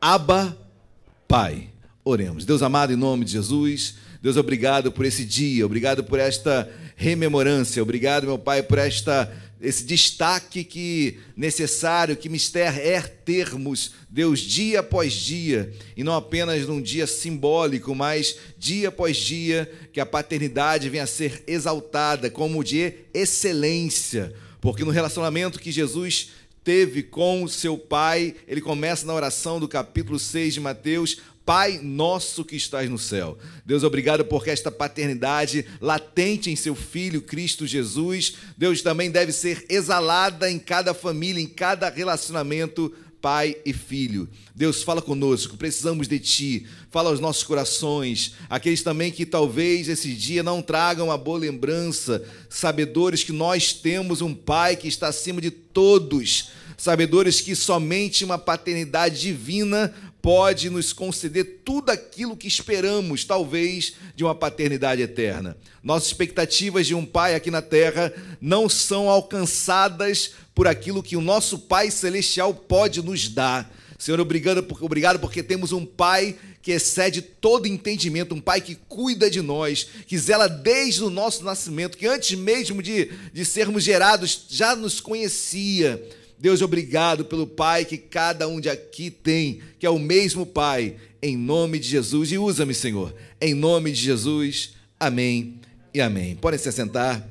Abba, 0.00 0.58
Pai. 1.28 1.70
Oremos. 2.04 2.44
Deus 2.44 2.60
amado, 2.60 2.92
em 2.92 2.96
nome 2.96 3.24
de 3.24 3.32
Jesus, 3.32 3.94
Deus, 4.20 4.36
obrigado 4.36 4.92
por 4.92 5.06
esse 5.06 5.24
dia, 5.24 5.64
obrigado 5.64 6.04
por 6.04 6.18
esta 6.18 6.70
rememorância, 6.96 7.82
obrigado, 7.82 8.26
meu 8.26 8.38
Pai, 8.38 8.62
por 8.62 8.76
esta 8.76 9.32
esse 9.64 9.84
destaque 9.84 10.62
que 10.62 11.18
necessário, 11.36 12.16
que 12.16 12.28
mister 12.28 12.78
é 12.78 13.00
termos, 13.00 13.92
Deus, 14.08 14.40
dia 14.40 14.80
após 14.80 15.12
dia, 15.12 15.72
e 15.96 16.04
não 16.04 16.14
apenas 16.14 16.66
num 16.66 16.80
dia 16.80 17.06
simbólico, 17.06 17.94
mas 17.94 18.36
dia 18.58 18.88
após 18.88 19.16
dia, 19.16 19.70
que 19.92 20.00
a 20.00 20.06
paternidade 20.06 20.88
venha 20.88 21.04
a 21.04 21.06
ser 21.06 21.42
exaltada 21.46 22.30
como 22.30 22.62
de 22.62 22.92
excelência, 23.12 24.34
porque 24.60 24.84
no 24.84 24.90
relacionamento 24.90 25.58
que 25.58 25.72
Jesus 25.72 26.28
teve 26.64 27.02
com 27.02 27.46
seu 27.46 27.76
pai. 27.76 28.34
Ele 28.48 28.60
começa 28.60 29.06
na 29.06 29.12
oração 29.12 29.60
do 29.60 29.68
capítulo 29.68 30.18
6 30.18 30.54
de 30.54 30.60
Mateus. 30.60 31.18
Pai 31.44 31.78
nosso 31.82 32.44
que 32.44 32.56
estás 32.56 32.88
no 32.88 32.98
céu. 32.98 33.36
Deus, 33.66 33.82
obrigado 33.82 34.24
porque 34.24 34.48
esta 34.48 34.70
paternidade 34.70 35.66
latente 35.80 36.50
em 36.50 36.56
seu 36.56 36.74
filho 36.74 37.20
Cristo 37.20 37.66
Jesus, 37.66 38.36
Deus 38.56 38.80
também 38.80 39.10
deve 39.10 39.30
ser 39.30 39.66
exalada 39.68 40.50
em 40.50 40.58
cada 40.58 40.94
família, 40.94 41.42
em 41.42 41.46
cada 41.46 41.90
relacionamento 41.90 42.92
pai 43.24 43.56
e 43.64 43.72
filho. 43.72 44.28
Deus, 44.54 44.82
fala 44.82 45.00
conosco, 45.00 45.56
precisamos 45.56 46.06
de 46.06 46.18
ti. 46.18 46.66
Fala 46.90 47.08
aos 47.08 47.20
nossos 47.20 47.42
corações, 47.42 48.34
aqueles 48.50 48.82
também 48.82 49.10
que 49.10 49.24
talvez 49.24 49.88
esse 49.88 50.12
dia 50.12 50.42
não 50.42 50.60
tragam 50.60 51.06
uma 51.06 51.16
boa 51.16 51.38
lembrança, 51.38 52.22
sabedores 52.50 53.24
que 53.24 53.32
nós 53.32 53.72
temos 53.72 54.20
um 54.20 54.34
pai 54.34 54.76
que 54.76 54.88
está 54.88 55.08
acima 55.08 55.40
de 55.40 55.50
todos, 55.50 56.50
sabedores 56.76 57.40
que 57.40 57.56
somente 57.56 58.26
uma 58.26 58.36
paternidade 58.36 59.18
divina 59.18 59.94
pode 60.24 60.70
nos 60.70 60.90
conceder 60.90 61.60
tudo 61.66 61.90
aquilo 61.90 62.34
que 62.34 62.48
esperamos, 62.48 63.26
talvez, 63.26 63.92
de 64.16 64.24
uma 64.24 64.34
paternidade 64.34 65.02
eterna. 65.02 65.54
Nossas 65.82 66.08
expectativas 66.08 66.86
de 66.86 66.94
um 66.94 67.04
pai 67.04 67.34
aqui 67.34 67.50
na 67.50 67.60
terra 67.60 68.10
não 68.40 68.66
são 68.66 69.10
alcançadas 69.10 70.30
por 70.54 70.66
aquilo 70.66 71.02
que 71.02 71.14
o 71.14 71.20
nosso 71.20 71.58
Pai 71.58 71.90
Celestial 71.90 72.54
pode 72.54 73.02
nos 73.02 73.28
dar. 73.28 73.70
Senhor, 73.98 74.18
obrigado, 74.18 74.66
obrigado 74.80 75.18
porque 75.18 75.42
temos 75.42 75.72
um 75.72 75.84
Pai 75.84 76.34
que 76.62 76.72
excede 76.72 77.20
todo 77.20 77.66
entendimento, 77.66 78.34
um 78.34 78.40
Pai 78.40 78.62
que 78.62 78.76
cuida 78.88 79.30
de 79.30 79.42
nós, 79.42 79.86
que 80.06 80.16
zela 80.16 80.48
desde 80.48 81.04
o 81.04 81.10
nosso 81.10 81.44
nascimento, 81.44 81.98
que 81.98 82.06
antes 82.06 82.38
mesmo 82.38 82.82
de, 82.82 83.10
de 83.30 83.44
sermos 83.44 83.84
gerados 83.84 84.46
já 84.48 84.74
nos 84.74 85.02
conhecia. 85.02 86.02
Deus, 86.44 86.60
obrigado 86.60 87.24
pelo 87.24 87.46
Pai 87.46 87.86
que 87.86 87.96
cada 87.96 88.46
um 88.46 88.60
de 88.60 88.68
aqui 88.68 89.10
tem, 89.10 89.62
que 89.78 89.86
é 89.86 89.88
o 89.88 89.98
mesmo 89.98 90.44
Pai, 90.44 90.94
em 91.22 91.38
nome 91.38 91.78
de 91.78 91.88
Jesus. 91.88 92.30
E 92.30 92.36
usa-me, 92.36 92.74
Senhor, 92.74 93.14
em 93.40 93.54
nome 93.54 93.90
de 93.90 94.02
Jesus. 94.02 94.74
Amém 95.00 95.58
e 95.94 96.02
amém. 96.02 96.36
Podem 96.36 96.60
se 96.60 96.68
assentar. 96.68 97.26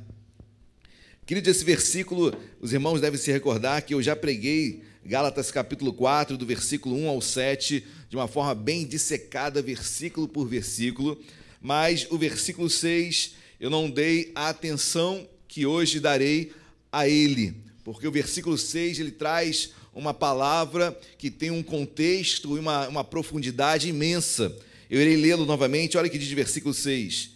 Querido, 1.28 1.48
esse 1.48 1.64
versículo, 1.64 2.36
os 2.60 2.74
irmãos 2.74 3.02
devem 3.02 3.20
se 3.20 3.32
recordar 3.32 3.84
que 3.84 3.94
eu 3.94 4.02
já 4.02 4.16
preguei 4.16 4.82
Gálatas 5.06 5.52
capítulo 5.52 5.94
4, 5.94 6.36
do 6.36 6.44
versículo 6.48 6.98
1 6.98 7.08
ao 7.08 7.22
7, 7.22 7.86
de 8.10 8.16
uma 8.16 8.28
forma 8.28 8.56
bem 8.56 8.84
dissecada, 8.84 9.62
versículo 9.62 10.28
por 10.28 10.48
versículo, 10.48 11.22
mas 11.62 12.08
o 12.10 12.18
versículo 12.18 12.68
6 12.68 13.36
eu 13.60 13.70
não 13.70 13.92
dei 13.92 14.32
a 14.34 14.50
atenção 14.50 15.30
que 15.48 15.68
hoje 15.68 16.00
darei 16.00 16.52
a 16.92 17.08
ele, 17.08 17.63
porque 17.84 18.08
o 18.08 18.12
versículo 18.12 18.58
6 18.58 19.00
ele 19.00 19.12
traz 19.12 19.72
uma 19.94 20.14
palavra 20.14 20.98
que 21.18 21.30
tem 21.30 21.52
um 21.52 21.62
contexto 21.62 22.56
e 22.56 22.60
uma, 22.60 22.88
uma 22.88 23.04
profundidade 23.04 23.90
imensa. 23.90 24.56
Eu 24.90 25.02
irei 25.02 25.18
lê-lo 25.18 25.46
novamente, 25.46 25.98
olha 25.98 26.08
o 26.08 26.10
que 26.10 26.18
diz 26.18 26.32
o 26.32 26.36
versículo 26.36 26.74
6. 26.74 27.32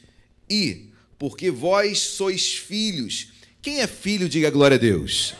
E, 0.49 0.89
porque 1.19 1.51
vós 1.51 1.99
sois 1.99 2.53
filhos, 2.53 3.29
quem 3.61 3.81
é 3.81 3.87
filho, 3.87 4.29
diga 4.29 4.49
glória 4.49 4.75
a 4.75 4.79
Deus. 4.79 5.33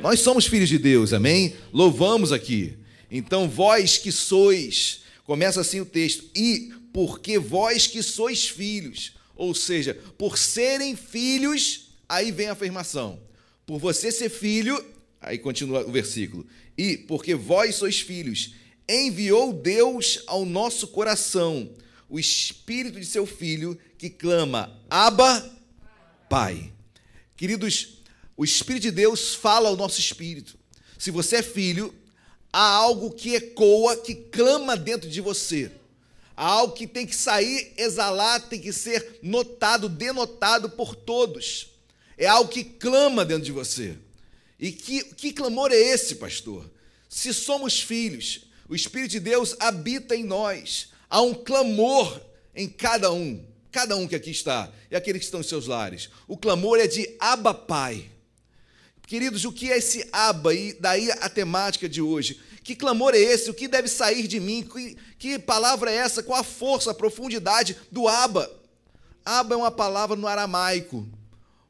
Nós 0.00 0.20
somos 0.20 0.46
filhos 0.46 0.68
de 0.68 0.78
Deus, 0.78 1.12
amém? 1.12 1.56
Louvamos 1.72 2.30
aqui. 2.30 2.76
Então, 3.10 3.48
vós 3.48 3.98
que 3.98 4.12
sois, 4.12 5.00
começa 5.24 5.60
assim 5.60 5.80
o 5.80 5.86
texto, 5.86 6.24
e 6.34 6.72
porque 6.92 7.38
vós 7.38 7.86
que 7.86 8.02
sois 8.02 8.46
filhos, 8.48 9.12
ou 9.34 9.54
seja, 9.54 9.94
por 10.16 10.38
serem 10.38 10.94
filhos, 10.94 11.88
aí 12.08 12.30
vem 12.30 12.48
a 12.48 12.52
afirmação. 12.52 13.18
Por 13.66 13.78
você 13.78 14.12
ser 14.12 14.30
filho, 14.30 14.82
Aí 15.26 15.38
continua 15.38 15.84
o 15.84 15.90
versículo. 15.90 16.46
E 16.78 16.96
porque 16.96 17.34
vós 17.34 17.74
sois 17.74 18.00
filhos, 18.00 18.54
enviou 18.88 19.52
Deus 19.52 20.22
ao 20.26 20.44
nosso 20.44 20.86
coração 20.88 21.68
o 22.08 22.18
espírito 22.18 23.00
de 23.00 23.06
seu 23.06 23.26
filho 23.26 23.76
que 23.98 24.08
clama: 24.08 24.80
Abba, 24.88 25.52
Pai. 26.30 26.72
Queridos, 27.36 27.98
o 28.36 28.44
espírito 28.44 28.84
de 28.84 28.90
Deus 28.92 29.34
fala 29.34 29.68
ao 29.68 29.76
nosso 29.76 29.98
espírito. 29.98 30.56
Se 30.96 31.10
você 31.10 31.36
é 31.36 31.42
filho, 31.42 31.92
há 32.52 32.68
algo 32.68 33.10
que 33.10 33.34
ecoa, 33.34 33.96
que 33.96 34.14
clama 34.14 34.76
dentro 34.76 35.10
de 35.10 35.20
você. 35.20 35.70
Há 36.36 36.46
algo 36.46 36.74
que 36.74 36.86
tem 36.86 37.06
que 37.06 37.16
sair, 37.16 37.72
exalar, 37.76 38.48
tem 38.48 38.60
que 38.60 38.72
ser 38.72 39.18
notado, 39.22 39.88
denotado 39.88 40.70
por 40.70 40.94
todos. 40.94 41.75
É 42.16 42.26
algo 42.26 42.50
que 42.50 42.64
clama 42.64 43.24
dentro 43.24 43.44
de 43.44 43.52
você. 43.52 43.96
E 44.58 44.72
que, 44.72 45.04
que 45.14 45.32
clamor 45.32 45.70
é 45.70 45.76
esse, 45.76 46.14
pastor? 46.16 46.70
Se 47.08 47.32
somos 47.34 47.80
filhos, 47.80 48.46
o 48.68 48.74
Espírito 48.74 49.12
de 49.12 49.20
Deus 49.20 49.54
habita 49.60 50.16
em 50.16 50.24
nós. 50.24 50.90
Há 51.08 51.20
um 51.20 51.34
clamor 51.34 52.20
em 52.54 52.68
cada 52.68 53.12
um, 53.12 53.44
cada 53.70 53.96
um 53.96 54.08
que 54.08 54.16
aqui 54.16 54.30
está, 54.30 54.72
e 54.90 54.96
aqueles 54.96 55.20
que 55.20 55.24
estão 55.26 55.40
em 55.40 55.44
seus 55.44 55.66
lares. 55.66 56.08
O 56.26 56.36
clamor 56.36 56.78
é 56.78 56.86
de 56.86 57.14
Abba 57.20 57.52
Pai. 57.52 58.10
Queridos, 59.06 59.44
o 59.44 59.52
que 59.52 59.70
é 59.70 59.78
esse 59.78 60.08
Abba? 60.10 60.52
E 60.54 60.72
daí 60.72 61.10
a 61.12 61.28
temática 61.28 61.88
de 61.88 62.02
hoje. 62.02 62.40
Que 62.64 62.74
clamor 62.74 63.14
é 63.14 63.18
esse? 63.18 63.48
O 63.48 63.54
que 63.54 63.68
deve 63.68 63.86
sair 63.86 64.26
de 64.26 64.40
mim? 64.40 64.62
Que, 64.62 64.96
que 65.18 65.38
palavra 65.38 65.92
é 65.92 65.96
essa? 65.96 66.22
Qual 66.22 66.40
a 66.40 66.42
força, 66.42 66.90
a 66.90 66.94
profundidade 66.94 67.76
do 67.92 68.08
Abba? 68.08 68.50
Abba 69.24 69.54
é 69.54 69.58
uma 69.58 69.70
palavra 69.70 70.16
no 70.16 70.26
aramaico, 70.26 71.08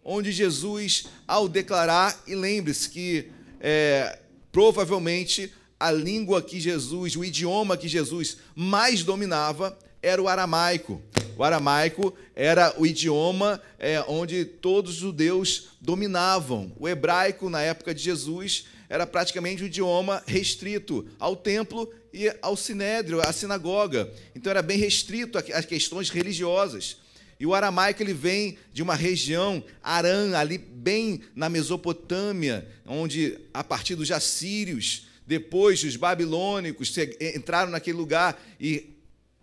onde 0.08 0.30
Jesus, 0.30 1.06
ao 1.26 1.48
declarar, 1.48 2.22
e 2.28 2.34
lembre-se 2.36 2.88
que 2.88 3.28
é, 3.60 4.20
provavelmente 4.52 5.52
a 5.78 5.90
língua 5.90 6.40
que 6.40 6.60
Jesus, 6.60 7.16
o 7.16 7.24
idioma 7.24 7.76
que 7.76 7.88
Jesus 7.88 8.38
mais 8.54 9.02
dominava 9.02 9.76
era 10.00 10.22
o 10.22 10.28
aramaico. 10.28 11.02
O 11.36 11.42
aramaico 11.42 12.14
era 12.36 12.72
o 12.78 12.86
idioma 12.86 13.60
é, 13.80 14.00
onde 14.06 14.44
todos 14.44 14.92
os 14.92 14.98
judeus 14.98 15.70
dominavam. 15.80 16.72
O 16.78 16.88
hebraico, 16.88 17.50
na 17.50 17.60
época 17.60 17.92
de 17.92 18.00
Jesus, 18.00 18.66
era 18.88 19.08
praticamente 19.08 19.64
um 19.64 19.66
idioma 19.66 20.22
restrito 20.24 21.04
ao 21.18 21.34
templo 21.34 21.92
e 22.12 22.32
ao 22.40 22.56
sinédrio, 22.56 23.20
à 23.20 23.32
sinagoga. 23.32 24.08
Então 24.36 24.50
era 24.50 24.62
bem 24.62 24.78
restrito 24.78 25.36
às 25.36 25.66
questões 25.66 26.10
religiosas. 26.10 26.96
E 27.38 27.46
o 27.46 27.54
aramaico 27.54 28.02
ele 28.02 28.14
vem 28.14 28.56
de 28.72 28.82
uma 28.82 28.94
região, 28.94 29.62
Arã, 29.82 30.36
ali 30.36 30.56
bem 30.56 31.20
na 31.34 31.48
Mesopotâmia, 31.48 32.66
onde 32.86 33.38
a 33.52 33.62
partir 33.62 33.94
dos 33.94 34.10
assírios, 34.10 35.06
depois 35.26 35.82
os 35.84 35.96
babilônicos 35.96 36.94
entraram 37.34 37.70
naquele 37.70 37.96
lugar 37.96 38.40
e 38.58 38.94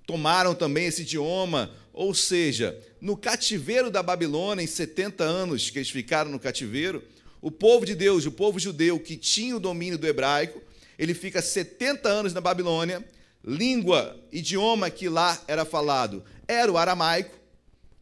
tomaram 0.08 0.56
também 0.56 0.88
esse 0.88 1.04
idioma. 1.04 1.72
Ou 1.94 2.14
seja, 2.14 2.80
no 3.00 3.16
cativeiro 3.16 3.92
da 3.92 4.02
Babilônia, 4.02 4.64
em 4.64 4.68
70 4.68 5.24
anos 5.24 5.70
que 5.70 5.78
eles 5.78 5.90
ficaram 5.90 6.32
no 6.32 6.40
cativeiro, 6.40 7.04
o 7.42 7.52
povo 7.52 7.86
de 7.86 7.94
Deus, 7.94 8.26
o 8.26 8.32
povo 8.32 8.58
judeu 8.58 9.00
que 9.00 9.18
tinha 9.18 9.56
o 9.56 9.60
domínio 9.60 9.98
do 9.98 10.08
hebraico, 10.08 10.62
ele 10.98 11.14
fica 11.14 11.42
70 11.42 12.10
anos 12.10 12.34
na 12.34 12.42
Babilônia, 12.42 13.06
língua, 13.46 14.20
idioma 14.32 14.90
que 14.90 15.10
lá 15.10 15.40
era 15.48 15.66
falado 15.66 16.24
era 16.48 16.72
o 16.72 16.78
aramaico. 16.78 17.43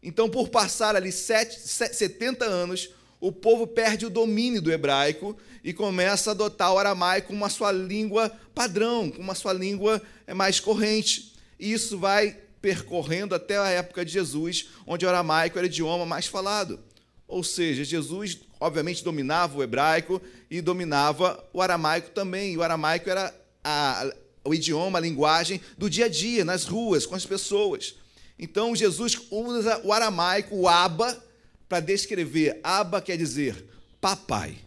Então, 0.01 0.29
por 0.29 0.49
passar 0.49 0.95
ali 0.95 1.11
70 1.11 2.45
anos, 2.45 2.89
o 3.19 3.31
povo 3.31 3.67
perde 3.67 4.05
o 4.05 4.09
domínio 4.09 4.61
do 4.61 4.71
hebraico 4.71 5.37
e 5.63 5.71
começa 5.71 6.31
a 6.31 6.33
adotar 6.33 6.73
o 6.73 6.79
aramaico 6.79 7.27
como 7.27 7.45
a 7.45 7.49
sua 7.49 7.71
língua 7.71 8.31
padrão, 8.55 9.11
como 9.11 9.31
a 9.31 9.35
sua 9.35 9.53
língua 9.53 10.01
mais 10.35 10.59
corrente. 10.59 11.35
E 11.59 11.71
isso 11.71 11.99
vai 11.99 12.35
percorrendo 12.59 13.35
até 13.35 13.57
a 13.57 13.69
época 13.69 14.03
de 14.03 14.11
Jesus, 14.11 14.69
onde 14.87 15.05
o 15.05 15.09
aramaico 15.09 15.59
era 15.59 15.65
o 15.65 15.69
idioma 15.69 16.05
mais 16.05 16.25
falado. 16.25 16.79
Ou 17.27 17.43
seja, 17.43 17.83
Jesus, 17.83 18.39
obviamente, 18.59 19.03
dominava 19.03 19.57
o 19.57 19.63
hebraico 19.63 20.19
e 20.49 20.59
dominava 20.59 21.47
o 21.53 21.61
aramaico 21.61 22.09
também. 22.09 22.53
E 22.53 22.57
o 22.57 22.63
aramaico 22.63 23.09
era 23.09 23.33
a, 23.63 24.11
o 24.43 24.53
idioma, 24.53 24.97
a 24.97 25.01
linguagem 25.01 25.61
do 25.77 25.89
dia 25.89 26.05
a 26.05 26.09
dia, 26.09 26.43
nas 26.43 26.65
ruas, 26.65 27.05
com 27.05 27.15
as 27.15 27.25
pessoas. 27.25 27.95
Então, 28.41 28.75
Jesus 28.75 29.15
usa 29.29 29.79
o 29.83 29.93
aramaico, 29.93 30.55
o 30.55 30.67
Abba, 30.67 31.23
para 31.69 31.79
descrever. 31.79 32.59
Abba 32.63 32.99
quer 32.99 33.15
dizer 33.15 33.63
papai. 34.01 34.57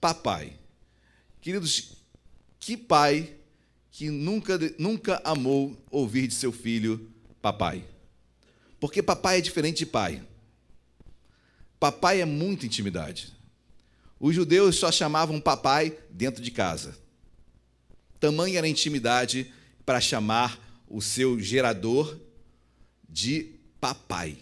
Papai. 0.00 0.54
Queridos, 1.42 1.92
que 2.58 2.74
pai 2.74 3.34
que 3.90 4.10
nunca, 4.10 4.58
nunca 4.78 5.20
amou 5.22 5.76
ouvir 5.90 6.26
de 6.26 6.34
seu 6.34 6.50
filho 6.50 7.10
papai. 7.42 7.84
Porque 8.80 9.02
papai 9.02 9.38
é 9.38 9.40
diferente 9.42 9.78
de 9.78 9.86
pai. 9.86 10.22
Papai 11.78 12.22
é 12.22 12.24
muita 12.24 12.66
intimidade. 12.66 13.34
Os 14.18 14.34
judeus 14.34 14.76
só 14.76 14.90
chamavam 14.90 15.40
papai 15.40 15.96
dentro 16.10 16.42
de 16.42 16.50
casa. 16.50 16.96
Tamanha 18.18 18.58
era 18.58 18.66
a 18.66 18.70
intimidade 18.70 19.52
para 19.84 20.00
chamar 20.00 20.58
o 20.88 21.02
seu 21.02 21.38
gerador 21.38 22.18
de 23.08 23.52
papai. 23.80 24.38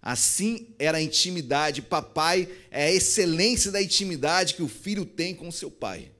Assim 0.00 0.68
era 0.78 0.98
a 0.98 1.02
intimidade. 1.02 1.80
Papai 1.80 2.48
é 2.70 2.84
a 2.84 2.92
excelência 2.92 3.72
da 3.72 3.82
intimidade 3.82 4.54
que 4.54 4.62
o 4.62 4.68
filho 4.68 5.06
tem 5.06 5.34
com 5.34 5.50
seu 5.50 5.70
pai. 5.70 6.10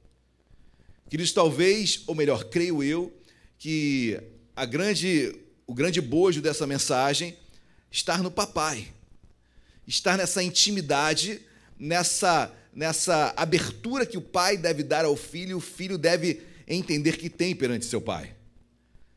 Queridos, 1.11 1.33
talvez, 1.33 2.03
ou 2.07 2.15
melhor, 2.15 2.45
creio 2.45 2.83
eu, 2.83 3.13
que 3.59 4.19
a 4.57 4.65
grande, 4.65 5.35
o 5.67 5.75
grande 5.75 6.01
bojo 6.01 6.41
dessa 6.41 6.67
mensagem 6.67 7.37
estar 7.91 8.23
no 8.23 8.31
papai, 8.31 8.89
estar 9.87 10.17
nessa 10.17 10.43
intimidade, 10.43 11.43
nessa, 11.79 12.53
nessa 12.73 13.35
abertura 13.37 14.07
que 14.07 14.17
o 14.17 14.23
pai 14.23 14.57
deve 14.57 14.83
dar 14.83 15.05
ao 15.05 15.15
filho, 15.15 15.59
o 15.59 15.61
filho 15.61 15.99
deve 15.99 16.43
entender 16.67 17.17
que 17.17 17.29
tem 17.29 17.55
perante 17.55 17.85
seu 17.85 18.01
pai. 18.01 18.35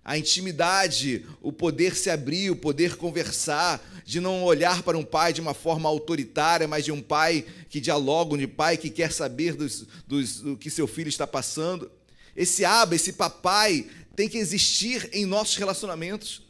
A 0.08 0.18
intimidade, 0.18 1.26
o 1.42 1.52
poder 1.52 1.94
se 1.94 2.10
abrir, 2.10 2.50
o 2.50 2.56
poder 2.56 2.96
conversar, 2.96 3.86
de 4.06 4.22
não 4.22 4.42
olhar 4.42 4.82
para 4.82 4.98
um 4.98 5.04
pai 5.04 5.34
de 5.34 5.42
uma 5.42 5.54
forma 5.54 5.90
autoritária, 5.90 6.66
mas 6.66 6.86
de 6.86 6.94
um 6.94 7.02
pai 7.02 7.46
que 7.68 7.82
dialoga, 7.82 8.38
de 8.38 8.48
pai 8.48 8.78
que 8.78 8.90
quer 8.90 9.12
saber 9.12 9.54
dos, 9.54 9.86
dos, 10.08 10.40
do 10.40 10.56
que 10.56 10.70
seu 10.70 10.88
filho 10.88 11.10
está 11.10 11.28
passando. 11.28 11.92
Esse 12.34 12.64
aba, 12.64 12.96
esse 12.96 13.12
papai, 13.12 13.86
tem 14.16 14.30
que 14.30 14.38
existir 14.38 15.10
em 15.12 15.26
nossos 15.26 15.58
relacionamentos, 15.58 16.42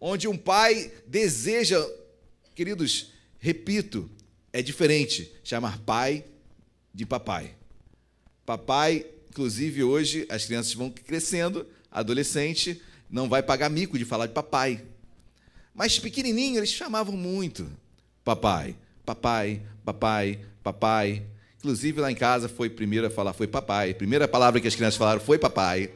onde 0.00 0.26
um 0.26 0.38
pai 0.38 0.90
deseja, 1.06 1.86
queridos, 2.54 3.12
repito, 3.38 4.10
é 4.54 4.62
diferente 4.62 5.30
chamar 5.44 5.80
pai 5.80 6.24
de 6.94 7.04
papai. 7.04 7.54
Papai, 8.46 9.04
inclusive 9.28 9.84
hoje 9.84 10.26
as 10.30 10.46
crianças 10.46 10.72
vão 10.72 10.90
crescendo, 10.90 11.66
adolescente 11.90 12.80
não 13.10 13.28
vai 13.28 13.42
pagar 13.42 13.68
mico 13.68 13.98
de 13.98 14.04
falar 14.04 14.26
de 14.26 14.32
papai. 14.32 14.84
Mas 15.74 15.98
pequenininho 15.98 16.58
eles 16.58 16.70
chamavam 16.70 17.16
muito 17.16 17.70
papai, 18.24 18.76
papai, 19.04 19.62
papai, 19.84 20.38
papai. 20.62 21.22
Inclusive 21.58 22.00
lá 22.00 22.10
em 22.10 22.14
casa 22.14 22.48
foi 22.48 22.70
primeiro 22.70 23.06
a 23.06 23.10
falar 23.10 23.32
foi 23.32 23.46
papai. 23.46 23.94
Primeira 23.94 24.28
palavra 24.28 24.60
que 24.60 24.68
as 24.68 24.74
crianças 24.74 24.96
falaram 24.96 25.20
foi 25.20 25.38
papai. 25.38 25.90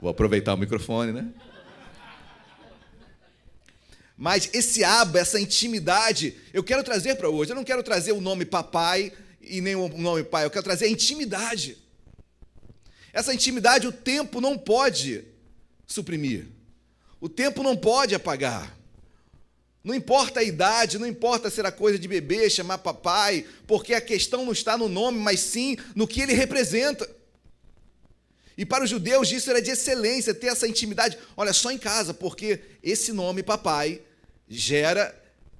Vou 0.00 0.10
aproveitar 0.10 0.54
o 0.54 0.58
microfone, 0.58 1.12
né? 1.12 1.28
Mas 4.16 4.48
esse 4.54 4.82
aba, 4.82 5.18
essa 5.18 5.38
intimidade, 5.38 6.34
eu 6.52 6.64
quero 6.64 6.82
trazer 6.82 7.16
para 7.16 7.28
hoje. 7.28 7.52
Eu 7.52 7.56
não 7.56 7.64
quero 7.64 7.82
trazer 7.82 8.12
o 8.12 8.20
nome 8.20 8.46
papai 8.46 9.12
e 9.40 9.60
nem 9.60 9.76
o 9.76 9.88
nome 9.88 10.24
pai, 10.24 10.44
eu 10.44 10.50
quero 10.50 10.64
trazer 10.64 10.86
a 10.86 10.90
intimidade. 10.90 11.76
Essa 13.16 13.32
intimidade 13.32 13.86
o 13.86 13.92
tempo 13.92 14.42
não 14.42 14.58
pode 14.58 15.24
suprimir. 15.86 16.48
O 17.18 17.30
tempo 17.30 17.62
não 17.62 17.74
pode 17.74 18.14
apagar. 18.14 18.76
Não 19.82 19.94
importa 19.94 20.40
a 20.40 20.42
idade, 20.42 20.98
não 20.98 21.06
importa 21.06 21.48
ser 21.48 21.64
a 21.64 21.72
coisa 21.72 21.98
de 21.98 22.06
bebê, 22.06 22.50
chamar 22.50 22.76
papai, 22.76 23.46
porque 23.66 23.94
a 23.94 24.02
questão 24.02 24.44
não 24.44 24.52
está 24.52 24.76
no 24.76 24.86
nome, 24.86 25.18
mas 25.18 25.40
sim 25.40 25.78
no 25.94 26.06
que 26.06 26.20
ele 26.20 26.34
representa. 26.34 27.08
E 28.54 28.66
para 28.66 28.84
os 28.84 28.90
judeus 28.90 29.32
isso 29.32 29.48
era 29.48 29.62
de 29.62 29.70
excelência, 29.70 30.34
ter 30.34 30.48
essa 30.48 30.68
intimidade. 30.68 31.16
Olha, 31.34 31.54
só 31.54 31.70
em 31.70 31.78
casa, 31.78 32.12
porque 32.12 32.60
esse 32.82 33.14
nome, 33.14 33.42
papai, 33.42 34.02
gera, 34.46 35.18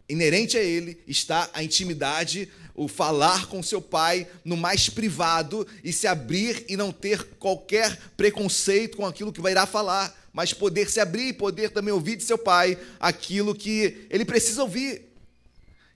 inerente 0.08 0.56
a 0.56 0.62
ele, 0.62 0.98
está 1.06 1.50
a 1.52 1.62
intimidade, 1.62 2.48
o 2.74 2.88
falar 2.88 3.46
com 3.46 3.62
seu 3.62 3.80
pai 3.80 4.26
no 4.44 4.56
mais 4.56 4.88
privado 4.88 5.66
e 5.82 5.92
se 5.92 6.06
abrir 6.06 6.64
e 6.68 6.76
não 6.76 6.92
ter 6.92 7.24
qualquer 7.38 7.98
preconceito 8.16 8.96
com 8.96 9.06
aquilo 9.06 9.32
que 9.32 9.40
vai 9.40 9.52
irá 9.52 9.66
falar 9.66 10.26
mas 10.36 10.52
poder 10.52 10.90
se 10.90 11.00
abrir 11.00 11.28
e 11.28 11.32
poder 11.32 11.70
também 11.70 11.94
ouvir 11.94 12.14
de 12.14 12.22
seu 12.22 12.36
pai 12.36 12.78
aquilo 13.00 13.54
que 13.54 14.06
ele 14.10 14.22
precisa 14.22 14.60
ouvir. 14.60 15.06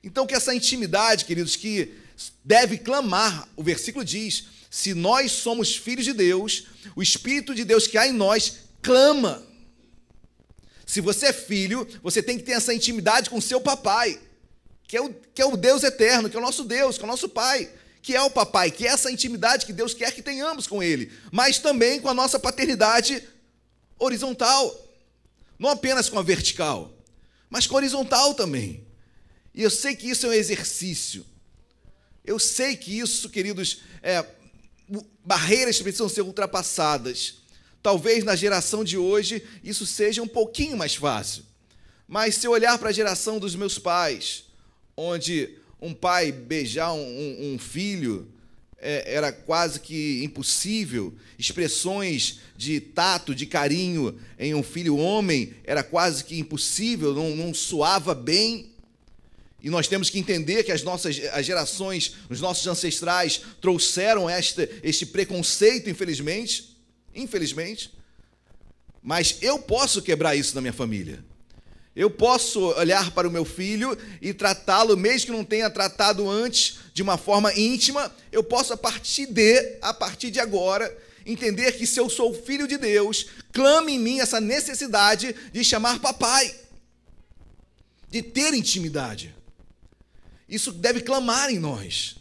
Então, 0.03 0.27
que 0.27 0.35
essa 0.35 0.55
intimidade, 0.55 1.27
queridos, 1.27 1.57
que 1.57 1.93
deve 2.43 2.79
clamar. 2.79 3.47
O 3.55 3.63
versículo 3.63 4.03
diz: 4.03 4.45
se 4.71 4.95
nós 4.95 5.31
somos 5.33 5.77
filhos 5.77 6.07
de 6.07 6.15
Deus, 6.15 6.69
o 6.97 7.03
Espírito 7.03 7.55
de 7.55 7.67
Deus 7.67 7.87
que 7.87 7.99
há 7.99 8.07
em 8.07 8.15
nós 8.15 8.61
clama. 8.81 9.47
Se 10.91 11.01
você 11.01 11.27
é 11.27 11.33
filho, 11.33 11.87
você 12.03 12.21
tem 12.21 12.37
que 12.37 12.43
ter 12.43 12.51
essa 12.51 12.75
intimidade 12.75 13.31
com 13.31 13.41
seu 13.41 13.61
papai, 13.61 14.21
que 14.89 14.97
é 14.97 15.01
o, 15.01 15.15
que 15.33 15.41
é 15.41 15.47
o 15.47 15.57
Deus 15.57 15.85
eterno, 15.85 16.29
que 16.29 16.35
é 16.37 16.41
o 16.41 16.43
nosso 16.43 16.65
Deus, 16.65 16.99
que 16.99 17.05
é 17.05 17.07
o 17.07 17.09
nosso 17.09 17.29
pai, 17.29 17.71
que 18.03 18.17
é 18.17 18.21
o 18.21 18.29
papai, 18.29 18.73
que 18.73 18.85
é 18.85 18.91
essa 18.91 19.09
intimidade 19.09 19.65
que 19.65 19.73
Deus 19.73 19.95
quer 19.95 20.13
que 20.13 20.21
tenhamos 20.21 20.67
com 20.67 20.83
ele, 20.83 21.13
mas 21.31 21.61
também 21.61 22.01
com 22.01 22.09
a 22.09 22.15
nossa 22.15 22.41
paternidade 22.41 23.23
horizontal, 24.01 24.77
não 25.57 25.71
apenas 25.71 26.09
com 26.09 26.19
a 26.19 26.23
vertical, 26.23 26.93
mas 27.49 27.69
com 27.69 27.77
a 27.77 27.77
horizontal 27.77 28.35
também. 28.35 28.85
E 29.55 29.63
eu 29.63 29.71
sei 29.71 29.95
que 29.95 30.11
isso 30.11 30.27
é 30.27 30.31
um 30.31 30.33
exercício. 30.33 31.25
Eu 32.25 32.41
sei 32.41 32.77
que 32.77 32.99
isso, 32.99 33.31
queridos, 33.31 33.83
é, 34.03 34.27
barreiras 35.25 35.81
precisam 35.81 36.09
ser 36.09 36.23
ultrapassadas. 36.23 37.40
Talvez 37.83 38.25
na 38.25 38.37
geração 38.37 38.85
de 38.85 38.99
hoje 38.99 39.43
isso 39.65 39.87
seja 39.87 40.23
um 40.23 40.29
pouquinho 40.29 40.77
mais 40.77 40.95
fácil. 40.95 41.45
Mas 42.07 42.35
se 42.35 42.47
eu 42.47 42.51
olhar 42.51 42.77
para 42.79 42.91
a 42.91 42.93
geração 42.93 43.39
dos 43.39 43.55
meus 43.55 43.79
pais, 43.79 44.45
onde 44.97 45.57
um 45.81 45.95
pai 45.95 46.31
beijar 46.31 46.93
um, 46.93 47.55
um 47.55 47.59
filho 47.59 48.29
é, 48.83 49.15
era 49.15 49.31
quase 49.31 49.79
que 49.79 50.25
impossível, 50.25 51.15
expressões 51.39 52.41
de 52.57 52.81
tato, 52.81 53.35
de 53.35 53.47
carinho 53.47 54.19
em 54.39 54.55
um 54.55 54.63
filho 54.63 54.97
homem 54.97 55.55
era 55.65 55.83
quase 55.83 56.25
que 56.25 56.39
impossível, 56.39 57.15
não, 57.15 57.37
não 57.37 57.55
soava 57.55 58.15
bem. 58.15 58.71
E 59.63 59.69
nós 59.69 59.87
temos 59.87 60.09
que 60.09 60.19
entender 60.19 60.65
que 60.65 60.73
as 60.73 60.83
nossas 60.83 61.21
as 61.33 61.45
gerações, 61.45 62.15
os 62.31 62.41
nossos 62.41 62.67
ancestrais 62.67 63.43
trouxeram 63.61 64.29
este, 64.31 64.69
este 64.83 65.05
preconceito, 65.05 65.91
infelizmente. 65.91 66.70
Infelizmente. 67.15 67.93
Mas 69.03 69.39
eu 69.41 69.59
posso 69.59 70.03
quebrar 70.03 70.37
isso 70.37 70.55
na 70.55 70.61
minha 70.61 70.73
família. 70.73 71.25
Eu 71.97 72.11
posso 72.11 72.61
olhar 72.75 73.11
para 73.11 73.27
o 73.27 73.31
meu 73.31 73.45
filho 73.45 73.97
e 74.23 74.33
tratá-lo, 74.33 74.97
mesmo 74.97 75.27
que 75.27 75.33
não 75.33 75.45
tenha 75.45 75.69
tratado 75.69 76.29
antes 76.31 76.79
de 76.95 77.03
uma 77.03 77.19
forma 77.19 77.53
íntima, 77.59 78.15
eu 78.31 78.45
posso 78.45 78.73
a 78.73 78.77
partir 78.77 79.27
de, 79.27 79.79
a 79.83 79.93
partir 79.93 80.31
de 80.31 80.39
agora, 80.39 80.97
entender 81.27 81.73
que 81.73 81.87
se 81.87 81.99
eu 81.99 82.09
sou 82.09 82.33
filho 82.33 82.69
de 82.69 82.77
Deus, 82.77 83.27
clame 83.53 83.93
em 83.93 83.99
mim 83.99 84.21
essa 84.21 84.41
necessidade 84.41 85.35
de 85.53 85.65
chamar 85.65 85.99
papai, 85.99 86.55
de 88.09 88.23
ter 88.23 88.55
intimidade. 88.55 89.35
Isso 90.49 90.73
deve 90.73 91.01
clamar 91.01 91.51
em 91.51 91.59
nós. 91.59 92.17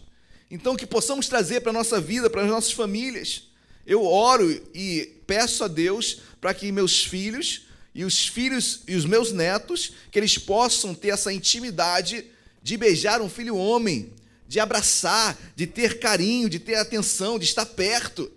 Então, 0.51 0.75
que 0.75 0.85
possamos 0.85 1.27
trazer 1.27 1.61
para 1.61 1.71
a 1.71 1.73
nossa 1.73 1.99
vida, 1.99 2.29
para 2.29 2.43
as 2.43 2.49
nossas 2.49 2.71
famílias. 2.71 3.48
Eu 3.89 4.05
oro 4.05 4.49
e 4.71 5.15
peço 5.25 5.63
a 5.63 5.67
Deus 5.67 6.21
para 6.39 6.53
que 6.53 6.71
meus 6.71 7.03
filhos 7.03 7.63
e 7.93 8.05
os 8.05 8.27
filhos 8.27 8.81
e 8.87 8.95
os 8.95 9.03
meus 9.03 9.31
netos, 9.31 9.93
que 10.11 10.19
eles 10.19 10.37
possam 10.37 10.93
ter 10.93 11.09
essa 11.09 11.33
intimidade 11.33 12.23
de 12.61 12.77
beijar 12.77 13.19
um 13.19 13.27
filho 13.27 13.57
homem, 13.57 14.13
de 14.47 14.59
abraçar, 14.59 15.35
de 15.55 15.65
ter 15.65 15.97
carinho, 15.97 16.47
de 16.47 16.59
ter 16.59 16.75
atenção, 16.75 17.39
de 17.39 17.45
estar 17.45 17.65
perto. 17.65 18.31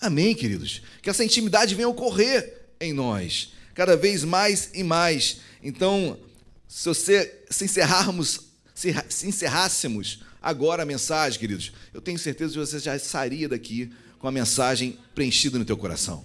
Amém, 0.00 0.34
queridos? 0.34 0.80
Que 1.02 1.10
essa 1.10 1.22
intimidade 1.22 1.74
venha 1.74 1.88
ocorrer 1.88 2.62
em 2.80 2.94
nós, 2.94 3.52
cada 3.74 3.94
vez 3.94 4.24
mais 4.24 4.70
e 4.72 4.82
mais. 4.82 5.40
Então, 5.62 6.18
se 6.66 6.88
você 6.88 7.42
se 7.50 7.66
encerrarmos 7.66 8.40
se, 8.74 8.94
se 9.10 9.26
encerrássemos 9.28 10.22
agora 10.40 10.84
a 10.84 10.86
mensagem, 10.86 11.38
queridos, 11.38 11.70
eu 11.92 12.00
tenho 12.00 12.18
certeza 12.18 12.54
que 12.54 12.58
você 12.58 12.78
já 12.78 12.98
sairia 12.98 13.46
daqui 13.46 13.92
com 14.20 14.28
a 14.28 14.32
mensagem 14.32 14.96
preenchida 15.12 15.58
no 15.58 15.64
teu 15.64 15.76
coração. 15.76 16.24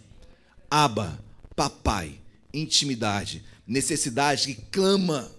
Aba, 0.69 1.19
papai, 1.55 2.19
intimidade, 2.53 3.43
necessidade 3.65 4.53
que 4.53 4.61
clama. 4.69 5.31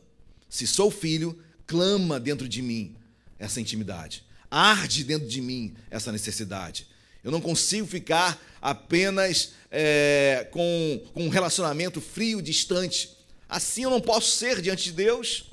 Se 0.48 0.66
sou 0.66 0.90
filho, 0.90 1.38
clama 1.68 2.18
dentro 2.18 2.48
de 2.48 2.60
mim 2.60 2.96
essa 3.38 3.60
intimidade. 3.60 4.24
Arde 4.50 5.04
dentro 5.04 5.28
de 5.28 5.40
mim 5.40 5.72
essa 5.88 6.10
necessidade. 6.10 6.88
Eu 7.22 7.30
não 7.30 7.40
consigo 7.40 7.86
ficar 7.86 8.40
apenas 8.60 9.52
é, 9.70 10.48
com, 10.50 11.00
com 11.14 11.26
um 11.26 11.28
relacionamento 11.28 12.00
frio, 12.00 12.42
distante. 12.42 13.16
Assim 13.48 13.84
eu 13.84 13.90
não 13.90 14.00
posso 14.00 14.32
ser 14.36 14.60
diante 14.60 14.84
de 14.84 14.92
Deus 14.92 15.44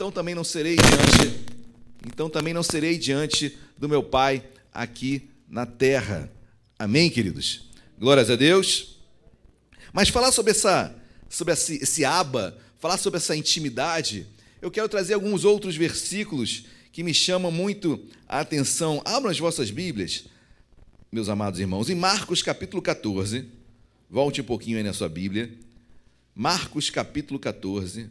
então 0.00 0.10
também 0.10 0.34
não 0.34 0.42
serei 0.42 0.76
diante, 0.76 1.44
então 2.06 2.30
também 2.30 2.54
não 2.54 2.62
serei 2.62 2.96
diante 2.96 3.58
do 3.76 3.86
meu 3.86 4.02
Pai 4.02 4.42
aqui 4.72 5.28
na 5.50 5.66
terra. 5.66 6.32
Amém, 6.78 7.10
queridos. 7.10 7.68
Glórias 7.98 8.30
a 8.30 8.36
Deus. 8.36 9.00
Mas 9.92 10.08
falar 10.08 10.30
sobre 10.30 10.52
essa, 10.52 10.96
sobre 11.28 11.52
esse, 11.52 11.82
esse 11.82 12.04
aba, 12.04 12.56
falar 12.78 12.96
sobre 12.96 13.18
essa 13.18 13.36
intimidade, 13.36 14.26
eu 14.62 14.70
quero 14.70 14.88
trazer 14.88 15.14
alguns 15.14 15.44
outros 15.44 15.76
versículos 15.76 16.66
que 16.92 17.02
me 17.02 17.12
chamam 17.12 17.50
muito 17.50 18.06
a 18.28 18.40
atenção. 18.40 19.02
Abram 19.04 19.30
as 19.30 19.38
vossas 19.38 19.70
Bíblias, 19.70 20.24
meus 21.10 21.28
amados 21.28 21.58
irmãos, 21.58 21.90
em 21.90 21.96
Marcos 21.96 22.42
capítulo 22.42 22.80
14. 22.80 23.46
Volte 24.08 24.40
um 24.40 24.44
pouquinho 24.44 24.78
aí 24.78 24.84
na 24.84 24.92
sua 24.92 25.08
Bíblia. 25.08 25.52
Marcos 26.34 26.88
capítulo 26.88 27.38
14 27.38 28.08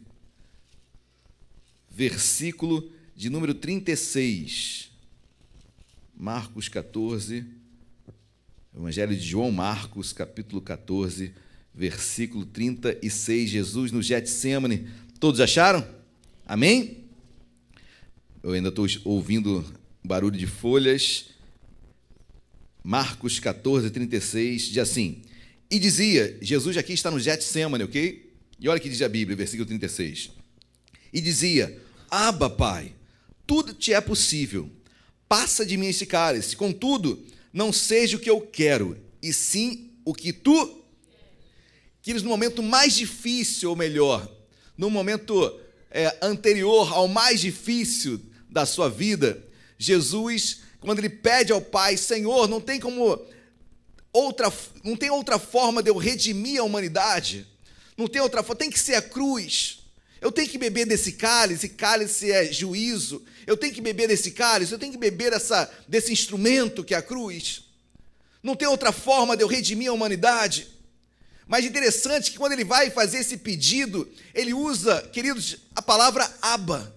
versículo 1.90 2.90
de 3.14 3.28
número 3.28 3.52
36. 3.52 4.89
Marcos 6.20 6.68
14, 6.68 7.46
Evangelho 8.76 9.16
de 9.16 9.26
João 9.26 9.50
Marcos, 9.50 10.12
capítulo 10.12 10.60
14, 10.60 11.32
versículo 11.74 12.44
36. 12.44 13.48
Jesus 13.48 13.90
no 13.90 14.02
Getsemane. 14.02 14.86
Todos 15.18 15.40
acharam? 15.40 15.82
Amém? 16.46 17.04
Eu 18.42 18.52
ainda 18.52 18.68
estou 18.68 18.86
ouvindo 19.04 19.64
barulho 20.04 20.36
de 20.36 20.46
folhas. 20.46 21.30
Marcos 22.84 23.40
14, 23.40 23.88
36, 23.88 24.62
diz 24.64 24.78
assim: 24.78 25.22
E 25.70 25.78
dizia, 25.78 26.36
Jesus 26.42 26.76
aqui 26.76 26.92
está 26.92 27.10
no 27.10 27.18
Getsemane, 27.18 27.84
ok? 27.84 28.30
E 28.60 28.68
olha 28.68 28.78
o 28.78 28.82
que 28.82 28.90
diz 28.90 29.00
a 29.00 29.08
Bíblia, 29.08 29.34
versículo 29.34 29.66
36 29.66 30.32
e 31.12 31.20
dizia: 31.20 31.80
Aba, 32.10 32.48
Pai, 32.50 32.92
tudo 33.46 33.72
te 33.72 33.92
é 33.92 34.00
possível. 34.00 34.70
Passa 35.30 35.64
de 35.64 35.76
mim 35.76 35.86
esse 35.86 36.06
cálice. 36.06 36.56
Contudo, 36.56 37.24
não 37.52 37.72
seja 37.72 38.16
o 38.16 38.20
que 38.20 38.28
eu 38.28 38.40
quero, 38.40 38.98
e 39.22 39.32
sim 39.32 39.92
o 40.04 40.12
que 40.12 40.32
tu 40.32 40.82
queres 42.02 42.24
no 42.24 42.30
momento 42.30 42.64
mais 42.64 42.96
difícil, 42.96 43.70
ou 43.70 43.76
melhor, 43.76 44.28
no 44.76 44.90
momento 44.90 45.56
é, 45.88 46.18
anterior 46.20 46.92
ao 46.92 47.06
mais 47.06 47.40
difícil 47.40 48.20
da 48.48 48.66
sua 48.66 48.90
vida, 48.90 49.40
Jesus, 49.78 50.62
quando 50.80 50.98
ele 50.98 51.08
pede 51.08 51.52
ao 51.52 51.60
Pai, 51.60 51.96
Senhor, 51.96 52.48
não 52.48 52.60
tem 52.60 52.80
como 52.80 53.24
outra, 54.12 54.52
não 54.82 54.96
tem 54.96 55.10
outra 55.10 55.38
forma 55.38 55.80
de 55.80 55.90
eu 55.90 55.96
redimir 55.96 56.58
a 56.58 56.64
humanidade, 56.64 57.46
não 57.96 58.08
tem 58.08 58.20
outra 58.20 58.42
forma, 58.42 58.58
tem 58.58 58.70
que 58.70 58.80
ser 58.80 58.96
a 58.96 59.02
cruz. 59.02 59.79
Eu 60.20 60.30
tenho 60.30 60.48
que 60.48 60.58
beber 60.58 60.86
desse 60.86 61.12
cálice, 61.12 61.68
cálice 61.70 62.30
é 62.30 62.52
juízo. 62.52 63.24
Eu 63.46 63.56
tenho 63.56 63.72
que 63.72 63.80
beber 63.80 64.08
desse 64.08 64.32
cálice, 64.32 64.72
eu 64.72 64.78
tenho 64.78 64.92
que 64.92 64.98
beber 64.98 65.32
essa, 65.32 65.70
desse 65.88 66.12
instrumento 66.12 66.84
que 66.84 66.94
é 66.94 66.98
a 66.98 67.02
cruz. 67.02 67.64
Não 68.42 68.54
tem 68.54 68.68
outra 68.68 68.92
forma 68.92 69.36
de 69.36 69.42
eu 69.42 69.48
redimir 69.48 69.88
a 69.88 69.94
humanidade. 69.94 70.68
Mas 71.46 71.64
interessante 71.64 72.30
que 72.30 72.38
quando 72.38 72.52
ele 72.52 72.64
vai 72.64 72.90
fazer 72.90 73.18
esse 73.18 73.36
pedido, 73.38 74.08
ele 74.34 74.52
usa, 74.52 75.02
queridos, 75.08 75.56
a 75.74 75.82
palavra 75.82 76.30
aba. 76.40 76.94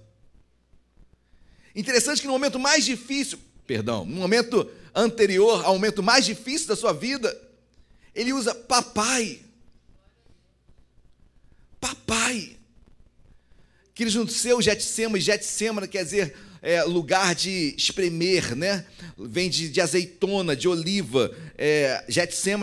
Interessante 1.76 2.22
que 2.22 2.28
no 2.28 2.34
momento 2.34 2.60
mais 2.60 2.86
difícil, 2.86 3.40
perdão, 3.66 4.06
no 4.06 4.18
momento 4.18 4.70
anterior 4.94 5.66
ao 5.66 5.74
momento 5.74 6.04
mais 6.04 6.24
difícil 6.26 6.68
da 6.68 6.76
sua 6.76 6.94
vida, 6.94 7.36
ele 8.14 8.32
usa 8.32 8.54
papai. 8.54 9.42
Papai. 11.80 12.58
Queridos, 13.96 14.16
no 14.16 14.28
seu 14.28 14.60
Getsema, 14.60 15.20
Getsema 15.20 15.88
quer 15.88 16.04
dizer 16.04 16.34
é, 16.64 16.82
lugar 16.84 17.36
de 17.36 17.76
espremer, 17.78 18.56
né? 18.56 18.86
Vem 19.16 19.50
de, 19.52 19.70
de 19.70 19.80
azeitona, 19.80 20.56
de 20.56 20.68
oliva. 20.68 21.32
É, 21.56 22.04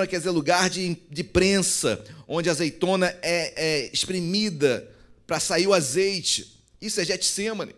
quer 0.09 0.19
dizer 0.19 0.31
lugar 0.31 0.69
de, 0.69 0.97
de 1.09 1.23
prensa, 1.23 2.05
onde 2.27 2.49
a 2.49 2.53
azeitona 2.53 3.17
é, 3.23 3.53
é 3.55 3.91
espremida 3.93 4.91
para 5.25 5.39
sair 5.39 5.69
o 5.69 5.73
azeite. 5.73 6.53
Isso 6.83 7.01
é 7.01 7.05
Getsemane. 7.05 7.77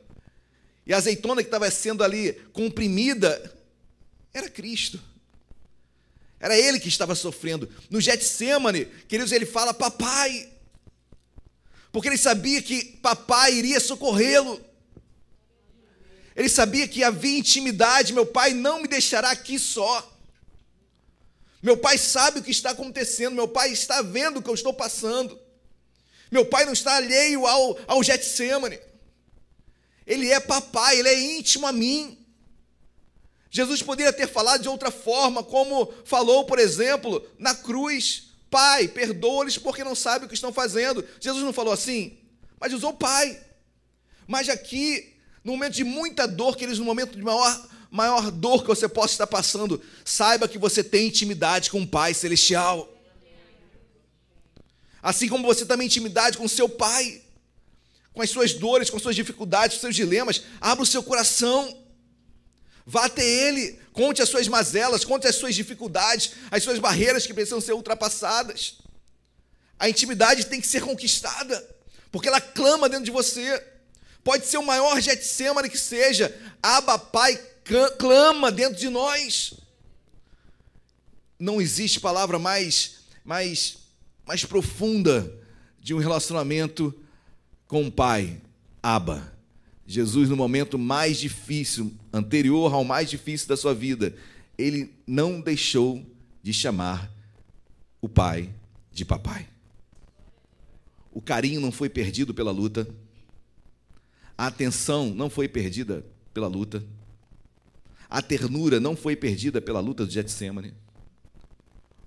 E 0.86 0.94
a 0.94 0.96
azeitona 0.96 1.42
que 1.42 1.48
estava 1.48 1.70
sendo 1.70 2.02
ali 2.02 2.32
comprimida 2.54 3.52
era 4.32 4.48
Cristo. 4.48 4.98
Era 6.40 6.58
ele 6.58 6.80
que 6.80 6.88
estava 6.88 7.14
sofrendo. 7.14 7.68
No 7.90 8.00
Getsemane, 8.00 8.86
queridos, 9.06 9.30
ele 9.30 9.44
fala: 9.44 9.74
Papai, 9.74 10.51
porque 11.92 12.08
ele 12.08 12.16
sabia 12.16 12.62
que 12.62 12.96
papai 13.02 13.52
iria 13.52 13.78
socorrê-lo. 13.78 14.58
Ele 16.34 16.48
sabia 16.48 16.88
que 16.88 17.04
havia 17.04 17.38
intimidade. 17.38 18.14
Meu 18.14 18.24
pai 18.24 18.54
não 18.54 18.80
me 18.80 18.88
deixará 18.88 19.30
aqui 19.30 19.58
só. 19.58 20.10
Meu 21.62 21.76
pai 21.76 21.98
sabe 21.98 22.38
o 22.38 22.42
que 22.42 22.50
está 22.50 22.70
acontecendo. 22.70 23.34
Meu 23.34 23.46
pai 23.46 23.70
está 23.70 24.00
vendo 24.00 24.38
o 24.38 24.42
que 24.42 24.48
eu 24.48 24.54
estou 24.54 24.72
passando. 24.72 25.38
Meu 26.30 26.46
pai 26.46 26.64
não 26.64 26.72
está 26.72 26.96
alheio 26.96 27.46
ao, 27.46 27.78
ao 27.86 28.02
Getsemane. 28.02 28.80
Ele 30.06 30.30
é 30.30 30.40
papai, 30.40 30.98
ele 30.98 31.10
é 31.10 31.20
íntimo 31.38 31.66
a 31.66 31.72
mim. 31.72 32.18
Jesus 33.50 33.82
poderia 33.82 34.14
ter 34.14 34.26
falado 34.26 34.62
de 34.62 34.68
outra 34.68 34.90
forma, 34.90 35.42
como 35.42 35.92
falou, 36.06 36.46
por 36.46 36.58
exemplo, 36.58 37.22
na 37.38 37.54
cruz: 37.54 38.31
Pai, 38.52 38.86
perdoa-lhes 38.86 39.56
porque 39.56 39.82
não 39.82 39.94
sabem 39.94 40.26
o 40.26 40.28
que 40.28 40.34
estão 40.34 40.52
fazendo. 40.52 41.02
Jesus 41.18 41.42
não 41.42 41.54
falou 41.54 41.72
assim, 41.72 42.18
mas 42.60 42.74
usou 42.74 42.92
Pai. 42.92 43.40
Mas 44.28 44.50
aqui, 44.50 45.14
no 45.42 45.52
momento 45.52 45.72
de 45.72 45.84
muita 45.84 46.28
dor, 46.28 46.54
que 46.54 46.62
eles 46.62 46.78
no 46.78 46.84
momento 46.84 47.16
de 47.16 47.22
maior, 47.22 47.68
maior 47.90 48.30
dor 48.30 48.60
que 48.60 48.68
você 48.68 48.86
possa 48.86 49.14
estar 49.14 49.26
passando, 49.26 49.82
saiba 50.04 50.46
que 50.46 50.58
você 50.58 50.84
tem 50.84 51.06
intimidade 51.06 51.70
com 51.70 51.80
o 51.80 51.86
Pai 51.86 52.12
Celestial. 52.12 52.86
Assim 55.02 55.28
como 55.28 55.46
você 55.46 55.64
também 55.64 55.88
tem 55.88 55.96
intimidade 55.96 56.36
com 56.36 56.44
o 56.44 56.48
seu 56.48 56.68
Pai, 56.68 57.22
com 58.12 58.20
as 58.20 58.28
suas 58.28 58.52
dores, 58.52 58.90
com 58.90 58.98
as 58.98 59.02
suas 59.02 59.16
dificuldades, 59.16 59.78
com 59.78 59.78
os 59.78 59.80
seus 59.80 59.96
dilemas, 59.96 60.42
abra 60.60 60.82
o 60.82 60.86
seu 60.86 61.02
coração. 61.02 61.81
Vá 62.86 63.04
até 63.04 63.24
Ele, 63.24 63.78
conte 63.92 64.20
as 64.20 64.28
suas 64.28 64.48
mazelas, 64.48 65.04
conte 65.04 65.26
as 65.26 65.36
suas 65.36 65.54
dificuldades, 65.54 66.32
as 66.50 66.62
suas 66.62 66.78
barreiras 66.78 67.26
que 67.26 67.34
precisam 67.34 67.60
ser 67.60 67.72
ultrapassadas. 67.72 68.78
A 69.78 69.88
intimidade 69.88 70.46
tem 70.46 70.60
que 70.60 70.66
ser 70.66 70.82
conquistada, 70.82 71.68
porque 72.10 72.28
ela 72.28 72.40
clama 72.40 72.88
dentro 72.88 73.04
de 73.04 73.10
você. 73.10 73.62
Pode 74.22 74.46
ser 74.46 74.58
o 74.58 74.66
maior 74.66 75.00
Getsemane 75.00 75.68
que 75.68 75.78
seja, 75.78 76.34
Abba 76.62 76.98
Pai 76.98 77.36
clama 77.98 78.50
dentro 78.50 78.78
de 78.78 78.88
nós. 78.88 79.54
Não 81.38 81.60
existe 81.60 81.98
palavra 81.98 82.38
mais, 82.38 83.00
mais, 83.24 83.78
mais 84.24 84.44
profunda 84.44 85.32
de 85.80 85.92
um 85.94 85.98
relacionamento 85.98 86.94
com 87.66 87.86
o 87.86 87.90
Pai, 87.90 88.40
Abba. 88.80 89.32
Jesus, 89.86 90.28
no 90.28 90.36
momento 90.36 90.78
mais 90.78 91.18
difícil, 91.18 91.92
anterior 92.12 92.72
ao 92.72 92.84
mais 92.84 93.08
difícil 93.08 93.48
da 93.48 93.56
sua 93.56 93.74
vida, 93.74 94.14
ele 94.58 94.92
não 95.06 95.40
deixou 95.40 96.04
de 96.42 96.52
chamar 96.52 97.10
o 98.00 98.08
pai 98.08 98.52
de 98.92 99.04
papai. 99.04 99.48
O 101.12 101.20
carinho 101.20 101.60
não 101.60 101.72
foi 101.72 101.88
perdido 101.88 102.34
pela 102.34 102.50
luta, 102.50 102.86
a 104.36 104.46
atenção 104.46 105.14
não 105.14 105.30
foi 105.30 105.48
perdida 105.48 106.04
pela 106.34 106.48
luta, 106.48 106.84
a 108.08 108.20
ternura 108.20 108.80
não 108.80 108.96
foi 108.96 109.14
perdida 109.14 109.60
pela 109.60 109.80
luta 109.80 110.04
do 110.04 110.12
Getsemane, 110.12 110.74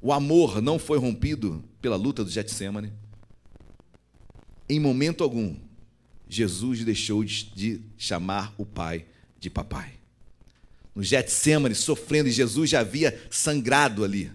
o 0.02 0.12
amor 0.12 0.62
não 0.62 0.78
foi 0.78 0.98
rompido 1.00 1.64
pela 1.82 1.96
luta 1.96 2.24
do 2.24 2.30
Getsemane. 2.30 2.92
Em 4.68 4.80
momento 4.80 5.24
algum, 5.24 5.56
Jesus 6.28 6.84
deixou 6.84 7.24
de 7.24 7.82
chamar 7.98 8.54
o 8.58 8.66
pai 8.66 9.06
de 9.46 9.50
papai. 9.50 9.94
No 10.94 11.04
Getsemane, 11.04 11.76
sofrendo, 11.76 12.30
e 12.30 12.32
Jesus 12.32 12.70
já 12.70 12.80
havia 12.80 13.28
sangrado 13.30 14.04
ali. 14.04 14.32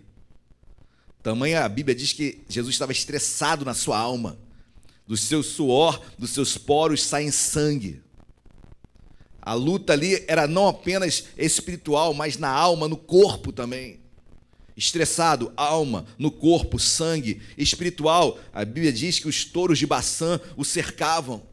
Tamanha 1.22 1.64
a 1.64 1.68
Bíblia 1.68 1.94
diz 1.94 2.12
que 2.12 2.42
Jesus 2.48 2.74
estava 2.74 2.92
estressado 2.92 3.64
na 3.64 3.74
sua 3.74 3.98
alma. 3.98 4.38
Do 5.06 5.16
seu 5.16 5.42
suor, 5.42 6.00
dos 6.18 6.30
seus 6.30 6.56
poros 6.56 7.02
saem 7.02 7.30
sangue. 7.30 8.02
A 9.42 9.54
luta 9.54 9.92
ali 9.92 10.24
era 10.28 10.46
não 10.46 10.68
apenas 10.68 11.24
espiritual, 11.36 12.14
mas 12.14 12.36
na 12.36 12.50
alma, 12.50 12.86
no 12.86 12.96
corpo 12.96 13.52
também. 13.52 14.00
Estressado, 14.76 15.52
alma, 15.56 16.06
no 16.16 16.30
corpo, 16.30 16.78
sangue, 16.78 17.42
espiritual. 17.58 18.38
A 18.52 18.64
Bíblia 18.64 18.92
diz 18.92 19.18
que 19.18 19.28
os 19.28 19.44
touros 19.44 19.78
de 19.78 19.86
Baçã 19.86 20.40
o 20.56 20.64
cercavam. 20.64 21.49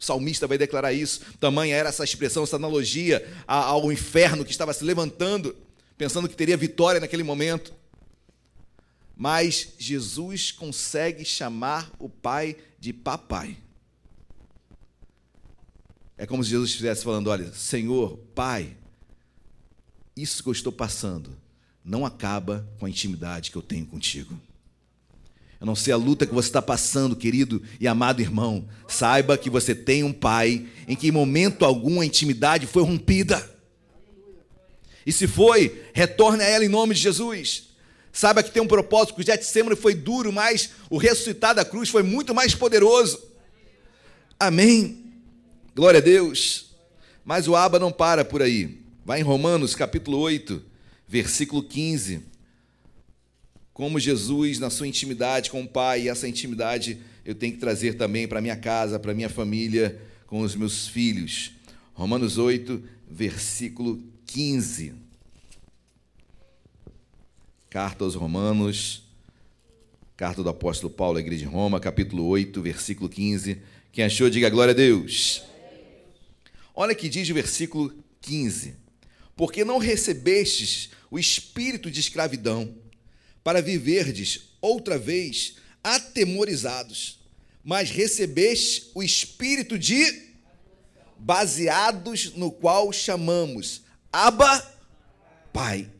O 0.00 0.04
salmista 0.04 0.46
vai 0.46 0.56
declarar 0.56 0.94
isso. 0.94 1.20
Tamanha 1.38 1.76
era 1.76 1.90
essa 1.90 2.02
expressão, 2.02 2.42
essa 2.42 2.56
analogia 2.56 3.22
ao 3.46 3.92
inferno 3.92 4.44
que 4.46 4.50
estava 4.50 4.72
se 4.72 4.82
levantando, 4.82 5.54
pensando 5.98 6.26
que 6.26 6.34
teria 6.34 6.56
vitória 6.56 6.98
naquele 6.98 7.22
momento. 7.22 7.74
Mas 9.14 9.74
Jesus 9.78 10.50
consegue 10.50 11.22
chamar 11.22 11.92
o 11.98 12.08
pai 12.08 12.56
de 12.78 12.94
papai. 12.94 13.58
É 16.16 16.26
como 16.26 16.42
se 16.42 16.50
Jesus 16.50 16.70
estivesse 16.70 17.04
falando: 17.04 17.28
olha, 17.28 17.52
Senhor, 17.52 18.16
Pai, 18.34 18.76
isso 20.16 20.42
que 20.42 20.48
eu 20.48 20.52
estou 20.52 20.72
passando 20.72 21.36
não 21.84 22.06
acaba 22.06 22.66
com 22.78 22.86
a 22.86 22.90
intimidade 22.90 23.50
que 23.50 23.56
eu 23.56 23.62
tenho 23.62 23.86
contigo. 23.86 24.38
Eu 25.60 25.66
não 25.66 25.76
sei 25.76 25.92
a 25.92 25.96
luta 25.96 26.26
que 26.26 26.32
você 26.32 26.48
está 26.48 26.62
passando, 26.62 27.14
querido 27.14 27.62
e 27.78 27.86
amado 27.86 28.22
irmão. 28.22 28.66
Saiba 28.88 29.36
que 29.36 29.50
você 29.50 29.74
tem 29.74 30.02
um 30.02 30.12
pai 30.12 30.66
em 30.88 30.96
que 30.96 31.08
em 31.08 31.12
momento 31.12 31.66
algum 31.66 32.00
a 32.00 32.06
intimidade 32.06 32.66
foi 32.66 32.82
rompida. 32.82 33.46
E 35.04 35.12
se 35.12 35.26
foi, 35.26 35.82
retorne 35.92 36.42
a 36.42 36.46
ela 36.46 36.64
em 36.64 36.68
nome 36.68 36.94
de 36.94 37.00
Jesus. 37.02 37.64
Saiba 38.10 38.42
que 38.42 38.50
tem 38.50 38.62
um 38.62 38.66
propósito, 38.66 39.14
que 39.14 39.20
o 39.20 39.24
Getsemane 39.24 39.76
foi 39.76 39.94
duro, 39.94 40.32
mas 40.32 40.70
o 40.88 40.96
ressuscitar 40.96 41.54
da 41.54 41.64
cruz 41.64 41.90
foi 41.90 42.02
muito 42.02 42.34
mais 42.34 42.54
poderoso. 42.54 43.22
Amém. 44.38 45.12
Glória 45.76 45.98
a 45.98 46.02
Deus. 46.02 46.70
Mas 47.22 47.46
o 47.46 47.54
Aba 47.54 47.78
não 47.78 47.92
para 47.92 48.24
por 48.24 48.40
aí. 48.40 48.80
Vai 49.04 49.20
em 49.20 49.24
Romanos 49.24 49.74
capítulo 49.74 50.18
8, 50.18 50.62
versículo 51.06 51.62
15 51.62 52.29
como 53.80 53.98
Jesus 53.98 54.58
na 54.58 54.68
sua 54.68 54.86
intimidade 54.86 55.50
com 55.50 55.62
o 55.62 55.66
Pai, 55.66 56.02
e 56.02 56.08
essa 56.10 56.28
intimidade 56.28 56.98
eu 57.24 57.34
tenho 57.34 57.54
que 57.54 57.58
trazer 57.58 57.94
também 57.94 58.28
para 58.28 58.38
minha 58.38 58.54
casa, 58.54 58.98
para 58.98 59.14
minha 59.14 59.30
família, 59.30 59.98
com 60.26 60.42
os 60.42 60.54
meus 60.54 60.86
filhos. 60.86 61.52
Romanos 61.94 62.36
8, 62.36 62.82
versículo 63.10 63.98
15. 64.26 64.92
Carta 67.70 68.04
aos 68.04 68.14
Romanos, 68.14 69.02
carta 70.14 70.42
do 70.42 70.50
apóstolo 70.50 70.92
Paulo 70.92 71.16
à 71.16 71.20
igreja 71.22 71.46
de 71.46 71.50
Roma, 71.50 71.80
capítulo 71.80 72.26
8, 72.26 72.60
versículo 72.60 73.08
15. 73.08 73.62
Quem 73.92 74.04
achou, 74.04 74.28
diga 74.28 74.50
glória 74.50 74.72
a 74.72 74.76
Deus. 74.76 75.42
Olha 76.74 76.94
que 76.94 77.08
diz 77.08 77.30
o 77.30 77.32
versículo 77.32 77.94
15: 78.20 78.74
Porque 79.34 79.64
não 79.64 79.78
recebestes 79.78 80.90
o 81.10 81.18
espírito 81.18 81.90
de 81.90 82.00
escravidão 82.00 82.74
para 83.50 83.60
viverdes 83.60 84.42
outra 84.60 84.96
vez 84.96 85.56
atemorizados, 85.82 87.18
mas 87.64 87.90
recebeste 87.90 88.92
o 88.94 89.02
espírito 89.02 89.76
de 89.76 90.30
baseados 91.18 92.32
no 92.36 92.52
qual 92.52 92.92
chamamos 92.92 93.82
Abba 94.12 94.64
Pai. 95.52 95.90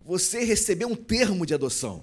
Você 0.00 0.42
recebeu 0.42 0.88
um 0.88 0.96
termo 0.96 1.44
de 1.44 1.52
adoção. 1.52 2.02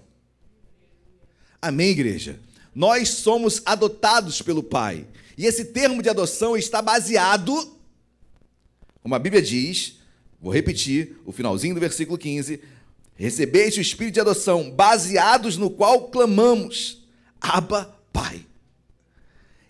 Amém, 1.59 1.89
igreja? 1.89 2.39
Nós 2.75 3.09
somos 3.09 3.63
adotados 3.65 4.43
pelo 4.43 4.61
Pai. 4.61 5.07
E 5.35 5.47
esse 5.47 5.65
termo 5.65 6.03
de 6.03 6.09
adoção 6.09 6.55
está 6.55 6.83
baseado, 6.83 7.79
como 9.01 9.15
a 9.15 9.19
Bíblia 9.19 9.41
diz, 9.41 9.95
vou 10.39 10.53
repetir 10.53 11.17
o 11.25 11.31
finalzinho 11.31 11.73
do 11.73 11.81
versículo 11.81 12.15
15, 12.15 12.61
Recebeste 13.17 13.79
o 13.79 13.81
espírito 13.81 14.13
de 14.13 14.19
adoção, 14.19 14.69
baseados 14.69 15.57
no 15.57 15.71
qual 15.71 16.09
clamamos: 16.09 17.03
Abba, 17.41 17.93
Pai. 18.13 18.45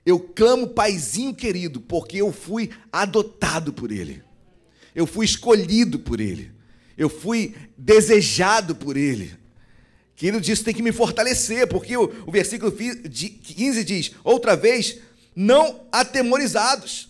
Eu 0.06 0.20
clamo, 0.20 0.68
Paizinho 0.68 1.34
querido, 1.34 1.80
porque 1.82 2.18
eu 2.18 2.32
fui 2.32 2.70
adotado 2.92 3.72
por 3.72 3.92
Ele. 3.92 4.22
Eu 4.94 5.08
fui 5.08 5.26
escolhido 5.26 6.00
por 6.00 6.20
Ele. 6.20 6.52
Eu 6.98 7.10
fui 7.10 7.56
desejado 7.78 8.76
por 8.76 8.98
Ele. 8.98 9.34
Querido, 10.16 10.42
disso 10.42 10.64
tem 10.64 10.74
que 10.74 10.82
me 10.82 10.92
fortalecer, 10.92 11.68
porque 11.68 11.96
o, 11.96 12.12
o 12.26 12.32
versículo 12.32 12.72
15 12.72 13.84
diz: 13.84 14.12
outra 14.24 14.58
vez, 14.58 14.98
não 15.34 15.86
atemorizados. 15.92 17.10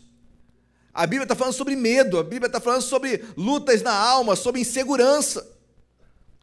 A 0.94 1.06
Bíblia 1.08 1.24
está 1.24 1.36
falando 1.36 1.54
sobre 1.54 1.76
medo, 1.76 2.20
a 2.20 2.24
Bíblia 2.24 2.48
está 2.48 2.60
falando 2.60 2.82
sobre 2.82 3.24
lutas 3.36 3.82
na 3.82 3.94
alma, 3.94 4.36
sobre 4.36 4.62
insegurança. 4.62 5.57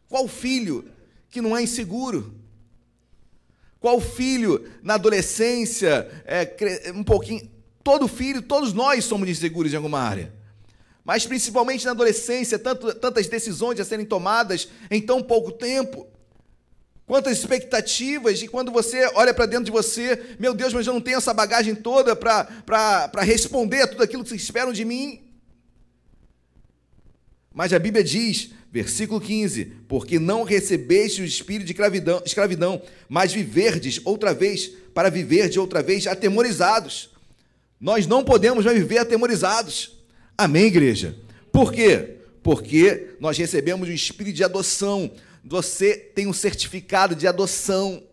Qual 0.09 0.27
filho 0.27 0.89
que 1.29 1.41
não 1.41 1.55
é 1.55 1.63
inseguro? 1.63 2.33
Qual 3.79 3.99
filho 4.01 4.67
na 4.81 4.95
adolescência, 4.95 6.09
é, 6.25 6.91
um 6.93 7.03
pouquinho. 7.03 7.49
Todo 7.83 8.07
filho, 8.07 8.41
todos 8.41 8.73
nós 8.73 9.05
somos 9.05 9.29
inseguros 9.29 9.71
em 9.71 9.75
alguma 9.75 9.99
área. 9.99 10.33
Mas 11.03 11.27
principalmente 11.27 11.85
na 11.85 11.91
adolescência, 11.91 12.57
tanto, 12.57 12.95
tantas 12.95 13.27
decisões 13.27 13.79
a 13.79 13.85
serem 13.85 14.05
tomadas 14.05 14.67
em 14.89 14.99
tão 14.99 15.21
pouco 15.21 15.51
tempo. 15.51 16.07
Quantas 17.05 17.37
expectativas, 17.37 18.41
e 18.41 18.47
quando 18.47 18.71
você 18.71 19.05
olha 19.13 19.31
para 19.31 19.45
dentro 19.45 19.65
de 19.65 19.71
você, 19.71 20.35
meu 20.39 20.55
Deus, 20.55 20.73
mas 20.73 20.87
eu 20.87 20.93
não 20.93 21.01
tenho 21.01 21.17
essa 21.17 21.31
bagagem 21.31 21.75
toda 21.75 22.15
para 22.15 23.21
responder 23.21 23.83
a 23.83 23.87
tudo 23.87 24.01
aquilo 24.01 24.23
que 24.23 24.29
vocês 24.29 24.41
esperam 24.41 24.73
de 24.73 24.83
mim. 24.83 25.21
Mas 27.55 27.71
a 27.71 27.79
Bíblia 27.79 28.03
diz, 28.03 28.49
versículo 28.69 29.21
15: 29.21 29.63
Porque 29.87 30.19
não 30.19 30.43
recebeste 30.43 31.21
o 31.21 31.25
espírito 31.25 31.65
de 31.65 31.71
escravidão, 31.71 32.21
escravidão 32.25 32.81
mas 33.07 33.31
viverdes 33.31 34.01
outra 34.03 34.33
vez, 34.33 34.67
para 34.93 35.09
viver 35.09 35.47
de 35.47 35.57
outra 35.57 35.81
vez 35.81 36.05
atemorizados. 36.05 37.09
Nós 37.79 38.05
não 38.05 38.25
podemos 38.25 38.65
mais 38.65 38.77
viver 38.77 38.97
atemorizados. 38.97 39.97
Amém, 40.37 40.65
igreja? 40.65 41.15
Por 41.49 41.71
quê? 41.71 42.17
Porque 42.43 43.15
nós 43.21 43.37
recebemos 43.37 43.87
o 43.87 43.91
espírito 43.93 44.35
de 44.35 44.43
adoção. 44.43 45.09
Você 45.41 45.95
tem 45.95 46.27
um 46.27 46.33
certificado 46.33 47.15
de 47.15 47.25
adoção. 47.25 48.03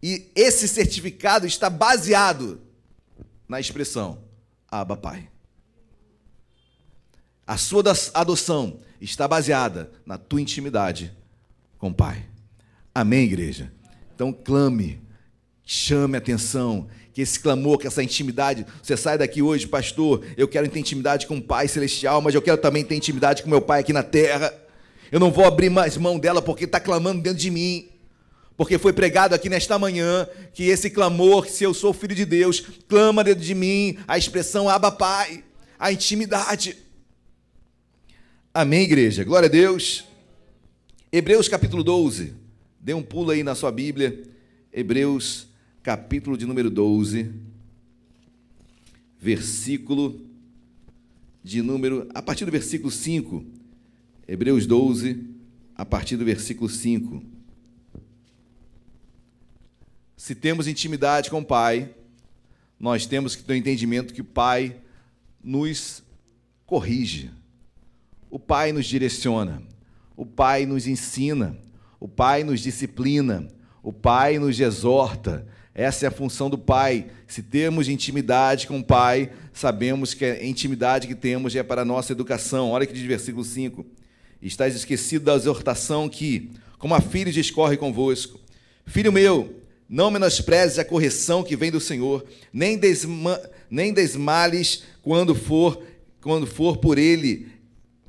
E 0.00 0.30
esse 0.36 0.68
certificado 0.68 1.48
está 1.48 1.68
baseado 1.68 2.60
na 3.48 3.58
expressão 3.58 4.22
Abba 4.70 4.96
Pai. 4.96 5.28
A 7.46 7.56
sua 7.56 7.82
adoção 8.12 8.80
está 9.00 9.28
baseada 9.28 9.90
na 10.04 10.18
tua 10.18 10.40
intimidade 10.40 11.12
com 11.78 11.88
o 11.88 11.94
Pai. 11.94 12.24
Amém, 12.94 13.24
igreja? 13.24 13.72
Então 14.14 14.32
clame, 14.32 15.00
chame 15.64 16.16
atenção, 16.16 16.88
que 17.12 17.22
esse 17.22 17.38
clamor, 17.38 17.78
que 17.78 17.86
essa 17.86 18.02
intimidade, 18.02 18.66
você 18.82 18.96
sai 18.96 19.16
daqui 19.16 19.40
hoje, 19.40 19.66
pastor, 19.66 20.24
eu 20.36 20.48
quero 20.48 20.68
ter 20.68 20.80
intimidade 20.80 21.26
com 21.26 21.36
o 21.36 21.42
Pai 21.42 21.68
Celestial, 21.68 22.20
mas 22.20 22.34
eu 22.34 22.42
quero 22.42 22.58
também 22.58 22.84
ter 22.84 22.96
intimidade 22.96 23.42
com 23.42 23.48
meu 23.48 23.60
Pai 23.60 23.80
aqui 23.80 23.92
na 23.92 24.02
terra. 24.02 24.52
Eu 25.12 25.20
não 25.20 25.30
vou 25.30 25.44
abrir 25.44 25.70
mais 25.70 25.96
mão 25.96 26.18
dela 26.18 26.42
porque 26.42 26.64
está 26.64 26.80
clamando 26.80 27.22
dentro 27.22 27.38
de 27.38 27.50
mim. 27.50 27.88
Porque 28.56 28.78
foi 28.78 28.92
pregado 28.92 29.34
aqui 29.34 29.48
nesta 29.48 29.78
manhã 29.78 30.26
que 30.52 30.64
esse 30.64 30.90
clamor, 30.90 31.46
se 31.46 31.62
eu 31.62 31.72
sou 31.74 31.92
filho 31.92 32.14
de 32.14 32.24
Deus, 32.24 32.62
clama 32.88 33.22
dentro 33.22 33.44
de 33.44 33.54
mim 33.54 33.98
a 34.08 34.18
expressão 34.18 34.68
Abba 34.68 34.90
Pai, 34.90 35.44
a 35.78 35.92
intimidade. 35.92 36.76
Amém, 38.58 38.84
igreja? 38.84 39.22
Glória 39.22 39.48
a 39.48 39.52
Deus. 39.52 40.06
Hebreus 41.12 41.46
capítulo 41.46 41.84
12. 41.84 42.32
Dê 42.80 42.94
um 42.94 43.02
pulo 43.02 43.30
aí 43.30 43.42
na 43.42 43.54
sua 43.54 43.70
Bíblia. 43.70 44.22
Hebreus 44.72 45.46
capítulo 45.82 46.38
de 46.38 46.46
número 46.46 46.70
12. 46.70 47.34
Versículo 49.20 50.26
de 51.44 51.60
número. 51.60 52.08
A 52.14 52.22
partir 52.22 52.46
do 52.46 52.50
versículo 52.50 52.90
5. 52.90 53.44
Hebreus 54.26 54.64
12, 54.64 55.22
a 55.74 55.84
partir 55.84 56.16
do 56.16 56.24
versículo 56.24 56.70
5. 56.70 57.22
Se 60.16 60.34
temos 60.34 60.66
intimidade 60.66 61.28
com 61.28 61.40
o 61.40 61.44
Pai, 61.44 61.94
nós 62.80 63.04
temos 63.04 63.36
que 63.36 63.44
ter 63.44 63.52
o 63.52 63.56
entendimento 63.56 64.14
que 64.14 64.22
o 64.22 64.24
Pai 64.24 64.74
nos 65.44 66.02
corrige 66.64 67.30
o 68.36 68.38
Pai 68.38 68.70
nos 68.70 68.84
direciona, 68.84 69.62
o 70.14 70.26
Pai 70.26 70.66
nos 70.66 70.86
ensina, 70.86 71.56
o 71.98 72.06
Pai 72.06 72.44
nos 72.44 72.60
disciplina, 72.60 73.48
o 73.82 73.94
Pai 73.94 74.38
nos 74.38 74.60
exorta. 74.60 75.46
Essa 75.74 76.04
é 76.04 76.08
a 76.08 76.12
função 76.12 76.50
do 76.50 76.58
Pai. 76.58 77.06
Se 77.26 77.42
temos 77.42 77.88
intimidade 77.88 78.66
com 78.66 78.78
o 78.78 78.84
Pai, 78.84 79.32
sabemos 79.54 80.12
que 80.12 80.22
a 80.22 80.44
intimidade 80.44 81.08
que 81.08 81.14
temos 81.14 81.56
é 81.56 81.62
para 81.62 81.80
a 81.80 81.84
nossa 81.86 82.12
educação. 82.12 82.72
Olha 82.72 82.84
que 82.84 82.92
diz 82.92 83.04
versículo 83.04 83.42
5. 83.42 83.86
Estás 84.42 84.76
esquecido 84.76 85.24
da 85.24 85.34
exortação 85.34 86.06
que, 86.06 86.50
como 86.78 86.94
a 86.94 87.00
filha, 87.00 87.32
discorre 87.32 87.78
convosco. 87.78 88.38
Filho 88.84 89.10
meu, 89.10 89.62
não 89.88 90.10
menosprezes 90.10 90.78
a 90.78 90.84
correção 90.84 91.42
que 91.42 91.56
vem 91.56 91.70
do 91.70 91.80
Senhor, 91.80 92.22
nem, 92.52 92.76
desma, 92.76 93.40
nem 93.70 93.94
desmales 93.94 94.82
quando 95.00 95.34
for, 95.34 95.82
quando 96.20 96.46
for 96.46 96.76
por 96.76 96.98
ele 96.98 97.55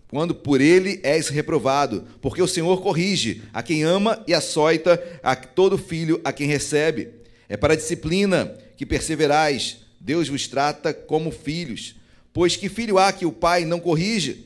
quando 0.09 0.33
por 0.33 0.61
ele 0.61 0.99
és 1.03 1.27
reprovado, 1.27 2.05
porque 2.21 2.41
o 2.41 2.47
Senhor 2.47 2.81
corrige 2.81 3.43
a 3.53 3.61
quem 3.61 3.83
ama 3.83 4.23
e 4.27 4.33
açoita 4.33 5.01
a 5.21 5.35
todo 5.35 5.77
filho 5.77 6.21
a 6.23 6.31
quem 6.31 6.47
recebe. 6.47 7.09
É 7.49 7.57
para 7.57 7.73
a 7.73 7.77
disciplina 7.77 8.57
que 8.75 8.85
perseverais. 8.85 9.79
Deus 9.99 10.29
vos 10.29 10.47
trata 10.47 10.93
como 10.93 11.31
filhos. 11.31 11.95
Pois 12.31 12.55
que 12.55 12.69
filho 12.69 12.97
há 12.97 13.11
que 13.11 13.25
o 13.25 13.31
pai 13.31 13.65
não 13.65 13.79
corrige? 13.79 14.45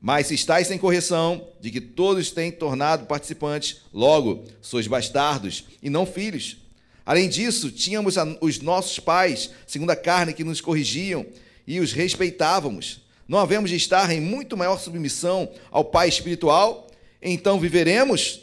Mas 0.00 0.28
se 0.28 0.34
estáis 0.34 0.66
sem 0.66 0.78
correção, 0.78 1.48
de 1.60 1.70
que 1.70 1.80
todos 1.80 2.30
têm 2.30 2.50
tornado 2.50 3.06
participantes, 3.06 3.82
logo 3.92 4.44
sois 4.60 4.86
bastardos 4.86 5.64
e 5.82 5.88
não 5.88 6.06
filhos. 6.06 6.58
Além 7.04 7.28
disso, 7.28 7.70
tínhamos 7.70 8.16
os 8.40 8.60
nossos 8.60 8.98
pais, 8.98 9.50
segundo 9.66 9.90
a 9.90 9.96
carne, 9.96 10.32
que 10.32 10.42
nos 10.42 10.60
corrigiam 10.60 11.24
e 11.66 11.78
os 11.78 11.92
respeitávamos. 11.92 13.05
Não 13.28 13.38
havemos 13.38 13.70
de 13.70 13.76
estar 13.76 14.10
em 14.10 14.20
muito 14.20 14.56
maior 14.56 14.78
submissão 14.78 15.50
ao 15.70 15.84
Pai 15.84 16.08
espiritual? 16.08 16.90
Então 17.20 17.58
viveremos. 17.58 18.40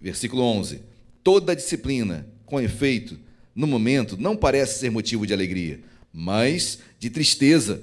Versículo 0.00 0.42
11. 0.42 0.80
Toda 1.22 1.56
disciplina, 1.56 2.26
com 2.46 2.60
efeito, 2.60 3.18
no 3.54 3.66
momento, 3.66 4.16
não 4.16 4.36
parece 4.36 4.80
ser 4.80 4.90
motivo 4.90 5.26
de 5.26 5.32
alegria, 5.32 5.80
mas 6.12 6.78
de 6.98 7.10
tristeza. 7.10 7.82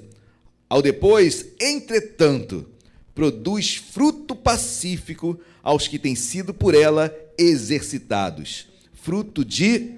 Ao 0.68 0.82
depois, 0.82 1.46
entretanto, 1.60 2.68
produz 3.14 3.76
fruto 3.76 4.34
pacífico 4.34 5.40
aos 5.62 5.88
que 5.88 5.98
têm 5.98 6.14
sido 6.14 6.54
por 6.54 6.74
ela 6.74 7.14
exercitados 7.38 8.70
fruto 9.00 9.44
de 9.44 9.96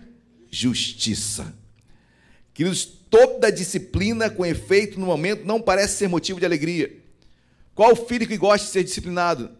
justiça. 0.50 1.54
Queridos, 2.54 2.94
toda 3.12 3.52
disciplina 3.52 4.30
com 4.30 4.46
efeito 4.46 4.98
no 4.98 5.04
momento 5.04 5.44
não 5.44 5.60
parece 5.60 5.98
ser 5.98 6.08
motivo 6.08 6.40
de 6.40 6.46
alegria. 6.46 6.90
Qual 7.74 7.94
filho 7.94 8.26
que 8.26 8.38
gosta 8.38 8.66
de 8.66 8.72
ser 8.72 8.84
disciplinado? 8.84 9.50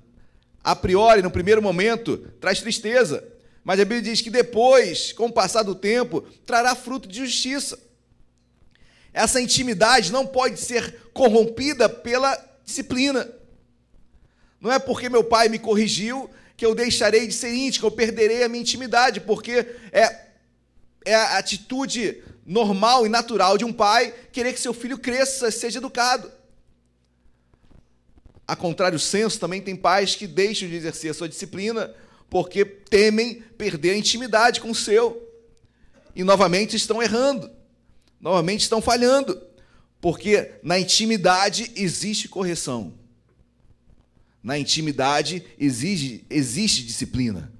A 0.64 0.74
priori, 0.74 1.20
no 1.20 1.30
primeiro 1.30 1.60
momento, 1.60 2.16
traz 2.40 2.62
tristeza. 2.62 3.22
Mas 3.62 3.78
a 3.78 3.84
Bíblia 3.84 4.00
diz 4.00 4.22
que 4.22 4.30
depois, 4.30 5.12
com 5.12 5.26
o 5.26 5.32
passar 5.32 5.64
do 5.64 5.74
tempo, 5.74 6.22
trará 6.46 6.74
fruto 6.74 7.06
de 7.06 7.18
justiça. 7.18 7.78
Essa 9.12 9.38
intimidade 9.38 10.10
não 10.10 10.26
pode 10.26 10.58
ser 10.58 11.10
corrompida 11.12 11.90
pela 11.90 12.34
disciplina. 12.64 13.30
Não 14.58 14.72
é 14.72 14.78
porque 14.78 15.10
meu 15.10 15.22
pai 15.22 15.50
me 15.50 15.58
corrigiu 15.58 16.30
que 16.56 16.64
eu 16.64 16.74
deixarei 16.74 17.26
de 17.26 17.34
ser 17.34 17.52
íntimo, 17.52 17.88
eu 17.88 17.90
perderei 17.90 18.44
a 18.44 18.48
minha 18.48 18.62
intimidade, 18.62 19.20
porque 19.20 19.66
é, 19.92 20.31
é 21.04 21.14
a 21.14 21.38
atitude 21.38 22.22
normal 22.46 23.06
e 23.06 23.08
natural 23.08 23.56
de 23.56 23.64
um 23.64 23.72
pai 23.72 24.12
querer 24.32 24.52
que 24.52 24.60
seu 24.60 24.74
filho 24.74 24.98
cresça, 24.98 25.50
seja 25.50 25.78
educado. 25.78 26.30
A 28.46 28.56
contrário 28.56 28.98
senso, 28.98 29.38
também 29.38 29.60
tem 29.60 29.76
pais 29.76 30.14
que 30.14 30.26
deixam 30.26 30.68
de 30.68 30.74
exercer 30.74 31.10
a 31.10 31.14
sua 31.14 31.28
disciplina 31.28 31.94
porque 32.28 32.64
temem 32.64 33.42
perder 33.58 33.90
a 33.90 33.96
intimidade 33.96 34.60
com 34.60 34.70
o 34.70 34.74
seu. 34.74 35.28
E 36.14 36.24
novamente 36.24 36.76
estão 36.76 37.02
errando, 37.02 37.50
novamente 38.20 38.62
estão 38.62 38.80
falhando, 38.80 39.40
porque 40.00 40.52
na 40.62 40.78
intimidade 40.78 41.70
existe 41.76 42.28
correção. 42.28 42.94
Na 44.42 44.58
intimidade 44.58 45.44
exige, 45.58 46.24
existe 46.28 46.84
disciplina. 46.84 47.51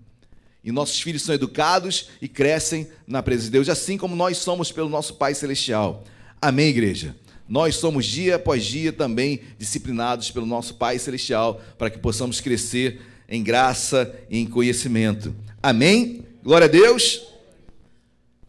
E 0.64 0.70
nossos 0.70 1.00
filhos 1.00 1.22
são 1.22 1.34
educados 1.34 2.10
e 2.20 2.28
crescem 2.28 2.86
na 3.06 3.22
presença 3.22 3.46
de 3.46 3.52
Deus, 3.52 3.68
assim 3.68 3.98
como 3.98 4.14
nós 4.14 4.38
somos 4.38 4.70
pelo 4.70 4.88
nosso 4.88 5.14
Pai 5.14 5.34
Celestial. 5.34 6.04
Amém, 6.40 6.68
igreja? 6.68 7.16
Nós 7.48 7.76
somos 7.76 8.06
dia 8.06 8.36
após 8.36 8.64
dia 8.64 8.92
também 8.92 9.40
disciplinados 9.58 10.30
pelo 10.30 10.46
nosso 10.46 10.74
Pai 10.74 10.98
Celestial 10.98 11.60
para 11.76 11.90
que 11.90 11.98
possamos 11.98 12.40
crescer 12.40 13.00
em 13.28 13.42
graça 13.42 14.14
e 14.30 14.38
em 14.38 14.46
conhecimento. 14.46 15.34
Amém? 15.62 16.24
Glória 16.42 16.66
a 16.66 16.70
Deus. 16.70 17.22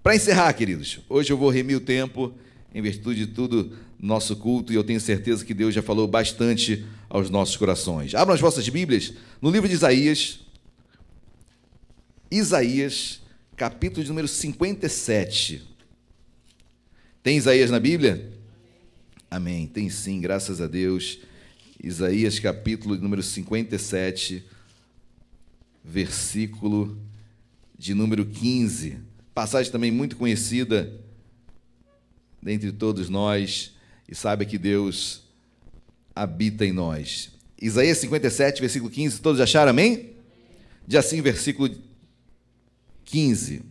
Para 0.03 0.15
encerrar, 0.15 0.51
queridos, 0.53 0.99
hoje 1.09 1.31
eu 1.31 1.37
vou 1.37 1.49
remir 1.49 1.77
o 1.77 1.81
tempo 1.81 2.33
em 2.73 2.81
virtude 2.81 3.25
de 3.25 3.31
tudo 3.33 3.73
nosso 3.99 4.35
culto 4.35 4.73
e 4.73 4.75
eu 4.75 4.83
tenho 4.83 4.99
certeza 4.99 5.45
que 5.45 5.53
Deus 5.53 5.73
já 5.73 5.81
falou 5.81 6.07
bastante 6.07 6.85
aos 7.09 7.29
nossos 7.29 7.55
corações. 7.55 8.13
Abram 8.13 8.35
as 8.35 8.41
vossas 8.41 8.67
Bíblias 8.67 9.13
no 9.41 9.49
livro 9.49 9.69
de 9.69 9.75
Isaías, 9.75 10.39
Isaías, 12.33 13.21
capítulo 13.55 14.01
de 14.01 14.09
número 14.09 14.27
57. 14.27 15.61
Tem 17.21 17.37
Isaías 17.37 17.69
na 17.69 17.79
Bíblia? 17.79 18.33
Amém. 19.29 19.67
Tem 19.67 19.87
sim, 19.87 20.19
graças 20.19 20.59
a 20.59 20.65
Deus. 20.65 21.19
Isaías, 21.83 22.39
capítulo 22.39 22.97
de 22.97 23.03
número 23.03 23.21
57, 23.21 24.43
versículo 25.85 26.97
de 27.77 27.93
número 27.93 28.25
15. 28.25 28.97
Passagem 29.35 29.71
também 29.71 29.91
muito 29.91 30.17
conhecida 30.17 30.91
dentre 32.41 32.71
todos 32.71 33.09
nós 33.09 33.75
e 34.09 34.15
sabe 34.15 34.47
que 34.47 34.57
Deus 34.57 35.21
habita 36.15 36.65
em 36.65 36.73
nós. 36.73 37.29
Isaías 37.61 37.99
57, 37.99 38.59
versículo 38.59 38.89
15, 38.89 39.21
todos 39.21 39.39
acharam 39.39 39.69
amém? 39.69 40.13
Diz 40.87 40.97
assim, 40.97 41.21
versículo 41.21 41.69
15. 43.05 43.61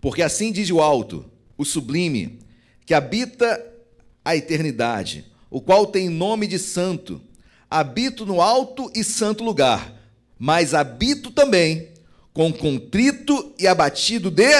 Porque 0.00 0.22
assim 0.22 0.52
diz 0.52 0.70
o 0.70 0.80
alto, 0.80 1.24
o 1.56 1.64
sublime, 1.64 2.38
que 2.84 2.94
habita 2.94 3.64
a 4.24 4.36
eternidade, 4.36 5.24
o 5.50 5.60
qual 5.60 5.86
tem 5.86 6.08
nome 6.08 6.46
de 6.46 6.58
santo. 6.58 7.20
habito 7.68 8.24
no 8.24 8.40
alto 8.40 8.90
e 8.94 9.02
santo 9.02 9.42
lugar, 9.42 9.92
mas 10.38 10.72
habito 10.72 11.30
também 11.30 11.88
com 12.32 12.52
contrito 12.52 13.52
e 13.58 13.66
abatido 13.66 14.30
de 14.30 14.52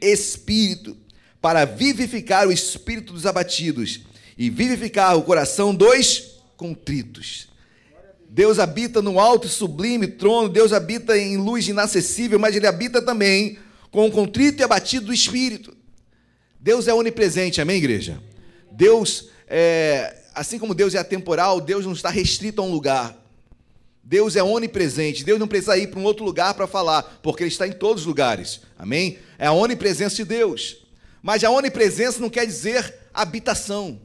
espírito, 0.00 0.96
para 1.40 1.64
vivificar 1.64 2.46
o 2.46 2.52
espírito 2.52 3.12
dos 3.12 3.26
abatidos 3.26 4.00
e 4.38 4.48
vivificar 4.48 5.16
o 5.16 5.22
coração 5.22 5.74
dos 5.74 6.40
contritos. 6.56 7.48
Deus 8.34 8.58
habita 8.58 9.02
no 9.02 9.20
alto 9.20 9.46
e 9.46 9.50
sublime 9.50 10.06
trono, 10.06 10.48
Deus 10.48 10.72
habita 10.72 11.18
em 11.18 11.36
luz 11.36 11.68
inacessível, 11.68 12.38
mas 12.38 12.56
Ele 12.56 12.66
habita 12.66 13.02
também 13.02 13.58
com 13.90 14.06
o 14.06 14.10
contrito 14.10 14.62
e 14.62 14.64
abatido 14.64 15.04
do 15.04 15.12
espírito. 15.12 15.76
Deus 16.58 16.88
é 16.88 16.94
onipresente, 16.94 17.60
amém, 17.60 17.76
igreja? 17.76 18.22
Deus, 18.70 19.28
é, 19.46 20.16
assim 20.34 20.58
como 20.58 20.74
Deus 20.74 20.94
é 20.94 20.98
atemporal, 20.98 21.60
Deus 21.60 21.84
não 21.84 21.92
está 21.92 22.08
restrito 22.08 22.62
a 22.62 22.64
um 22.64 22.72
lugar. 22.72 23.14
Deus 24.02 24.34
é 24.34 24.42
onipresente, 24.42 25.24
Deus 25.24 25.38
não 25.38 25.46
precisa 25.46 25.76
ir 25.76 25.88
para 25.88 26.00
um 26.00 26.04
outro 26.04 26.24
lugar 26.24 26.54
para 26.54 26.66
falar, 26.66 27.02
porque 27.22 27.42
Ele 27.42 27.50
está 27.50 27.68
em 27.68 27.72
todos 27.72 28.04
os 28.04 28.06
lugares, 28.06 28.62
amém? 28.78 29.18
É 29.38 29.48
a 29.48 29.52
onipresença 29.52 30.16
de 30.16 30.24
Deus. 30.24 30.78
Mas 31.22 31.44
a 31.44 31.50
onipresença 31.50 32.18
não 32.18 32.30
quer 32.30 32.46
dizer 32.46 32.94
habitação. 33.12 34.00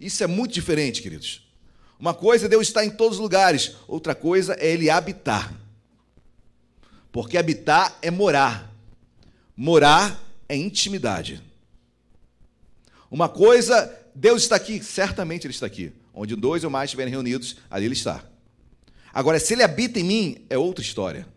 Isso 0.00 0.24
é 0.24 0.26
muito 0.26 0.52
diferente, 0.52 1.00
queridos. 1.00 1.49
Uma 2.00 2.14
coisa 2.14 2.46
é 2.46 2.48
Deus 2.48 2.66
estar 2.66 2.82
em 2.82 2.90
todos 2.90 3.18
os 3.18 3.22
lugares, 3.22 3.76
outra 3.86 4.14
coisa 4.14 4.56
é 4.58 4.72
Ele 4.72 4.88
habitar. 4.88 5.52
Porque 7.12 7.36
habitar 7.36 7.98
é 8.00 8.10
morar. 8.10 8.74
Morar 9.54 10.18
é 10.48 10.56
intimidade. 10.56 11.42
Uma 13.10 13.28
coisa, 13.28 13.94
Deus 14.14 14.42
está 14.42 14.56
aqui, 14.56 14.82
certamente 14.82 15.46
Ele 15.46 15.52
está 15.52 15.66
aqui. 15.66 15.92
Onde 16.14 16.34
dois 16.34 16.64
ou 16.64 16.70
mais 16.70 16.88
estiverem 16.88 17.12
reunidos, 17.12 17.56
ali 17.70 17.84
Ele 17.84 17.92
está. 17.92 18.24
Agora, 19.12 19.38
se 19.38 19.52
Ele 19.52 19.62
habita 19.62 20.00
em 20.00 20.04
mim, 20.04 20.46
é 20.48 20.56
outra 20.56 20.82
história. 20.82 21.28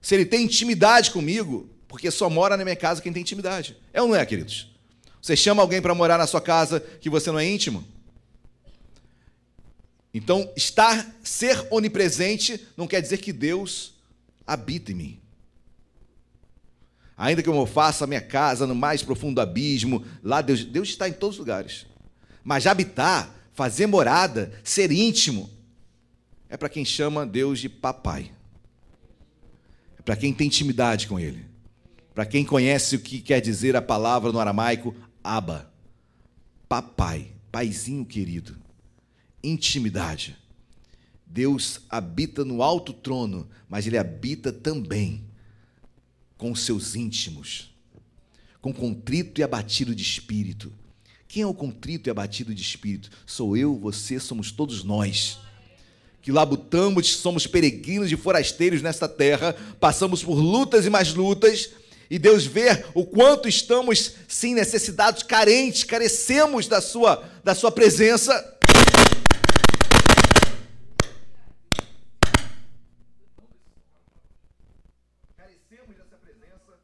Se 0.00 0.14
Ele 0.14 0.24
tem 0.24 0.44
intimidade 0.44 1.10
comigo, 1.10 1.68
porque 1.88 2.12
só 2.12 2.30
mora 2.30 2.56
na 2.56 2.62
minha 2.62 2.76
casa 2.76 3.02
quem 3.02 3.12
tem 3.12 3.22
intimidade. 3.22 3.76
É 3.92 4.00
ou 4.00 4.06
não 4.06 4.14
é, 4.14 4.24
queridos? 4.24 4.70
Você 5.20 5.34
chama 5.36 5.62
alguém 5.62 5.82
para 5.82 5.94
morar 5.96 6.18
na 6.18 6.28
sua 6.28 6.40
casa 6.40 6.78
que 6.78 7.10
você 7.10 7.32
não 7.32 7.40
é 7.40 7.46
íntimo? 7.46 7.84
Então, 10.14 10.50
estar, 10.54 11.14
ser 11.22 11.66
onipresente 11.70 12.66
não 12.76 12.86
quer 12.86 13.00
dizer 13.00 13.18
que 13.18 13.32
Deus 13.32 13.94
habita 14.46 14.92
em 14.92 14.94
mim. 14.94 15.20
Ainda 17.16 17.42
que 17.42 17.48
eu 17.48 17.66
faça 17.66 18.04
a 18.04 18.06
minha 18.06 18.20
casa 18.20 18.66
no 18.66 18.74
mais 18.74 19.02
profundo 19.02 19.40
abismo, 19.40 20.04
lá 20.22 20.42
Deus, 20.42 20.64
Deus 20.64 20.88
está 20.88 21.08
em 21.08 21.12
todos 21.12 21.36
os 21.36 21.38
lugares. 21.38 21.86
Mas 22.44 22.66
habitar, 22.66 23.34
fazer 23.54 23.86
morada, 23.86 24.52
ser 24.62 24.90
íntimo, 24.90 25.48
é 26.48 26.56
para 26.56 26.68
quem 26.68 26.84
chama 26.84 27.24
Deus 27.24 27.60
de 27.60 27.68
papai. 27.68 28.30
É 29.98 30.02
para 30.02 30.16
quem 30.16 30.34
tem 30.34 30.48
intimidade 30.48 31.06
com 31.06 31.18
Ele. 31.18 31.46
Para 32.14 32.26
quem 32.26 32.44
conhece 32.44 32.96
o 32.96 33.00
que 33.00 33.20
quer 33.20 33.40
dizer 33.40 33.76
a 33.76 33.80
palavra 33.80 34.30
no 34.30 34.40
aramaico, 34.40 34.94
Aba. 35.24 35.72
Papai, 36.68 37.32
paizinho 37.50 38.04
querido 38.04 38.61
intimidade. 39.42 40.36
Deus 41.26 41.80
habita 41.88 42.44
no 42.44 42.62
alto 42.62 42.92
trono, 42.92 43.48
mas 43.68 43.86
ele 43.86 43.98
habita 43.98 44.52
também 44.52 45.24
com 46.36 46.54
seus 46.54 46.94
íntimos, 46.94 47.74
com 48.60 48.72
contrito 48.72 49.40
e 49.40 49.44
abatido 49.44 49.94
de 49.94 50.02
espírito. 50.02 50.72
Quem 51.26 51.42
é 51.42 51.46
o 51.46 51.54
contrito 51.54 52.08
e 52.08 52.10
abatido 52.10 52.54
de 52.54 52.60
espírito? 52.60 53.10
Sou 53.24 53.56
eu, 53.56 53.74
você, 53.74 54.20
somos 54.20 54.52
todos 54.52 54.84
nós. 54.84 55.38
Que 56.20 56.30
labutamos, 56.30 57.16
somos 57.16 57.46
peregrinos 57.46 58.12
e 58.12 58.16
forasteiros 58.16 58.82
nesta 58.82 59.08
terra, 59.08 59.56
passamos 59.80 60.22
por 60.22 60.34
lutas 60.34 60.84
e 60.86 60.90
mais 60.90 61.14
lutas, 61.14 61.70
e 62.12 62.18
Deus 62.18 62.44
vê 62.44 62.84
o 62.92 63.06
quanto 63.06 63.48
estamos 63.48 64.16
sim 64.28 64.52
necessitados, 64.52 65.22
carentes, 65.22 65.82
carecemos 65.82 66.68
da 66.68 66.82
sua 66.82 67.26
da 67.42 67.54
sua 67.54 67.72
presença. 67.72 68.34
Carecemos 75.38 75.96
dessa 75.96 76.16
presença, 76.18 76.78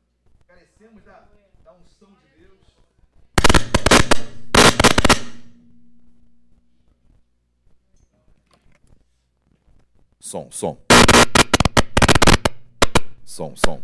carecemos 0.47 1.05
da, 1.05 1.29
da 1.63 1.73
unção 1.75 2.09
de 2.09 2.41
Deus. 2.41 2.59
Som, 10.29 10.51
som. 10.53 10.77
Som, 13.25 13.57
som. 13.57 13.83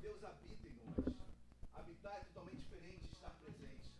Deus 0.00 0.24
habita 0.24 0.66
em 0.66 0.72
nós. 0.86 1.14
Habitar 1.74 2.16
é 2.16 2.20
totalmente 2.24 2.56
diferente 2.56 3.00
de 3.02 3.12
estar 3.12 3.28
presente. 3.44 3.90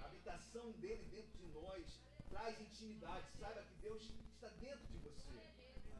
A 0.00 0.06
habitação 0.06 0.72
dele 0.80 1.04
dentro 1.10 1.36
de 1.36 1.52
nós 1.52 2.00
traz 2.30 2.58
intimidade. 2.58 3.26
Saiba 3.38 3.60
que 3.60 3.74
Deus 3.82 4.10
está 4.32 4.48
dentro 4.58 4.86
de 4.86 4.96
você. 5.00 5.38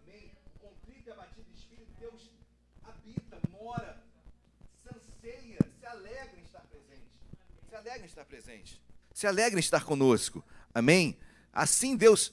Amém? 0.02 0.32
E 1.06 1.10
abatido 1.10 1.52
espírito, 1.52 1.92
Deus 2.00 2.30
habita, 2.82 3.38
mora, 3.50 4.02
se 4.82 4.88
anseia, 4.96 5.58
se 5.78 5.86
alegra 5.86 6.38
em 6.38 6.42
estar 6.42 6.60
presente. 6.62 7.10
Se 7.65 7.65
alegra 7.76 8.02
em 8.02 8.06
estar 8.06 8.24
presente. 8.24 8.82
Se 9.12 9.26
alegra 9.26 9.58
em 9.58 9.60
estar 9.60 9.84
conosco. 9.84 10.44
Amém? 10.74 11.18
Assim 11.52 11.96
Deus. 11.96 12.32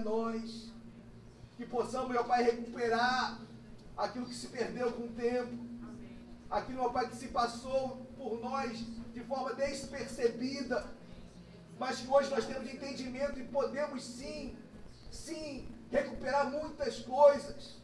Nós. 0.00 0.72
Que 1.56 1.66
possamos, 1.66 2.10
meu 2.10 2.24
Pai, 2.24 2.42
recuperar 2.42 3.40
aquilo 3.96 4.26
que 4.26 4.34
se 4.34 4.48
perdeu 4.48 4.92
com 4.92 5.04
o 5.04 5.08
tempo. 5.08 5.66
Aquilo, 6.50 6.82
meu 6.82 6.90
Pai, 6.90 7.08
que 7.08 7.16
se 7.16 7.28
passou 7.28 8.06
por 8.16 8.40
nós 8.40 8.78
de 9.12 9.20
forma 9.24 9.54
despercebida. 9.54 10.86
Mas 11.78 12.00
que 12.00 12.08
hoje 12.08 12.30
nós 12.30 12.44
temos 12.44 12.72
entendimento 12.72 13.38
e 13.38 13.44
podemos 13.44 14.02
sim, 14.04 14.56
sim, 15.10 15.68
recuperar 15.90 16.50
muitas 16.50 17.00
coisas. 17.00 17.76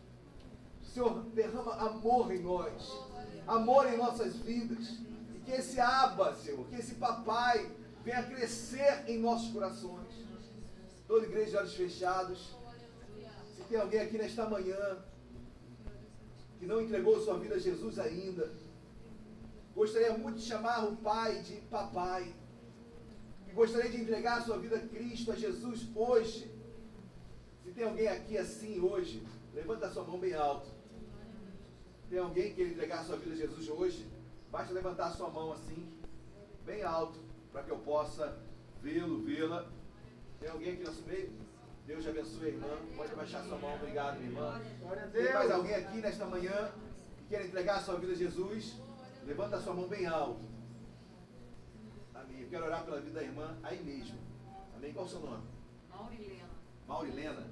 Senhor, 0.82 1.24
derrama 1.35 1.74
amor 1.74 2.32
em 2.32 2.41
nós, 2.41 2.93
amor 3.47 3.93
em 3.93 3.97
nossas 3.97 4.36
vidas. 4.36 4.99
E 5.35 5.41
que 5.45 5.53
esse 5.53 5.81
aba, 5.81 6.35
Senhor, 6.35 6.65
que 6.66 6.77
esse 6.77 6.95
papai 6.95 7.70
venha 8.05 8.23
crescer 8.23 9.05
em 9.09 9.19
nossos 9.19 9.53
corações. 9.53 10.03
Toda 11.06 11.26
igreja 11.26 11.51
de 11.51 11.56
olhos 11.56 11.74
fechados. 11.74 12.55
Se 13.55 13.62
tem 13.64 13.78
alguém 13.78 14.01
aqui 14.01 14.18
nesta 14.18 14.48
manhã 14.48 15.05
que 16.59 16.66
não 16.66 16.81
entregou 16.81 17.20
sua 17.20 17.39
vida 17.39 17.56
a 17.56 17.59
Jesus 17.59 17.98
ainda, 17.98 18.51
gostaria 19.74 20.16
muito 20.16 20.39
de 20.39 20.44
chamar 20.44 20.85
o 20.85 20.97
pai 20.97 21.43
de 21.43 21.56
papai. 21.62 22.35
Que 23.44 23.52
gostaria 23.52 23.90
de 23.90 24.01
entregar 24.01 24.43
sua 24.43 24.59
vida 24.59 24.76
a 24.76 24.86
Cristo, 24.89 25.32
a 25.32 25.36
Jesus 25.36 25.86
hoje. 25.94 26.51
Se 27.62 27.70
tem 27.72 27.85
alguém 27.85 28.09
aqui 28.09 28.39
assim 28.39 28.81
hoje, 28.81 29.26
levanta 29.52 29.90
sua 29.90 30.05
mão 30.05 30.18
bem 30.18 30.35
alto. 30.35 30.68
Tem 32.09 32.18
alguém 32.18 32.51
que 32.51 32.56
quer 32.56 32.68
entregar 32.68 33.05
sua 33.05 33.16
vida 33.16 33.35
a 33.35 33.39
Jesus 33.39 33.68
hoje? 33.68 34.06
Basta 34.51 34.72
levantar 34.72 35.10
sua 35.10 35.28
mão 35.31 35.52
assim, 35.52 35.93
bem 36.64 36.82
alto, 36.82 37.18
para 37.51 37.62
que 37.62 37.70
eu 37.70 37.78
possa 37.78 38.39
vê-lo, 38.81 39.22
vê-la. 39.22 39.68
Tem 40.40 40.48
alguém 40.51 40.73
aqui 40.73 40.82
no 40.82 40.86
nosso 40.89 41.02
meio? 41.02 41.32
Deus 41.86 42.02
te 42.02 42.11
abençoe, 42.11 42.48
irmã. 42.48 42.69
Pode 42.97 43.12
abaixar 43.12 43.44
sua 43.44 43.59
mão. 43.59 43.74
Obrigado, 43.74 44.16
minha 44.19 44.31
irmã. 44.31 44.61
Tem 45.12 45.32
mais 45.32 45.51
alguém 45.51 45.74
aqui 45.74 45.98
nesta 45.98 46.24
manhã 46.27 46.73
que 47.19 47.24
quer 47.28 47.44
entregar 47.47 47.77
a 47.77 47.82
sua 47.82 47.97
vida 47.97 48.12
a 48.12 48.16
Jesus? 48.16 48.77
Levanta 49.24 49.56
a 49.56 49.61
sua 49.61 49.74
mão 49.74 49.89
bem 49.89 50.06
alto. 50.06 50.40
Amém. 52.15 52.43
Eu 52.43 52.48
quero 52.48 52.65
orar 52.65 52.85
pela 52.85 53.01
vida 53.01 53.19
da 53.20 53.23
irmã 53.23 53.56
aí 53.62 53.82
mesmo. 53.82 54.19
Amém. 54.77 54.93
Qual 54.93 55.05
o 55.05 55.09
seu 55.09 55.20
nome? 55.20 55.44
Maurilena. 55.90 56.48
Maurilena. 56.86 57.47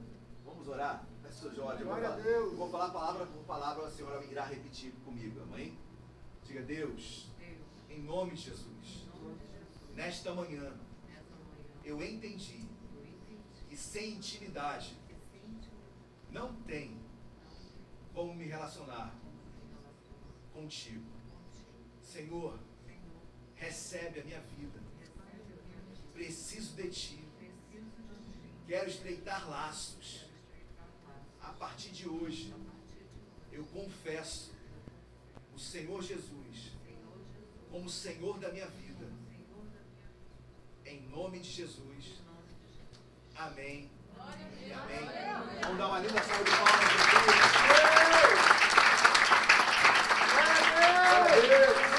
Vamos 0.44 0.68
orar? 0.68 1.06
Pastor 1.22 1.54
Jorge, 1.54 1.82
eu 1.82 1.86
vou, 1.86 1.96
Glória 1.96 2.09
a 2.09 2.12
falar, 2.12 2.22
Deus. 2.22 2.54
vou 2.56 2.70
falar 2.70 2.90
palavra 2.90 3.26
por 3.26 3.42
palavra, 3.44 3.86
a 3.86 3.90
senhora 3.90 4.22
irá 4.26 4.44
repetir 4.44 4.92
comigo, 5.04 5.40
amém? 5.42 5.78
Diga, 6.44 6.60
Deus, 6.62 7.30
em 7.88 8.02
nome 8.02 8.32
de 8.32 8.42
Jesus, 8.50 9.09
nesta 9.94 10.34
manhã, 10.34 10.74
eu 11.84 12.02
entendi 12.02 12.68
que 13.73 13.78
sem 13.78 14.16
intimidade 14.16 14.94
não 16.31 16.55
tem 16.65 16.94
como 18.12 18.35
me 18.35 18.44
relacionar 18.44 19.15
contigo. 20.53 21.07
Senhor, 22.03 22.59
recebe 23.55 24.20
a 24.20 24.24
minha 24.24 24.40
vida. 24.43 24.78
Preciso 26.12 26.77
de 26.77 26.90
ti. 26.90 27.24
Quero 28.66 28.90
estreitar 28.90 29.49
laços. 29.49 30.27
A 31.40 31.55
partir 31.55 31.93
de 31.93 32.07
hoje, 32.07 32.55
eu 33.51 33.65
confesso 33.65 34.53
o 35.55 35.59
Senhor 35.59 36.03
Jesus 36.03 36.73
como 37.70 37.89
Senhor 37.89 38.39
da 38.39 38.53
minha 38.53 38.66
vida. 38.66 39.11
Em 40.85 41.01
nome 41.09 41.40
de 41.40 41.51
Jesus. 41.51 42.22
Amém. 43.36 43.90
E 44.66 44.72
amém. 44.72 45.09
Vamos 45.62 45.78
dar 45.78 45.86
uma 45.88 45.98
linda 45.98 46.22
salva 46.22 46.44
de 46.44 46.50
palmas. 46.50 46.92
Glória 51.12 51.32
a 51.32 51.40
Deus. 51.40 51.92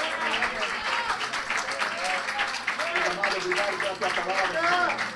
Deus 2.94 3.08
amado, 3.12 3.38
obrigado 3.38 3.78
pela 3.80 3.96
tua 3.96 4.24
palavra. 4.24 5.14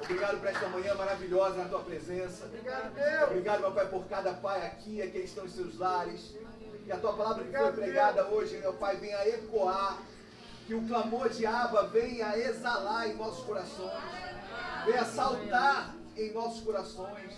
Obrigado 0.00 0.38
por 0.38 0.48
esta 0.48 0.68
manhã 0.68 0.94
maravilhosa 0.94 1.56
na 1.56 1.68
tua 1.68 1.80
presença. 1.80 2.46
Obrigado, 2.46 2.94
Deus. 2.94 3.22
Obrigado, 3.24 3.60
meu 3.60 3.72
Pai, 3.72 3.86
por 3.88 4.04
cada 4.06 4.32
pai 4.34 4.66
aqui, 4.66 5.00
aqueles 5.00 5.30
que 5.30 5.38
estão 5.38 5.44
em 5.44 5.48
seus 5.48 5.78
lares. 5.78 6.34
Que 6.84 6.92
a 6.92 6.96
tua 6.96 7.12
palavra 7.12 7.44
que 7.44 7.56
foi 7.56 7.72
pregada 7.72 8.26
hoje, 8.26 8.56
meu 8.58 8.72
Pai, 8.74 8.96
venha 8.96 9.28
ecoar. 9.28 9.98
Que 10.66 10.74
o 10.74 10.86
clamor 10.86 11.28
de 11.28 11.44
Abba 11.44 11.88
venha 11.88 12.36
exalar 12.38 13.08
em 13.08 13.14
nossos 13.14 13.44
corações. 13.44 14.31
Venha 14.84 15.04
saltar 15.04 15.94
em 16.16 16.32
nossos 16.32 16.62
corações. 16.62 17.32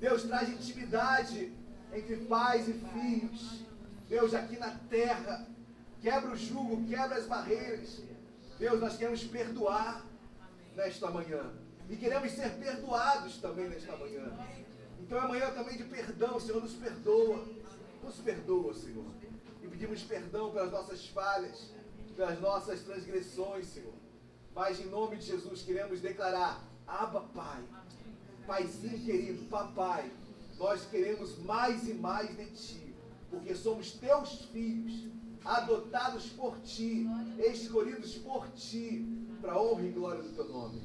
Deus 0.00 0.22
traz 0.24 0.48
intimidade 0.48 1.52
entre 1.92 2.16
pais 2.26 2.68
e 2.68 2.72
filhos. 2.72 3.64
Deus, 4.08 4.34
aqui 4.34 4.58
na 4.58 4.70
terra, 4.88 5.46
quebra 6.00 6.30
o 6.30 6.36
jugo, 6.36 6.86
quebra 6.86 7.16
as 7.16 7.26
barreiras. 7.26 8.02
Deus, 8.58 8.80
nós 8.80 8.96
queremos 8.96 9.24
perdoar 9.24 10.04
nesta 10.76 11.10
manhã. 11.10 11.52
E 11.88 11.96
queremos 11.96 12.32
ser 12.32 12.50
perdoados 12.58 13.38
também 13.38 13.68
nesta 13.68 13.96
manhã. 13.96 14.32
Então 15.00 15.18
é 15.18 15.28
manhã 15.28 15.50
também 15.50 15.76
de 15.76 15.84
perdão, 15.84 16.40
Senhor, 16.40 16.62
nos 16.62 16.74
perdoa. 16.74 17.44
Nos 18.02 18.16
perdoa, 18.16 18.74
Senhor. 18.74 19.06
E 19.62 19.68
pedimos 19.68 20.02
perdão 20.02 20.50
pelas 20.50 20.70
nossas 20.70 21.06
falhas, 21.08 21.72
pelas 22.16 22.40
nossas 22.40 22.80
transgressões, 22.82 23.66
Senhor. 23.66 23.92
Mas 24.54 24.80
em 24.80 24.86
nome 24.86 25.16
de 25.16 25.26
Jesus 25.26 25.62
queremos 25.62 26.00
declarar: 26.00 26.62
Abba, 26.86 27.22
Pai, 27.34 27.62
Paizinho 28.46 29.00
querido, 29.00 29.44
Papai, 29.46 30.10
nós 30.58 30.84
queremos 30.86 31.38
mais 31.38 31.88
e 31.88 31.94
mais 31.94 32.36
de 32.36 32.46
Ti, 32.46 32.94
porque 33.30 33.54
somos 33.54 33.92
Teus 33.92 34.42
filhos, 34.46 35.08
adotados 35.44 36.26
por 36.30 36.58
Ti, 36.60 37.06
escolhidos 37.38 38.16
por 38.18 38.48
Ti, 38.50 39.04
para 39.40 39.60
honra 39.60 39.82
e 39.82 39.90
glória 39.90 40.22
do 40.22 40.30
Teu 40.30 40.48
nome. 40.48 40.80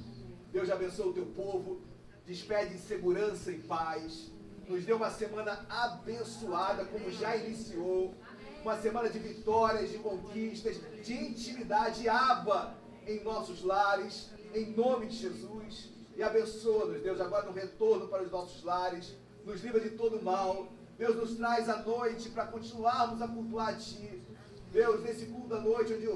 Deus 0.52 0.70
abençoe 0.70 1.10
o 1.10 1.14
Teu 1.14 1.26
povo, 1.28 1.82
despede 2.26 2.76
em 2.76 2.78
segurança 2.78 3.52
e 3.52 3.60
paz, 3.60 4.32
nos 4.68 4.86
dê 4.86 4.94
uma 4.94 5.10
semana 5.10 5.66
abençoada, 5.70 6.86
como 6.86 7.10
já 7.12 7.36
iniciou, 7.36 8.14
uma 8.62 8.78
semana 8.78 9.10
de 9.10 9.20
vitórias, 9.20 9.90
de 9.90 9.98
conquistas, 9.98 10.80
de 11.04 11.14
intimidade, 11.14 12.08
aba 12.08 12.78
em 13.08 13.24
nossos 13.24 13.64
lares, 13.64 14.30
em 14.54 14.72
nome 14.72 15.08
de 15.08 15.18
Jesus. 15.18 15.90
E 16.16 16.24
abençoa-nos, 16.24 17.02
Deus, 17.02 17.22
agora 17.22 17.46
no 17.46 17.54
retorno 17.54 18.08
para 18.08 18.24
os 18.24 18.32
nossos 18.32 18.64
lares, 18.64 19.16
nos 19.46 19.64
livra 19.64 19.80
de 19.80 19.92
todo 19.92 20.22
mal. 20.22 20.68
Deus 20.98 21.16
nos 21.16 21.36
traz 21.38 21.70
a 21.70 21.82
noite 21.82 22.30
para 22.30 22.46
continuarmos 22.46 23.22
a 23.22 23.28
cultuar 23.28 23.70
a 23.70 23.74
Ti. 23.74 24.22
Deus, 24.72 25.02
nesse 25.02 25.28
culto 25.28 25.48
da 25.48 25.62
noite, 25.62 25.94
onde 25.94 26.08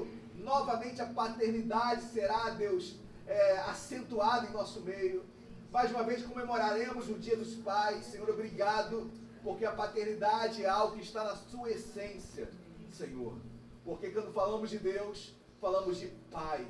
novamente 0.42 1.00
a 1.00 1.06
paternidade 1.06 2.02
será, 2.02 2.50
Deus, 2.50 2.96
é, 3.26 3.58
acentuada 3.60 4.46
em 4.46 4.52
nosso 4.52 4.80
meio. 4.82 5.24
Mais 5.72 5.90
uma 5.90 6.04
vez 6.04 6.22
comemoraremos 6.22 7.08
o 7.08 7.14
Dia 7.14 7.36
dos 7.36 7.54
Pais. 7.54 8.04
Senhor, 8.04 8.28
obrigado, 8.28 9.10
porque 9.42 9.64
a 9.64 9.72
paternidade 9.72 10.62
é 10.62 10.68
algo 10.68 10.96
que 10.96 11.02
está 11.02 11.24
na 11.24 11.34
sua 11.34 11.70
essência, 11.70 12.50
Senhor. 12.92 13.38
Porque 13.84 14.10
quando 14.10 14.32
falamos 14.32 14.70
de 14.70 14.78
Deus, 14.78 15.34
falamos 15.60 15.98
de 15.98 16.08
Pai. 16.30 16.66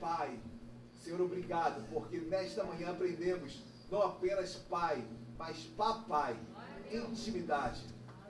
Pai. 0.00 0.40
Senhor, 0.98 1.20
obrigado, 1.20 1.84
porque 1.92 2.18
nesta 2.18 2.64
manhã 2.64 2.90
aprendemos 2.90 3.62
não 3.90 4.02
apenas 4.02 4.54
Pai, 4.54 5.02
mas 5.38 5.56
Papai. 5.76 6.36
Intimidade. 6.90 7.82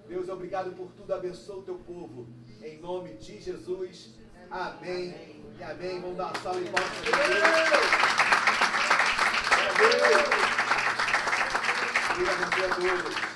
Deus, 0.09 0.29
obrigado 0.29 0.73
por 0.73 0.91
tudo. 0.93 1.13
Abençoa 1.13 1.59
o 1.59 1.63
teu 1.63 1.77
povo. 1.77 2.27
Em 2.63 2.81
nome 2.81 3.15
de 3.15 3.41
Jesus. 3.41 4.15
Amém. 4.51 5.45
E 5.59 5.63
amém. 5.63 6.01
Vamos 6.01 6.17
dar 6.17 6.27
uma 6.27 6.35
salva 6.41 6.61
palmas 6.71 6.99
para 6.99 7.29
Deus. 7.29 7.41
Deus. 9.79 10.29
Glória 12.17 12.47
a 12.47 12.79
Deus. 12.79 13.28